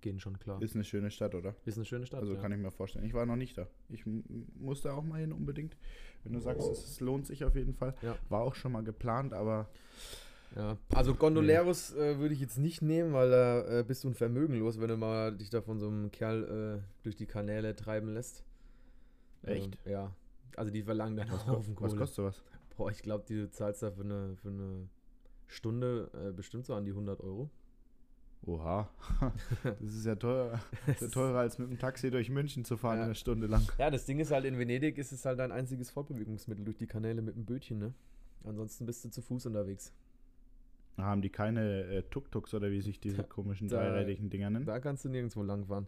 gehen 0.00 0.20
schon 0.20 0.38
klar. 0.38 0.58
Ist, 0.62 0.70
Ist 0.70 0.74
eine 0.76 0.84
schöne 0.84 1.10
Stadt, 1.10 1.34
oder? 1.34 1.54
eine 1.66 1.84
schöne 1.84 2.06
Stadt. 2.06 2.20
Also 2.20 2.34
ja. 2.34 2.40
kann 2.40 2.52
ich 2.52 2.58
mir 2.58 2.70
vorstellen. 2.70 3.04
Ich 3.04 3.14
war 3.14 3.26
noch 3.26 3.36
nicht 3.36 3.58
da. 3.58 3.66
Ich 3.88 4.04
muss 4.06 4.82
da 4.82 4.92
auch 4.94 5.02
mal 5.02 5.20
hin 5.20 5.32
unbedingt. 5.32 5.76
Wenn 6.22 6.32
du 6.32 6.40
sagst, 6.40 6.68
es, 6.70 6.84
es 6.84 7.00
lohnt 7.00 7.26
sich 7.26 7.44
auf 7.44 7.56
jeden 7.56 7.74
Fall. 7.74 7.94
Ja. 8.02 8.16
War 8.28 8.42
auch 8.42 8.54
schon 8.54 8.72
mal 8.72 8.84
geplant, 8.84 9.32
aber 9.32 9.68
Ja, 10.54 10.76
also 10.94 11.14
Gondoleros 11.14 11.94
äh, 11.94 12.18
würde 12.18 12.34
ich 12.34 12.40
jetzt 12.40 12.58
nicht 12.58 12.82
nehmen, 12.82 13.12
weil 13.14 13.30
da 13.30 13.80
äh, 13.80 13.84
bist 13.84 14.04
du 14.04 14.08
ein 14.08 14.14
Vermögen 14.14 14.54
los, 14.58 14.78
wenn 14.80 14.88
du 14.88 14.96
mal 14.96 15.36
dich 15.36 15.50
da 15.50 15.60
von 15.60 15.80
so 15.80 15.88
einem 15.88 16.10
Kerl 16.12 16.78
äh, 16.78 17.02
durch 17.02 17.16
die 17.16 17.26
Kanäle 17.26 17.74
treiben 17.74 18.14
lässt. 18.14 18.44
Echt? 19.42 19.78
Ähm, 19.86 19.92
ja. 19.92 20.12
Also 20.56 20.70
die 20.70 20.82
verlangen 20.82 21.16
dann 21.16 21.30
was, 21.30 21.40
auch 21.42 21.46
ko- 21.46 21.56
auf 21.56 21.64
den 21.66 21.74
was 21.74 21.80
Kohle. 21.90 21.96
kostet 21.98 22.14
sowas? 22.16 22.42
Boah, 22.76 22.90
ich 22.90 23.02
glaube, 23.02 23.24
du 23.26 23.50
zahlst 23.50 23.82
da 23.82 23.90
für 23.90 24.02
eine, 24.02 24.36
für 24.36 24.48
eine 24.48 24.88
Stunde 25.46 26.10
äh, 26.14 26.32
bestimmt 26.32 26.66
so 26.66 26.74
an 26.74 26.84
die 26.84 26.90
100 26.92 27.20
Euro. 27.20 27.50
Oha. 28.44 28.88
das 29.64 29.80
ist 29.94 30.06
ja 30.06 30.14
teuer. 30.14 30.60
Teurer 31.12 31.38
als 31.40 31.58
mit 31.58 31.70
dem 31.70 31.78
Taxi 31.78 32.10
durch 32.10 32.30
München 32.30 32.64
zu 32.64 32.76
fahren 32.76 32.98
Ja. 32.98 33.04
eine 33.04 33.14
Stunde 33.14 33.46
lang. 33.46 33.62
Ja, 33.78 33.90
das 33.90 34.04
Ding 34.06 34.18
ist 34.20 34.30
halt, 34.30 34.44
in 34.44 34.58
Venedig 34.58 34.98
ist 34.98 35.12
es 35.12 35.24
halt 35.24 35.40
ein 35.40 35.52
einziges 35.52 35.90
Fortbewegungsmittel 35.90 36.64
durch 36.64 36.76
die 36.76 36.86
Kanäle 36.86 37.22
mit 37.22 37.34
dem 37.36 37.44
Bötchen, 37.44 37.78
ne? 37.78 37.94
Ansonsten 38.44 38.86
bist 38.86 39.04
du 39.04 39.10
zu 39.10 39.22
Fuß 39.22 39.46
unterwegs. 39.46 39.92
Haben 40.96 41.22
die 41.22 41.30
keine 41.30 41.82
äh, 41.84 42.02
Tuk-Tuks 42.04 42.54
oder 42.54 42.70
wie 42.70 42.80
sich 42.80 43.00
diese 43.00 43.22
komischen 43.24 43.68
Da- 43.68 43.78
dreirädigen 43.78 44.30
Dinger 44.30 44.50
nennen? 44.50 44.64
Da 44.66 44.78
kannst 44.80 45.04
du 45.04 45.08
nirgendwo 45.08 45.42
langfahren. 45.42 45.86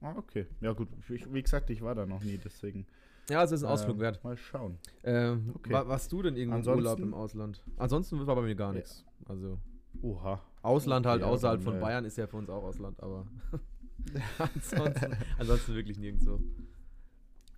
Ah, 0.00 0.14
okay. 0.16 0.46
Ja, 0.60 0.72
gut. 0.72 0.88
Ich, 1.08 1.32
wie 1.32 1.42
gesagt, 1.42 1.70
ich 1.70 1.82
war 1.82 1.94
da 1.94 2.06
noch 2.06 2.22
nie, 2.22 2.38
deswegen. 2.38 2.86
Ja, 3.30 3.40
also 3.40 3.54
ist 3.54 3.62
ein 3.64 3.68
Ausflug 3.70 3.96
ähm, 3.96 4.00
wert. 4.00 4.24
Mal 4.24 4.36
schauen. 4.36 4.78
Ähm, 5.04 5.52
okay. 5.54 5.72
wa- 5.72 5.86
warst 5.88 6.10
du 6.12 6.22
denn 6.22 6.36
irgendwo 6.36 6.54
im 6.54 6.58
Ansonsten- 6.60 6.84
Urlaub 6.84 6.98
im 7.00 7.14
Ausland? 7.14 7.64
Ansonsten 7.76 8.26
war 8.26 8.34
bei 8.36 8.42
mir 8.42 8.54
gar 8.54 8.68
Ja. 8.72 8.78
nichts. 8.80 9.04
Also 9.26 9.58
Oha. 10.02 10.40
Ausland 10.62 11.06
halt 11.06 11.20
Okay, 11.22 11.28
ja, 11.28 11.34
außerhalb 11.34 11.62
von 11.62 11.76
äh, 11.76 11.80
Bayern 11.80 12.04
ist 12.04 12.16
ja 12.16 12.26
für 12.26 12.36
uns 12.36 12.48
auch 12.48 12.62
Ausland, 12.62 13.00
aber 13.02 13.26
ansonsten, 14.38 15.16
ansonsten 15.38 15.74
wirklich 15.74 15.98
nirgendwo. 15.98 16.40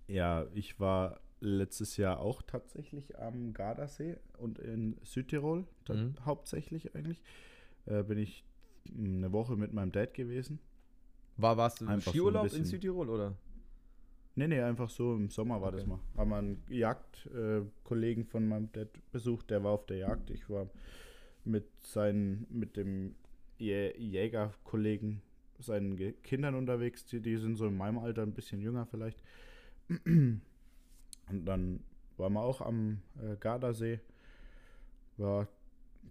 Ja, 0.07 0.45
ich 0.53 0.79
war 0.79 1.19
letztes 1.39 1.97
Jahr 1.97 2.19
auch 2.19 2.41
tatsächlich 2.41 3.17
am 3.19 3.53
Gardasee 3.53 4.17
und 4.37 4.59
in 4.59 4.97
Südtirol, 5.03 5.65
Mhm. 5.89 6.15
hauptsächlich 6.25 6.93
eigentlich. 6.95 7.21
Äh, 7.85 8.03
bin 8.03 8.17
ich 8.17 8.43
eine 8.97 9.31
Woche 9.31 9.55
mit 9.55 9.73
meinem 9.73 9.91
Dad 9.91 10.13
gewesen. 10.13 10.59
War, 11.37 11.57
warst 11.57 11.81
du 11.81 11.85
so 11.85 11.91
ein 11.91 12.01
Skiurlaub 12.01 12.43
in 12.43 12.49
bisschen- 12.49 12.65
Südtirol 12.65 13.09
oder? 13.09 13.33
Nee, 14.35 14.47
nee, 14.47 14.61
einfach 14.61 14.89
so 14.89 15.13
im 15.15 15.29
Sommer 15.29 15.61
war 15.61 15.69
Okay. 15.69 15.77
das 15.77 15.87
mal. 15.87 15.99
Haben 16.15 16.29
wir 16.29 16.37
einen 16.37 16.63
Jagdkollegen 16.69 18.23
äh, 18.23 18.27
von 18.27 18.47
meinem 18.47 18.71
Dad 18.71 18.87
besucht, 19.11 19.49
der 19.49 19.63
war 19.63 19.71
auf 19.71 19.85
der 19.85 19.97
Jagd. 19.97 20.29
Ich 20.29 20.49
war 20.49 20.69
mit 21.43 21.65
seinen, 21.81 22.47
mit 22.49 22.77
dem 22.77 23.15
Jä 23.57 23.93
Jägerkollegen, 23.97 25.21
seinen 25.59 25.97
Ge 25.97 26.13
Kindern 26.23 26.55
unterwegs. 26.55 27.05
Die, 27.05 27.19
die 27.19 27.37
sind 27.37 27.55
so 27.55 27.67
in 27.67 27.75
meinem 27.75 27.99
Alter, 27.99 28.23
ein 28.23 28.33
bisschen 28.33 28.61
jünger 28.61 28.85
vielleicht. 28.85 29.21
Und 30.05 30.41
dann 31.45 31.81
waren 32.17 32.33
wir 32.33 32.41
auch 32.41 32.61
am 32.61 33.01
äh, 33.21 33.35
Gardasee. 33.37 33.99
War, 35.17 35.47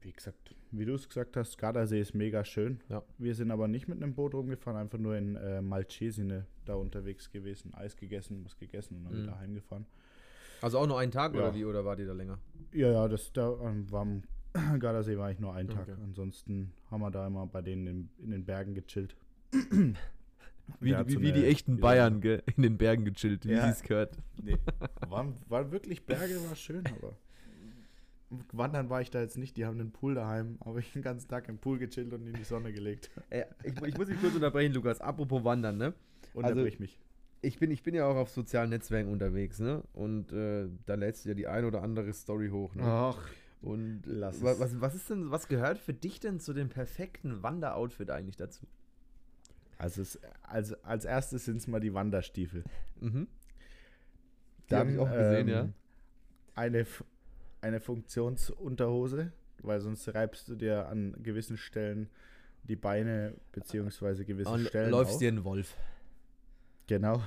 wie 0.02 0.12
gesagt, 0.12 0.54
wie 0.70 0.84
du 0.84 0.94
es 0.94 1.08
gesagt 1.08 1.36
hast, 1.36 1.56
Gardasee 1.58 2.00
ist 2.00 2.14
mega 2.14 2.44
schön. 2.44 2.80
Ja. 2.88 3.02
Wir 3.18 3.34
sind 3.34 3.50
aber 3.50 3.66
nicht 3.66 3.88
mit 3.88 4.02
einem 4.02 4.14
Boot 4.14 4.34
rumgefahren, 4.34 4.78
einfach 4.78 4.98
nur 4.98 5.16
in 5.16 5.36
äh, 5.36 5.62
Malcesine 5.62 6.46
da 6.70 6.76
unterwegs 6.76 7.30
gewesen. 7.30 7.74
Eis 7.74 7.96
gegessen, 7.96 8.44
was 8.44 8.56
gegessen 8.58 8.96
und 8.96 9.04
dann 9.04 9.12
Mhm. 9.18 9.22
wieder 9.24 9.38
heimgefahren. 9.38 9.86
Also 10.62 10.78
auch 10.78 10.86
nur 10.86 10.98
einen 10.98 11.12
Tag 11.12 11.34
Ja. 11.34 11.40
oder 11.40 11.54
wie? 11.54 11.64
Oder 11.64 11.84
war 11.84 11.96
die 11.96 12.04
da 12.06 12.12
länger? 12.12 12.38
Ja, 12.72 12.90
ja, 12.90 13.08
das 13.08 13.32
da 13.32 13.52
ähm, 13.62 13.90
war 13.90 14.02
am 14.02 14.22
Gardasee 14.80 15.16
war 15.16 15.30
ich 15.30 15.38
nur 15.38 15.54
einen 15.54 15.68
Tag. 15.68 15.88
Okay. 15.88 15.96
Ansonsten 16.02 16.72
haben 16.90 17.00
wir 17.00 17.10
da 17.10 17.26
immer 17.26 17.46
bei 17.46 17.62
denen 17.62 17.86
in, 17.86 18.10
in 18.18 18.30
den 18.32 18.44
Bergen 18.44 18.74
gechillt. 18.74 19.14
Wie, 19.52 20.94
wie, 20.96 21.12
so 21.12 21.20
wie 21.20 21.32
die 21.32 21.44
echten 21.46 21.80
Bayern 21.80 22.20
gell? 22.20 22.42
in 22.56 22.62
den 22.62 22.78
Bergen 22.78 23.04
gechillt, 23.04 23.44
wie 23.46 23.52
Ja. 23.52 23.64
sie 23.64 23.70
es 23.70 23.82
gehört. 23.82 24.16
Nee, 24.42 24.56
waren, 25.08 25.34
waren 25.48 25.70
wirklich 25.72 26.04
Berge, 26.06 26.36
war 26.48 26.54
schön, 26.56 26.84
aber 26.86 27.16
wandern 28.52 28.88
war 28.90 29.00
ich 29.00 29.10
da 29.10 29.20
jetzt 29.20 29.36
nicht. 29.36 29.56
Die 29.56 29.64
haben 29.66 29.80
einen 29.80 29.90
Pool 29.90 30.14
daheim, 30.14 30.58
habe 30.64 30.78
ich 30.80 30.92
den 30.92 31.02
ganzen 31.02 31.28
Tag 31.28 31.48
im 31.48 31.58
Pool 31.58 31.78
gechillt 31.78 32.12
und 32.12 32.26
in 32.26 32.34
die 32.34 32.44
Sonne 32.44 32.72
gelegt. 32.72 33.10
Ich, 33.64 33.82
ich 33.84 33.98
muss 33.98 34.06
dich 34.08 34.20
kurz 34.20 34.34
unterbrechen, 34.34 34.72
Lukas. 34.72 35.00
Apropos 35.00 35.42
Wandern, 35.42 35.76
ne? 35.78 35.94
Unterbrich 36.34 36.78
mich. 36.80 37.00
Ich 37.42 37.58
bin, 37.58 37.70
ich 37.70 37.82
bin 37.82 37.94
ja 37.94 38.06
auch 38.06 38.16
auf 38.16 38.28
sozialen 38.30 38.70
Netzwerken 38.70 39.10
unterwegs, 39.10 39.58
ne? 39.60 39.82
Und 39.94 40.32
äh, 40.32 40.68
da 40.86 40.94
lädst 40.94 41.24
du 41.24 41.30
ja 41.30 41.34
die 41.34 41.46
ein 41.46 41.64
oder 41.64 41.82
andere 41.82 42.12
Story 42.12 42.50
hoch, 42.50 42.74
ne? 42.74 42.82
Ach, 42.84 43.18
Und 43.62 44.02
Lass 44.04 44.36
es. 44.36 44.42
was, 44.42 44.80
was 44.80 44.94
ist 44.94 45.08
denn, 45.10 45.30
was 45.30 45.48
gehört 45.48 45.78
für 45.78 45.94
dich 45.94 46.20
denn 46.20 46.38
zu 46.40 46.52
dem 46.52 46.68
perfekten 46.68 47.42
Wanderoutfit 47.42 48.10
eigentlich 48.10 48.36
dazu? 48.36 48.66
also 49.78 50.02
es, 50.02 50.20
als, 50.42 50.74
als 50.84 51.06
erstes 51.06 51.46
sind 51.46 51.56
es 51.56 51.66
mal 51.66 51.80
die 51.80 51.94
Wanderstiefel. 51.94 52.64
Mhm. 53.00 53.26
Die 54.68 54.74
hab 54.74 54.88
ich 54.88 54.98
auch 54.98 55.10
gesehen, 55.10 55.48
ja. 55.48 55.62
ähm, 55.62 55.72
Eine, 56.54 56.80
F- 56.80 57.04
eine 57.62 57.80
Funktionsunterhose, 57.80 59.32
weil 59.62 59.80
sonst 59.80 60.06
reibst 60.14 60.48
du 60.48 60.54
dir 60.54 60.86
an 60.88 61.16
gewissen 61.22 61.56
Stellen 61.56 62.10
die 62.64 62.76
Beine 62.76 63.32
beziehungsweise 63.52 64.26
gewisse 64.26 64.50
Und 64.50 64.66
Stellen 64.68 64.90
läufst 64.90 65.14
auf. 65.14 65.18
dir 65.20 65.28
einen 65.28 65.44
Wolf. 65.44 65.74
Genau. 66.90 67.22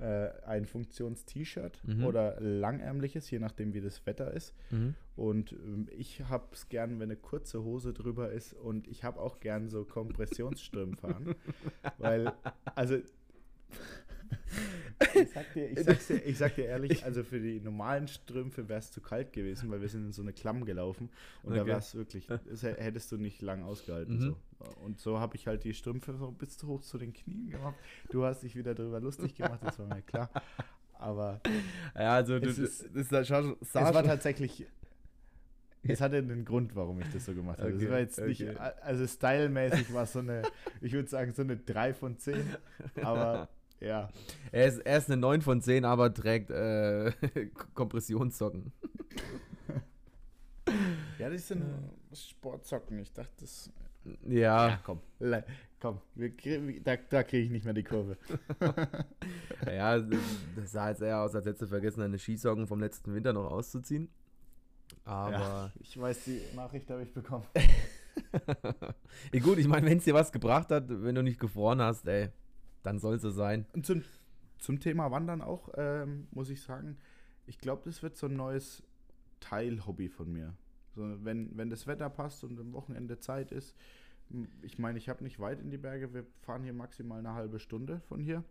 Äh, 0.00 0.28
ein 0.46 0.64
Funktions-T-Shirt 0.66 1.80
Mhm. 1.84 2.04
oder 2.04 2.40
langärmliches, 2.40 3.30
je 3.30 3.38
nachdem 3.38 3.74
wie 3.74 3.80
das 3.80 4.04
Wetter 4.06 4.32
ist. 4.32 4.54
Mhm. 4.70 4.94
Und 5.16 5.52
ähm, 5.52 5.88
ich 5.96 6.22
hab's 6.28 6.68
gern, 6.68 7.00
wenn 7.00 7.10
eine 7.10 7.16
kurze 7.16 7.62
Hose 7.64 7.92
drüber 7.92 8.30
ist. 8.30 8.52
Und 8.54 8.86
ich 8.88 9.02
habe 9.04 9.20
auch 9.20 9.40
gern 9.40 9.68
so 9.68 9.84
Kompressionsstrümpfe 9.84 11.08
an. 11.08 11.34
weil, 11.98 12.32
also. 12.74 12.98
Ich 15.14 15.30
sag, 15.32 15.52
dir, 15.54 15.70
ich, 15.70 15.80
sag's 15.84 16.06
dir, 16.06 16.16
ich 16.24 16.38
sag 16.38 16.54
dir 16.56 16.64
ehrlich, 16.66 17.04
also 17.04 17.22
für 17.24 17.40
die 17.40 17.60
normalen 17.60 18.08
Strümpfe 18.08 18.68
wäre 18.68 18.78
es 18.80 18.90
zu 18.92 19.00
kalt 19.00 19.32
gewesen, 19.32 19.70
weil 19.70 19.80
wir 19.80 19.88
sind 19.88 20.04
in 20.06 20.12
so 20.12 20.22
eine 20.22 20.32
Klamm 20.32 20.64
gelaufen 20.64 21.08
und 21.42 21.54
da 21.54 21.60
Okay. 21.62 21.68
wäre 21.70 21.78
es 21.78 21.94
wirklich, 21.94 22.26
das 22.26 22.62
hä- 22.62 22.76
hättest 22.78 23.10
du 23.12 23.16
nicht 23.16 23.42
lang 23.42 23.62
ausgehalten. 23.62 24.16
Mhm. 24.16 24.20
So. 24.20 24.36
Und 24.84 24.98
so 25.00 25.20
habe 25.20 25.36
ich 25.36 25.46
halt 25.46 25.64
die 25.64 25.74
Strümpfe 25.74 26.14
so 26.14 26.30
bis 26.32 26.62
hoch 26.64 26.80
zu 26.82 26.98
den 26.98 27.12
Knien 27.12 27.50
gemacht. 27.50 27.76
Du 28.10 28.24
hast 28.24 28.42
dich 28.42 28.56
wieder 28.56 28.74
darüber 28.74 29.00
lustig 29.00 29.34
gemacht, 29.34 29.60
das 29.62 29.78
war 29.78 29.86
mir 29.86 30.02
klar. 30.02 30.30
Aber 30.94 31.40
Ja, 31.94 32.14
also 32.14 32.38
du, 32.40 32.48
Es 32.48 32.56
das, 32.56 32.64
ist- 32.82 32.90
das, 32.96 33.08
das 33.08 33.28
schon- 33.28 33.56
es 33.60 33.74
war 33.74 34.02
tatsächlich. 34.02 34.66
Es 35.84 36.00
hatte 36.00 36.16
einen 36.16 36.44
Grund, 36.44 36.74
warum 36.74 37.00
ich 37.00 37.06
das 37.12 37.24
so 37.24 37.34
gemacht 37.34 37.60
habe. 37.60 37.72
Okay, 37.72 37.84
es 37.84 37.90
war 37.90 37.98
jetzt 38.00 38.20
nicht, 38.20 38.42
okay. 38.42 38.56
also 38.82 39.06
stylmäßig 39.06 39.92
war 39.94 40.02
es 40.02 40.12
so 40.12 40.18
eine, 40.18 40.42
ich 40.80 40.92
würde 40.92 41.08
sagen, 41.08 41.32
so 41.32 41.42
eine 41.42 41.56
3 41.56 41.94
von 41.94 42.18
10. 42.18 42.44
Aber 43.02 43.48
ja, 43.80 44.08
er, 44.52 44.66
ist, 44.66 44.78
er 44.80 44.98
ist 44.98 45.10
eine 45.10 45.16
9 45.20 45.40
von 45.42 45.60
10, 45.60 45.84
aber 45.84 46.12
trägt 46.12 46.50
äh, 46.50 47.12
Kompressionssocken. 47.74 48.72
ja, 51.18 51.30
das 51.30 51.48
sind 51.48 51.62
Sportsocken. 52.12 52.98
Ich 52.98 53.12
dachte, 53.12 53.32
das. 53.40 53.70
Ja, 54.26 54.68
Ja, 54.68 54.80
komm, 54.84 55.00
le- 55.18 55.44
komm, 55.80 56.00
wir, 56.14 56.30
krie- 56.30 56.80
da, 56.82 56.96
da 56.96 57.22
kriege 57.22 57.44
ich 57.44 57.50
nicht 57.50 57.64
mehr 57.64 57.74
die 57.74 57.82
Kurve. 57.82 58.16
ja, 59.66 59.98
das 59.98 60.72
sah 60.72 60.88
jetzt 60.90 61.02
eher 61.02 61.20
aus, 61.20 61.34
als 61.34 61.44
hättest 61.44 61.62
du 61.62 61.66
vergessen, 61.66 62.00
deine 62.00 62.18
Skisocken 62.18 62.66
vom 62.66 62.80
letzten 62.80 63.12
Winter 63.14 63.32
noch 63.34 63.50
auszuziehen. 63.50 64.08
Aber 65.04 65.32
Ja, 65.32 65.72
ich 65.80 66.00
weiß, 66.00 66.24
die 66.24 66.40
Nachricht 66.56 66.88
habe 66.90 67.02
ich 67.02 67.12
bekommen. 67.12 67.44
ja, 69.32 69.40
gut, 69.40 69.58
ich 69.58 69.68
meine, 69.68 69.86
wenn 69.90 69.98
es 69.98 70.04
dir 70.04 70.14
was 70.14 70.32
gebracht 70.32 70.70
hat, 70.70 70.84
wenn 70.88 71.14
du 71.14 71.22
nicht 71.22 71.38
gefroren 71.40 71.82
hast, 71.82 72.06
ey, 72.08 72.30
dann 72.82 72.98
soll 72.98 73.16
es 73.16 73.22
so 73.22 73.30
sein. 73.30 73.66
Und 73.72 73.86
zum, 73.86 74.02
zum 74.58 74.80
Thema 74.80 75.10
Wandern 75.10 75.42
auch, 75.42 75.70
ähm, 75.76 76.28
muss 76.30 76.50
ich 76.50 76.62
sagen, 76.62 76.96
ich 77.46 77.58
glaube, 77.58 77.82
das 77.84 78.02
wird 78.02 78.16
so 78.16 78.26
ein 78.26 78.36
neues 78.36 78.82
Teilhobby 79.40 80.08
von 80.08 80.32
mir. 80.32 80.54
So, 80.94 81.24
wenn, 81.24 81.56
wenn 81.56 81.70
das 81.70 81.86
Wetter 81.86 82.10
passt 82.10 82.44
und 82.44 82.58
am 82.58 82.72
Wochenende 82.72 83.18
Zeit 83.18 83.52
ist. 83.52 83.76
Ich 84.62 84.78
meine, 84.78 84.98
ich 84.98 85.08
habe 85.08 85.22
nicht 85.24 85.40
weit 85.40 85.60
in 85.60 85.70
die 85.70 85.78
Berge. 85.78 86.12
Wir 86.12 86.26
fahren 86.42 86.62
hier 86.62 86.72
maximal 86.74 87.20
eine 87.20 87.32
halbe 87.32 87.58
Stunde 87.58 88.00
von 88.08 88.20
hier. 88.20 88.44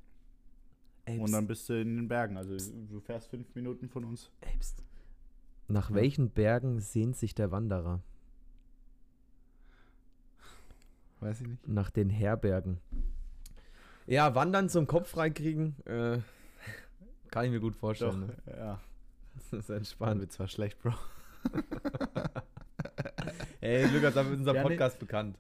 Ey, 1.06 1.20
Und 1.20 1.32
dann 1.32 1.48
bist 1.48 1.70
du 1.70 1.80
in 1.80 1.96
den 1.96 2.08
Bergen. 2.08 2.38
Also 2.38 2.58
du 2.88 3.00
fährst 3.00 3.30
fünf 3.30 3.54
Minuten 3.54 3.88
von 3.88 4.04
uns. 4.04 4.32
Ey, 4.42 4.58
pst. 4.58 4.84
Nach 5.68 5.94
welchen 5.94 6.30
Bergen 6.30 6.80
sehnt 6.80 7.18
sich 7.18 7.36
der 7.36 7.52
Wanderer? 7.52 8.02
Weiß 11.20 11.42
ich 11.42 11.48
nicht. 11.48 11.68
Nach 11.68 11.90
den 11.90 12.10
Herbergen. 12.10 12.80
Ja, 14.08 14.34
Wandern 14.36 14.70
zum 14.70 14.88
Kopf 14.88 15.10
freikriegen, 15.10 15.76
äh, 15.86 16.20
kann 17.30 17.46
ich 17.46 17.52
mir 17.52 17.60
gut 17.60 17.74
Doch, 17.76 17.80
vorstellen. 17.80 18.28
Ne? 18.28 18.36
ja. 18.58 18.80
Das 19.52 19.60
ist 19.60 19.70
entspannt. 19.70 20.20
wird 20.22 20.32
zwar 20.32 20.48
schlecht, 20.48 20.80
Bro. 20.82 20.94
Ey, 23.62 23.86
Lukas, 23.88 24.14
dafür 24.14 24.34
ist 24.34 24.40
unser 24.40 24.56
Ja, 24.56 24.64
nee. 24.64 24.70
Podcast 24.70 25.00
bekannt. 25.00 25.38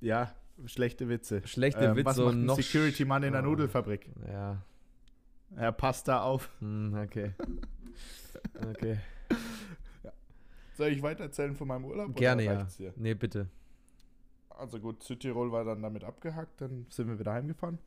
Ja, 0.00 0.32
schlechte 0.66 1.08
Witze. 1.08 1.46
Schlechte 1.46 1.84
Ähm, 1.84 1.96
Witze 1.96 2.04
Was 2.06 2.16
macht 2.16 2.26
und 2.28 2.42
ein 2.42 2.46
noch 2.46 2.56
Security-Mann 2.56 3.22
in 3.22 3.32
der 3.32 3.42
sch- 3.42 3.44
Nudelfabrik? 3.44 4.08
Ja, 4.28 4.62
Er 5.56 5.72
passt 5.72 6.08
da 6.08 6.22
auf. 6.22 6.50
hm, 6.60 6.94
okay. 7.02 7.32
Okay. 8.70 8.98
Soll 10.76 10.88
ich 10.88 11.02
weitererzählen 11.02 11.54
von 11.56 11.66
meinem 11.68 11.84
Urlaub? 11.84 12.14
Gerne, 12.14 12.44
ja. 12.44 12.62
dir? 12.78 12.92
Nee, 12.96 13.14
bitte. 13.14 13.48
Also 14.58 14.80
gut, 14.80 15.04
Südtirol 15.04 15.52
war 15.52 15.64
dann 15.64 15.82
damit 15.82 16.02
abgehackt, 16.02 16.60
dann 16.60 16.86
sind 16.90 17.06
wir 17.08 17.18
wieder 17.18 17.32
heimgefahren. 17.32 17.78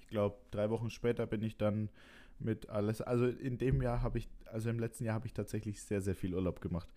Ich 0.00 0.08
glaube, 0.08 0.36
drei 0.50 0.70
Wochen 0.70 0.88
später 0.88 1.26
bin 1.26 1.42
ich 1.42 1.58
dann 1.58 1.90
mit 2.38 2.70
alles, 2.70 3.02
also 3.02 3.26
in 3.26 3.58
dem 3.58 3.82
Jahr 3.82 4.02
habe 4.02 4.18
ich, 4.18 4.28
also 4.46 4.70
im 4.70 4.78
letzten 4.78 5.04
Jahr 5.04 5.14
habe 5.14 5.26
ich 5.26 5.34
tatsächlich 5.34 5.82
sehr, 5.82 6.00
sehr 6.00 6.14
viel 6.14 6.34
Urlaub 6.34 6.62
gemacht. 6.62 6.88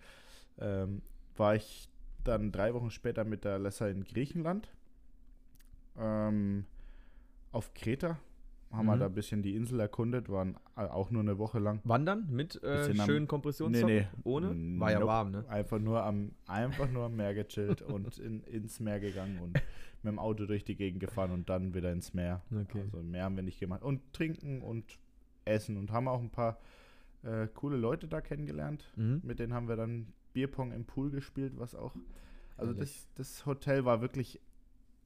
Ähm, 0.60 1.02
war 1.36 1.56
ich 1.56 1.90
dann 2.24 2.52
drei 2.52 2.74
Wochen 2.74 2.90
später 2.90 3.26
mit 3.26 3.44
der 3.44 3.60
Lesser 3.60 3.90
in 3.90 4.06
Griechenland. 4.06 4.70
Ähm, 5.98 6.66
auf 7.52 7.74
Kreta 7.74 8.18
haben 8.72 8.86
wir 8.86 8.96
Mhm. 8.96 9.00
da 9.00 9.06
ein 9.06 9.14
bisschen 9.14 9.42
die 9.42 9.56
Insel 9.56 9.80
erkundet, 9.80 10.30
waren 10.30 10.56
äh, 10.76 10.82
auch 10.82 11.10
nur 11.12 11.22
eine 11.22 11.38
Woche 11.38 11.60
lang. 11.60 11.80
Wandern 11.84 12.28
mit 12.30 12.62
äh, 12.64 12.90
am- 12.98 13.06
schönen 13.06 13.28
Kompressionssocken? 13.28 13.88
Nee, 13.88 14.02
nee. 14.02 14.08
Ohne? 14.24 14.80
War 14.80 14.92
ja 14.92 15.00
Nope. 15.00 15.12
warm, 15.12 15.32
ne? 15.32 15.46
Einfach 15.50 15.80
nur 15.80 16.04
am, 16.04 16.32
einfach 16.48 16.90
nur 16.92 17.06
am 17.06 17.16
Meer 17.16 17.34
gechillt 17.34 17.82
und 17.84 18.18
in, 18.20 18.42
ins 18.44 18.80
Meer 18.80 19.00
gegangen 19.00 19.40
und 19.40 19.54
mit 19.54 19.64
dem 20.12 20.20
Auto 20.20 20.46
durch 20.46 20.64
die 20.66 20.76
Gegend 20.76 21.00
gefahren 21.00 21.32
und 21.32 21.50
dann 21.50 21.74
wieder 21.74 21.92
ins 21.92 22.14
Meer. 22.14 22.42
Okay. 22.52 22.82
Also 22.82 23.02
mehr 23.04 23.24
haben 23.24 23.36
wir 23.36 23.44
nicht 23.44 23.60
gemacht. 23.60 23.84
Und 23.84 24.02
trinken 24.14 24.62
und 24.62 25.00
essen 25.46 25.78
und 25.78 25.92
haben 25.92 26.08
auch 26.10 26.20
ein 26.22 26.30
paar 26.30 26.60
äh, 27.24 27.48
coole 27.54 27.78
Leute 27.78 28.08
da 28.08 28.20
kennengelernt. 28.22 28.92
Mhm. 28.96 29.22
Mit 29.24 29.40
denen 29.40 29.54
haben 29.54 29.68
wir 29.70 29.76
dann 29.78 30.08
Bierpong 30.34 30.72
im 30.74 30.84
Pool 30.86 31.10
gespielt, 31.10 31.54
was 31.58 31.74
auch. 31.74 31.96
Also 32.58 32.74
das, 32.74 33.08
das 33.16 33.46
Hotel 33.46 33.86
war 33.86 34.02
wirklich 34.02 34.40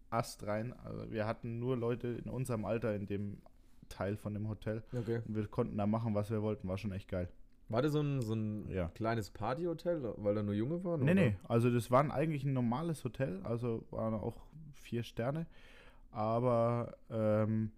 astrein. 0.09 0.73
Also 0.73 1.09
wir 1.11 1.25
hatten 1.25 1.59
nur 1.59 1.77
Leute 1.77 2.07
in 2.07 2.29
unserem 2.29 2.65
Alter 2.65 2.95
in 2.95 3.05
dem 3.05 3.37
Teil 3.91 4.17
von 4.17 4.33
dem 4.33 4.47
Hotel. 4.47 4.83
Okay. 4.97 5.21
Und 5.27 5.35
wir 5.35 5.47
konnten 5.47 5.77
da 5.77 5.85
machen, 5.85 6.15
was 6.15 6.31
wir 6.31 6.41
wollten. 6.41 6.67
War 6.67 6.77
schon 6.77 6.91
echt 6.91 7.07
geil. 7.07 7.29
War 7.69 7.81
das 7.81 7.91
so 7.93 8.01
ein, 8.01 8.21
so 8.21 8.33
ein 8.33 8.69
Ja. 8.69 8.89
kleines 8.95 9.29
Partyhotel, 9.29 10.01
weil 10.17 10.35
da 10.35 10.43
nur 10.43 10.53
Junge 10.53 10.83
waren? 10.83 11.01
Nee, 11.05 11.11
oder? 11.11 11.21
nee, 11.21 11.35
also 11.47 11.69
das 11.69 11.89
war 11.89 12.09
eigentlich 12.11 12.43
ein 12.43 12.53
normales 12.53 13.03
Hotel, 13.05 13.39
also 13.43 13.85
waren 13.91 14.13
auch 14.13 14.35
vier 14.73 15.03
Sterne, 15.03 15.45
aber 16.11 16.97
ähm, 17.09 17.71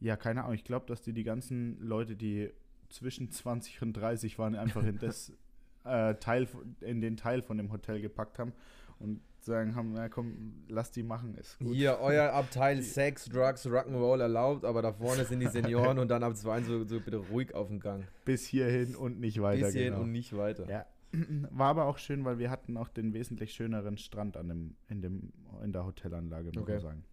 ja, 0.00 0.16
keine 0.16 0.42
Ahnung, 0.44 0.54
ich 0.54 0.64
glaube, 0.64 0.86
dass 0.86 1.02
die 1.02 1.12
die 1.12 1.24
ganzen 1.24 1.80
Leute, 1.80 2.14
die 2.16 2.50
zwischen 2.88 3.30
20 3.30 3.82
und 3.82 3.94
30 3.94 4.38
waren, 4.38 4.54
einfach 4.54 4.84
in 4.84 4.98
das 4.98 5.32
äh, 5.84 6.14
Teil, 6.16 6.46
in 6.80 7.00
den 7.00 7.16
Teil 7.16 7.42
von 7.42 7.56
dem 7.56 7.72
Hotel 7.72 8.00
gepackt 8.00 8.38
haben 8.38 8.52
und 9.00 9.20
sagen 9.46 9.74
haben, 9.74 9.92
na 9.92 10.08
komm, 10.08 10.64
lass 10.68 10.90
die 10.90 11.02
machen, 11.02 11.34
ist 11.36 11.58
gut. 11.58 11.74
Hier, 11.74 11.98
euer 12.00 12.32
Abteil 12.34 12.82
Sex, 12.82 13.24
Drugs, 13.26 13.66
Rock'n'Roll 13.66 14.20
erlaubt, 14.20 14.64
aber 14.64 14.82
da 14.82 14.92
vorne 14.92 15.24
sind 15.24 15.40
die 15.40 15.46
Senioren 15.46 15.98
und 15.98 16.08
dann 16.08 16.22
ab 16.22 16.36
zwei 16.36 16.60
so, 16.62 16.84
so 16.84 17.00
bitte 17.00 17.16
ruhig 17.16 17.54
auf 17.54 17.68
dem 17.68 17.80
Gang. 17.80 18.04
Bis 18.24 18.46
hierhin 18.46 18.94
und 18.94 19.20
nicht 19.20 19.40
weiter. 19.40 19.66
Bis 19.66 19.72
hierhin 19.72 19.92
genau. 19.92 20.04
und 20.04 20.12
nicht 20.12 20.36
weiter. 20.36 20.68
Ja. 20.68 20.86
War 21.50 21.68
aber 21.68 21.86
auch 21.86 21.98
schön, 21.98 22.24
weil 22.24 22.38
wir 22.38 22.50
hatten 22.50 22.76
auch 22.76 22.88
den 22.88 23.14
wesentlich 23.14 23.52
schöneren 23.54 23.96
Strand 23.96 24.36
an 24.36 24.48
dem, 24.48 24.76
in, 24.88 25.00
dem, 25.00 25.32
in 25.62 25.72
der 25.72 25.86
Hotelanlage, 25.86 26.46
muss 26.46 26.58
Okay. 26.58 26.72
man 26.72 26.80
sagen. 26.80 27.04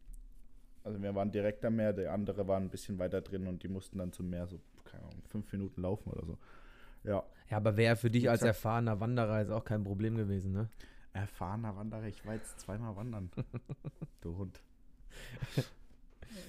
Also 0.84 1.02
wir 1.02 1.16
waren 1.16 1.32
direkt 1.32 1.64
am 1.64 1.78
Meer, 1.78 1.94
der 1.94 2.12
andere 2.12 2.46
war 2.46 2.58
ein 2.58 2.70
bisschen 2.70 3.00
weiter 3.00 3.22
drin 3.22 3.48
und 3.48 3.64
die 3.64 3.70
mussten 3.70 4.00
dann 4.00 4.12
zum 4.12 4.30
Meer 4.30 4.48
so, 4.48 4.60
keine 4.84 5.04
Ahnung, 5.04 5.24
fünf 5.30 5.50
Minuten 5.54 5.82
laufen 5.82 6.10
oder 6.10 6.26
so. 6.26 6.38
Ja. 7.06 7.24
Ja, 7.50 7.58
aber 7.58 7.78
wäre 7.78 7.96
für 7.96 8.10
dich 8.10 8.30
als 8.30 8.42
erfahrener 8.42 9.00
Wanderer 9.00 9.40
jetzt 9.40 9.52
auch 9.52 9.64
kein 9.64 9.84
Problem 9.84 10.18
gewesen, 10.18 10.52
ne? 10.52 10.70
Erfahrener 11.14 11.76
Wanderer, 11.76 12.06
ich 12.06 12.26
war 12.26 12.34
jetzt 12.34 12.60
zweimal 12.60 12.96
wandern. 12.96 13.30
du 14.22 14.36
Hund. 14.38 14.60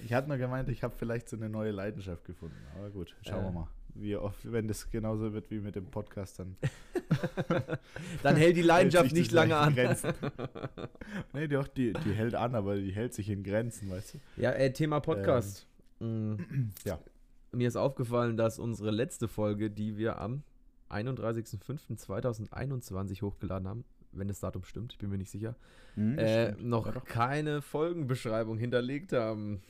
Ich 0.03 0.13
hatte 0.13 0.27
nur 0.27 0.37
gemeint, 0.37 0.69
ich 0.69 0.83
habe 0.83 0.95
vielleicht 0.97 1.29
so 1.29 1.37
eine 1.37 1.49
neue 1.49 1.71
Leidenschaft 1.71 2.25
gefunden. 2.25 2.57
Aber 2.75 2.89
gut, 2.89 3.15
schauen 3.21 3.41
Äh. 3.41 3.47
wir 3.47 3.51
mal. 3.51 3.67
Wie 3.97 4.17
oft, 4.17 4.51
wenn 4.51 4.67
das 4.67 4.91
genauso 4.91 5.31
wird 5.31 5.49
wie 5.51 5.59
mit 5.59 5.75
dem 5.75 5.85
Podcast, 5.85 6.39
dann 6.39 6.57
Dann 8.23 8.35
hält 8.35 8.57
die 8.57 8.61
Leidenschaft 8.61 9.05
sich 9.05 9.13
nicht 9.13 9.31
lange 9.31 9.55
an. 9.55 9.73
Grenzen. 9.73 10.11
nee, 11.33 11.47
doch, 11.47 11.69
die, 11.69 11.93
die 11.93 12.11
hält 12.11 12.35
an, 12.35 12.55
aber 12.55 12.75
die 12.75 12.91
hält 12.91 13.13
sich 13.13 13.29
in 13.29 13.41
Grenzen, 13.43 13.89
weißt 13.89 14.15
du? 14.15 14.19
Ja, 14.41 14.51
äh, 14.51 14.73
Thema 14.73 14.99
Podcast. 14.99 15.65
Mm. 15.99 16.35
ja. 16.83 16.99
Mir 17.53 17.69
ist 17.69 17.77
aufgefallen, 17.77 18.35
dass 18.35 18.59
unsere 18.59 18.91
letzte 18.91 19.29
Folge, 19.29 19.71
die 19.71 19.95
wir 19.95 20.19
am 20.19 20.43
31.05.2021 20.89 23.21
hochgeladen 23.21 23.69
haben, 23.69 23.85
wenn 24.17 24.27
das 24.27 24.39
Datum 24.39 24.63
stimmt, 24.63 24.93
ich 24.93 24.97
bin 24.99 25.09
mir 25.09 25.17
nicht 25.17 25.29
sicher, 25.31 25.55
Hm, 25.95 26.17
das 26.17 26.29
äh, 26.29 26.51
noch 26.59 26.85
Ja, 26.93 26.99
keine 27.01 27.61
Folgenbeschreibung 27.61 28.57
hinterlegt 28.57 29.13
haben. 29.13 29.61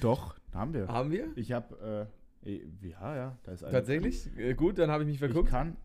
doch, 0.00 0.36
haben 0.52 0.72
wir. 0.74 0.88
haben 0.88 1.10
wir? 1.10 1.28
Ich 1.36 1.52
habe, 1.52 2.08
äh, 2.44 2.60
ja, 2.88 3.16
ja, 3.16 3.38
da 3.44 3.52
ist. 3.52 3.60
Tatsächlich? 3.60 4.36
Äh, 4.36 4.54
gut, 4.54 4.78
dann 4.78 4.90
habe 4.90 5.02
ich 5.02 5.06
mich 5.06 5.14
Ich 5.16 5.20
verguckt. 5.20 5.48
kann, 5.50 5.76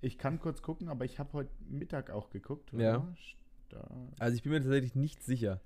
ich 0.00 0.18
kann 0.18 0.38
kurz 0.38 0.62
gucken, 0.62 0.88
aber 0.88 1.04
ich 1.04 1.18
habe 1.18 1.32
heute 1.32 1.50
Mittag 1.68 2.10
auch 2.10 2.30
geguckt. 2.30 2.72
Warte 2.72 2.84
Ja. 2.84 3.08
Also 4.18 4.34
ich 4.36 4.42
bin 4.42 4.52
mir 4.52 4.60
tatsächlich 4.62 4.94
nicht 4.94 5.22
sicher. 5.22 5.60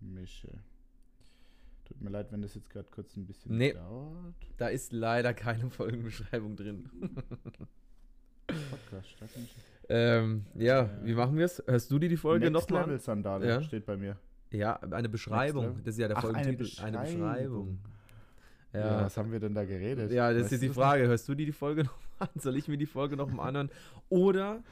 Mische. 0.00 0.48
Tut 1.84 2.00
mir 2.00 2.10
leid, 2.10 2.32
wenn 2.32 2.42
das 2.42 2.54
jetzt 2.54 2.70
gerade 2.70 2.88
kurz 2.90 3.16
ein 3.16 3.26
bisschen 3.26 3.56
Nee. 3.56 3.74
dauert. 3.74 4.34
Da 4.56 4.68
ist 4.68 4.92
leider 4.92 5.34
keine 5.34 5.68
Folgenbeschreibung 5.70 6.56
drin. 6.56 6.88
Podcast, 8.72 9.16
ähm, 9.88 10.44
ja, 10.54 10.82
Äh, 10.82 10.88
wie 11.04 11.14
machen 11.14 11.36
wir 11.36 11.44
es? 11.46 11.62
Hörst 11.66 11.90
du 11.90 11.98
dir 11.98 12.08
die 12.08 12.16
Folge 12.16 12.50
Next 12.50 12.68
nochmal 12.70 12.82
Level 12.82 12.94
an? 12.96 13.00
Sandale 13.00 13.46
Ja. 13.48 13.62
steht 13.62 13.84
bei 13.86 13.96
mir. 13.96 14.16
Ja, 14.50 14.76
eine 14.76 15.08
Beschreibung. 15.08 15.80
Das 15.84 15.94
ist 15.94 15.98
ja 16.00 16.08
der 16.08 16.16
Ach, 16.18 16.24
eine 16.24 16.34
Folgentitel. 16.34 16.82
Eine 16.82 16.98
Beschreibung. 16.98 17.78
Ja. 18.72 18.80
Ja. 18.80 19.04
was 19.04 19.16
haben 19.16 19.30
wir 19.32 19.40
denn 19.40 19.54
da 19.54 19.64
geredet? 19.64 20.10
Ja, 20.12 20.32
das 20.32 20.44
Weißt 20.44 20.52
ist 20.54 20.62
die 20.62 20.68
Frage. 20.70 21.06
Hörst 21.06 21.28
du 21.28 21.34
dir 21.34 21.44
die 21.46 21.52
Folge 21.52 21.84
noch 21.84 21.98
an? 22.18 22.28
Soll 22.36 22.56
ich 22.56 22.68
mir 22.68 22.78
die 22.78 22.86
Folge 22.86 23.16
noch 23.16 23.30
mal 23.30 23.48
anhören? 23.48 23.70
Oder 24.08 24.62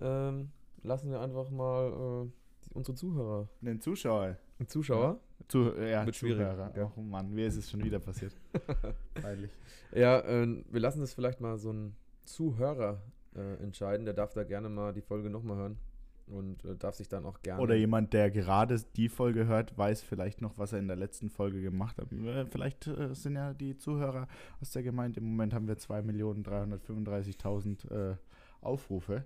ähm, 0.00 0.50
lassen 0.82 1.10
wir 1.10 1.20
einfach 1.20 1.50
mal 1.50 2.26
äh, 2.26 2.30
unsere 2.74 2.96
Zuhörer 2.96 3.48
Den 3.60 3.80
Zuschauer. 3.80 4.36
und 4.58 4.70
Zuschauer? 4.70 5.20
Zu, 5.48 5.74
ja, 5.78 6.02
schwierig, 6.12 6.38
Zuhörer. 6.38 6.72
ja. 6.76 6.92
Oh 6.96 7.00
Mann, 7.02 7.30
mir 7.32 7.46
ist 7.46 7.56
es 7.56 7.70
schon 7.70 7.82
wieder 7.84 7.98
passiert. 7.98 8.32
Peinlich. 9.14 9.50
Ja, 9.94 10.22
ähm, 10.24 10.64
wir 10.70 10.80
lassen 10.80 11.00
das 11.00 11.14
vielleicht 11.14 11.40
mal 11.40 11.56
so 11.58 11.70
ein 11.72 11.96
Zuhörer 12.24 13.00
äh, 13.34 13.62
entscheiden. 13.62 14.04
Der 14.04 14.14
darf 14.14 14.34
da 14.34 14.44
gerne 14.44 14.68
mal 14.68 14.92
die 14.92 15.02
Folge 15.02 15.30
noch 15.30 15.42
mal 15.42 15.56
hören 15.56 15.78
und 16.26 16.64
äh, 16.64 16.76
darf 16.76 16.94
sich 16.94 17.08
dann 17.08 17.24
auch 17.24 17.40
gerne. 17.42 17.62
Oder 17.62 17.74
jemand, 17.74 18.12
der 18.12 18.30
gerade 18.30 18.80
die 18.96 19.08
Folge 19.08 19.46
hört, 19.46 19.76
weiß 19.78 20.02
vielleicht 20.02 20.40
noch, 20.42 20.58
was 20.58 20.72
er 20.72 20.78
in 20.78 20.88
der 20.88 20.96
letzten 20.96 21.30
Folge 21.30 21.60
gemacht 21.62 21.96
hat. 21.98 22.12
Äh, 22.12 22.46
Vielleicht 22.46 22.86
äh, 22.86 23.14
sind 23.14 23.36
ja 23.36 23.54
die 23.54 23.76
Zuhörer 23.76 24.28
aus 24.60 24.70
der 24.72 24.82
Gemeinde, 24.82 25.20
im 25.20 25.26
Moment 25.30 25.54
haben 25.54 25.68
wir 25.68 25.76
2.335.000 25.78 28.12
äh, 28.12 28.16
Aufrufe. 28.60 29.24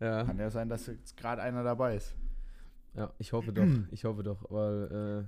ja, 0.00 0.24
Kann 0.24 0.38
ja 0.38 0.50
sein, 0.50 0.68
dass 0.68 0.86
jetzt 0.86 1.16
gerade 1.16 1.42
einer 1.42 1.62
dabei 1.64 1.96
ist. 1.96 2.14
ja, 2.94 3.12
ich 3.18 3.32
hoffe 3.32 3.52
doch. 3.52 3.66
Ich 3.90 4.04
hoffe 4.04 4.22
doch, 4.22 4.44
weil 4.50 5.26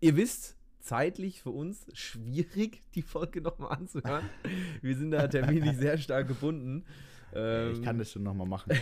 äh, 0.00 0.06
ihr 0.06 0.16
wisst, 0.16 0.56
zeitlich 0.80 1.42
für 1.42 1.50
uns 1.50 1.86
schwierig, 1.92 2.80
die 2.94 3.02
Folge 3.02 3.40
noch 3.40 3.58
mal 3.58 3.68
anzuhören. 3.68 4.24
Wir 4.80 4.96
sind 4.96 5.10
da 5.10 5.26
terminlich 5.28 5.76
sehr 5.76 5.98
stark 5.98 6.28
gebunden. 6.28 6.84
Ähm, 7.34 7.72
ich 7.72 7.82
kann 7.82 7.98
das 7.98 8.10
schon 8.10 8.22
nochmal 8.22 8.46
machen. 8.46 8.72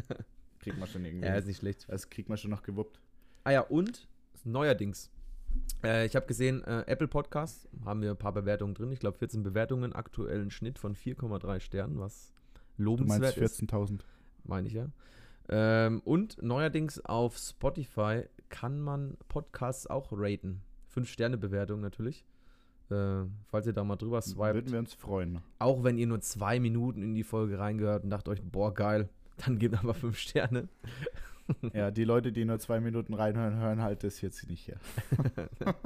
Kriegt 0.60 0.78
man 0.78 0.88
schon 0.88 1.04
irgendwie. 1.04 1.26
Ja, 1.26 1.34
ist 1.36 1.46
nicht 1.46 1.58
schlecht. 1.58 1.86
das 1.88 2.10
kriegt 2.10 2.28
man 2.28 2.38
schon 2.38 2.50
noch 2.50 2.62
gewuppt. 2.62 3.00
Ah 3.44 3.52
ja, 3.52 3.60
und 3.60 4.08
neuerdings. 4.44 5.10
Äh, 5.82 6.06
ich 6.06 6.16
habe 6.16 6.26
gesehen, 6.26 6.62
äh, 6.64 6.84
Apple 6.86 7.08
Podcasts 7.08 7.68
haben 7.84 8.02
wir 8.02 8.10
ein 8.10 8.16
paar 8.16 8.32
Bewertungen 8.32 8.74
drin. 8.74 8.92
Ich 8.92 9.00
glaube 9.00 9.18
14 9.18 9.42
Bewertungen, 9.42 9.92
aktuellen 9.92 10.50
Schnitt 10.50 10.78
von 10.78 10.94
4,3 10.94 11.60
Sternen, 11.60 11.98
was 11.98 12.32
Du 12.76 12.84
lobenswert 12.84 13.38
meinst 13.38 13.60
ist, 13.60 13.70
14.000. 13.70 14.00
meine 14.44 14.68
ich 14.68 14.74
ja. 14.74 14.88
Ähm, 15.48 16.00
und 16.04 16.42
neuerdings 16.42 17.00
auf 17.04 17.38
Spotify 17.38 18.24
kann 18.48 18.80
man 18.80 19.16
Podcasts 19.28 19.86
auch 19.86 20.12
raten. 20.12 20.62
5-Sterne-Bewertung 20.94 21.80
natürlich. 21.80 22.24
Äh, 22.90 23.24
falls 23.48 23.66
ihr 23.66 23.72
da 23.72 23.82
mal 23.84 23.96
drüber 23.96 24.22
swiped. 24.22 24.54
Würden 24.54 24.72
wir 24.72 24.78
uns 24.78 24.94
freuen. 24.94 25.40
Auch 25.58 25.82
wenn 25.82 25.98
ihr 25.98 26.06
nur 26.06 26.20
zwei 26.20 26.60
Minuten 26.60 27.02
in 27.02 27.14
die 27.14 27.24
Folge 27.24 27.58
reingehört 27.58 28.04
und 28.04 28.10
dacht 28.10 28.28
euch, 28.28 28.42
boah, 28.42 28.72
geil, 28.72 29.08
dann 29.44 29.58
gebt 29.58 29.76
aber 29.78 29.92
5 29.94 30.16
Sterne. 30.16 30.68
Ja, 31.72 31.90
die 31.92 32.04
Leute, 32.04 32.32
die 32.32 32.44
nur 32.44 32.58
zwei 32.58 32.80
Minuten 32.80 33.14
reinhören, 33.14 33.56
hören 33.58 33.80
halt 33.82 34.02
das 34.02 34.20
jetzt 34.20 34.48
nicht 34.48 34.64
hier. 34.64 34.76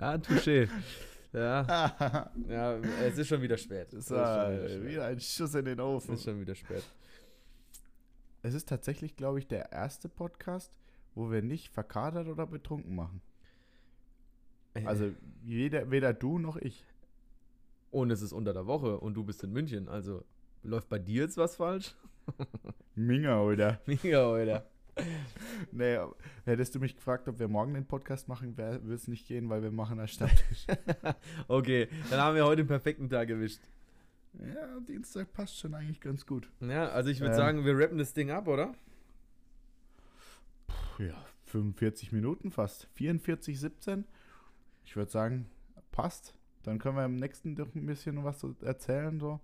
Ja, 0.00 0.14
touché. 0.16 0.68
Ja, 1.32 2.30
ja, 2.48 2.76
es 3.04 3.18
ist 3.18 3.28
schon 3.28 3.42
wieder 3.42 3.56
spät. 3.58 3.92
Es 3.92 4.06
So, 4.06 4.16
ist 4.16 4.20
schon 4.28 4.52
wieder 4.52 4.68
spät. 4.68 4.88
wieder 4.88 5.04
ein 5.06 5.20
Schuss 5.20 5.54
in 5.54 5.64
den 5.66 5.78
Es 5.78 5.84
Ofen. 5.84 6.14
ist 6.14 6.24
schon 6.24 6.40
wieder 6.40 6.54
spät. 6.54 6.82
Es 8.42 8.54
ist 8.54 8.68
tatsächlich, 8.68 9.16
glaube 9.16 9.38
ich, 9.38 9.46
der 9.46 9.72
erste 9.72 10.08
Podcast, 10.08 10.72
wo 11.14 11.30
wir 11.30 11.42
nicht 11.42 11.68
verkatert 11.68 12.28
oder 12.28 12.46
betrunken 12.46 12.94
machen. 12.94 13.20
Also 14.86 15.12
weder, 15.44 15.90
weder 15.90 16.12
du 16.12 16.38
noch 16.38 16.56
ich. 16.56 16.84
und 17.90 18.10
es 18.10 18.22
ist 18.22 18.32
unter 18.32 18.52
der 18.52 18.66
Woche 18.66 18.98
und 18.98 19.14
du 19.14 19.24
bist 19.24 19.42
in 19.44 19.52
München. 19.52 19.88
Also 19.88 20.24
läuft 20.62 20.88
bei 20.88 20.98
dir 20.98 21.22
jetzt 21.22 21.36
was 21.36 21.56
falsch? 21.56 21.94
Minga, 22.94 23.40
oder? 23.42 23.80
Mega, 23.86 24.30
oder? 24.30 24.66
Nee, 25.70 25.96
hättest 26.44 26.74
du 26.74 26.80
mich 26.80 26.96
gefragt, 26.96 27.28
ob 27.28 27.38
wir 27.38 27.46
morgen 27.48 27.72
den 27.74 27.86
Podcast 27.86 28.26
machen, 28.26 28.56
würde 28.56 28.92
es 28.94 29.06
nicht 29.06 29.28
gehen, 29.28 29.48
weil 29.48 29.62
wir 29.62 29.70
machen 29.70 29.98
einen 30.00 30.08
Stammtisch. 30.08 30.66
Okay, 31.48 31.88
dann 32.10 32.20
haben 32.20 32.34
wir 32.34 32.44
heute 32.44 32.62
den 32.62 32.66
perfekten 32.66 33.08
Tag 33.08 33.30
erwischt. 33.30 33.60
ja, 34.34 34.80
Dienstag 34.80 35.32
passt 35.32 35.56
schon 35.58 35.74
eigentlich 35.74 36.00
ganz 36.00 36.26
gut. 36.26 36.50
Ja, 36.60 36.88
also 36.88 37.10
ich 37.10 37.20
würde 37.20 37.32
Ähm. 37.34 37.38
sagen, 37.38 37.64
wir 37.64 37.78
rappen 37.78 37.98
das 37.98 38.12
Ding 38.12 38.30
ab, 38.32 38.48
oder? 38.48 38.74
Ja, 40.98 41.14
45 41.44 42.10
Minuten 42.12 42.50
fast. 42.50 42.88
44, 42.94 43.58
17. 43.60 44.04
Ich 44.88 44.96
würde 44.96 45.10
sagen, 45.10 45.44
passt. 45.92 46.34
Dann 46.62 46.78
können 46.78 46.96
wir 46.96 47.04
im 47.04 47.16
nächsten 47.16 47.54
doch 47.54 47.74
ein 47.74 47.84
bisschen 47.84 48.24
was 48.24 48.42
erzählen. 48.62 49.20
So. 49.20 49.38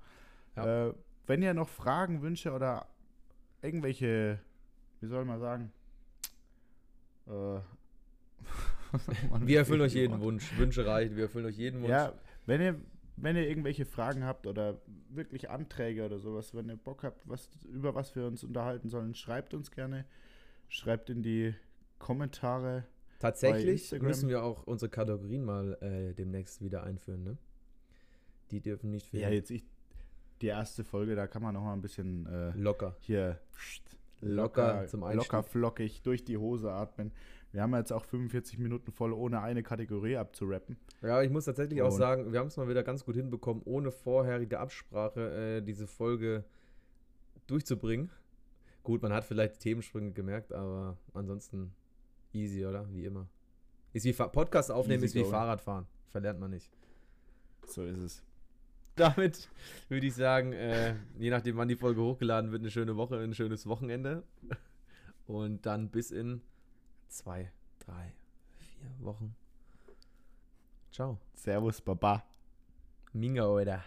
Ja. 0.56 0.88
Äh, 0.88 0.94
wenn 1.26 1.42
ihr 1.42 1.52
noch 1.52 1.68
Fragen, 1.68 2.22
Wünsche 2.22 2.52
oder 2.52 2.86
irgendwelche, 3.60 4.38
wie 5.00 5.06
soll 5.06 5.26
man 5.26 5.40
sagen, 5.40 5.70
äh, 7.26 7.60
Wir 9.40 9.58
erfüllen 9.58 9.82
euch 9.82 9.92
jeden 9.92 10.18
Wunsch. 10.20 10.56
Wünsche 10.56 10.86
reicht, 10.86 11.14
wir 11.14 11.24
erfüllen 11.24 11.44
euch 11.44 11.58
jeden 11.58 11.80
Wunsch. 11.80 11.90
Ja, 11.90 12.14
wenn 12.46 12.62
ihr, 12.62 12.80
wenn 13.16 13.36
ihr 13.36 13.46
irgendwelche 13.46 13.84
Fragen 13.84 14.24
habt 14.24 14.46
oder 14.46 14.80
wirklich 15.10 15.50
Anträge 15.50 16.06
oder 16.06 16.20
sowas, 16.20 16.54
wenn 16.54 16.70
ihr 16.70 16.76
Bock 16.76 17.02
habt, 17.02 17.28
was, 17.28 17.50
über 17.64 17.94
was 17.94 18.16
wir 18.16 18.24
uns 18.24 18.44
unterhalten 18.44 18.88
sollen, 18.88 19.14
schreibt 19.14 19.52
uns 19.52 19.70
gerne. 19.70 20.06
Schreibt 20.68 21.10
in 21.10 21.22
die 21.22 21.54
Kommentare. 21.98 22.84
Tatsächlich 23.24 23.92
müssen 24.00 24.28
wir 24.28 24.42
auch 24.42 24.66
unsere 24.66 24.90
Kategorien 24.90 25.44
mal 25.44 25.78
äh, 25.80 26.12
demnächst 26.14 26.62
wieder 26.62 26.82
einführen, 26.84 27.24
ne? 27.24 27.36
Die 28.50 28.60
dürfen 28.60 28.90
nicht 28.90 29.08
fehlen. 29.08 29.22
Ja, 29.22 29.30
jetzt 29.30 29.50
ich. 29.50 29.64
Die 30.42 30.48
erste 30.48 30.84
Folge, 30.84 31.14
da 31.14 31.26
kann 31.26 31.42
man 31.42 31.54
noch 31.54 31.62
mal 31.62 31.72
ein 31.72 31.80
bisschen 31.80 32.26
äh, 32.26 32.50
Locker. 32.58 32.96
hier 33.00 33.38
Locker 34.20 34.86
zum 34.88 35.04
Einstieg. 35.04 35.32
locker 35.32 35.42
flockig 35.42 36.02
durch 36.02 36.24
die 36.24 36.36
Hose 36.36 36.70
atmen. 36.72 37.12
Wir 37.52 37.62
haben 37.62 37.74
jetzt 37.76 37.92
auch 37.92 38.04
45 38.04 38.58
Minuten 38.58 38.90
voll, 38.90 39.12
ohne 39.12 39.40
eine 39.40 39.62
Kategorie 39.62 40.16
abzurappen. 40.16 40.76
Ja, 41.02 41.22
ich 41.22 41.30
muss 41.30 41.44
tatsächlich 41.44 41.80
auch 41.82 41.92
Und- 41.92 41.98
sagen, 41.98 42.32
wir 42.32 42.40
haben 42.40 42.48
es 42.48 42.56
mal 42.56 42.68
wieder 42.68 42.82
ganz 42.82 43.04
gut 43.04 43.14
hinbekommen, 43.14 43.62
ohne 43.64 43.90
vorherige 43.92 44.58
Absprache 44.58 45.58
äh, 45.58 45.62
diese 45.62 45.86
Folge 45.86 46.44
durchzubringen. 47.46 48.10
Gut, 48.82 49.02
man 49.02 49.12
hat 49.12 49.24
vielleicht 49.24 49.60
Themensprünge 49.60 50.12
gemerkt, 50.12 50.52
aber 50.52 50.96
ansonsten 51.14 51.72
easy, 52.34 52.64
oder? 52.64 52.86
Wie 52.92 53.04
immer. 53.04 53.28
Ist 53.92 54.04
wie 54.04 54.12
Fa 54.12 54.28
Podcast 54.28 54.70
aufnehmen, 54.70 55.02
Easy 55.02 55.18
ist 55.20 55.26
wie. 55.26 55.30
Fahrradfahren. 55.30 55.86
Verlernt 56.08 56.40
man 56.40 56.50
nicht. 56.50 56.70
So 57.66 57.84
ist 57.84 57.98
es. 57.98 58.22
damit 58.96 59.48
würde 59.88 60.06
ich 60.06 60.14
sagen, 60.14 60.52
äh, 60.52 60.94
je 61.18 61.30
nachdem, 61.30 61.56
wann 61.56 61.68
die 61.68 61.76
Folge 61.76 62.00
hochgeladen 62.00 62.52
wird, 62.52 62.62
eine 62.62 62.70
schöne 62.70 62.96
Woche, 62.96 63.18
ein 63.18 63.34
schönes 63.34 63.66
Wochenende. 63.66 64.22
Und 65.26 65.64
dann 65.66 65.88
bis 65.88 66.10
in 66.10 66.42
zwei, 67.08 67.50
drei, 67.78 68.12
vier 68.58 68.90
Wochen. 69.00 69.34
Ciao. 70.92 71.18
Servus, 71.34 71.80
Baba. 71.80 72.24
Minga, 73.12 73.46
oder? 73.46 73.82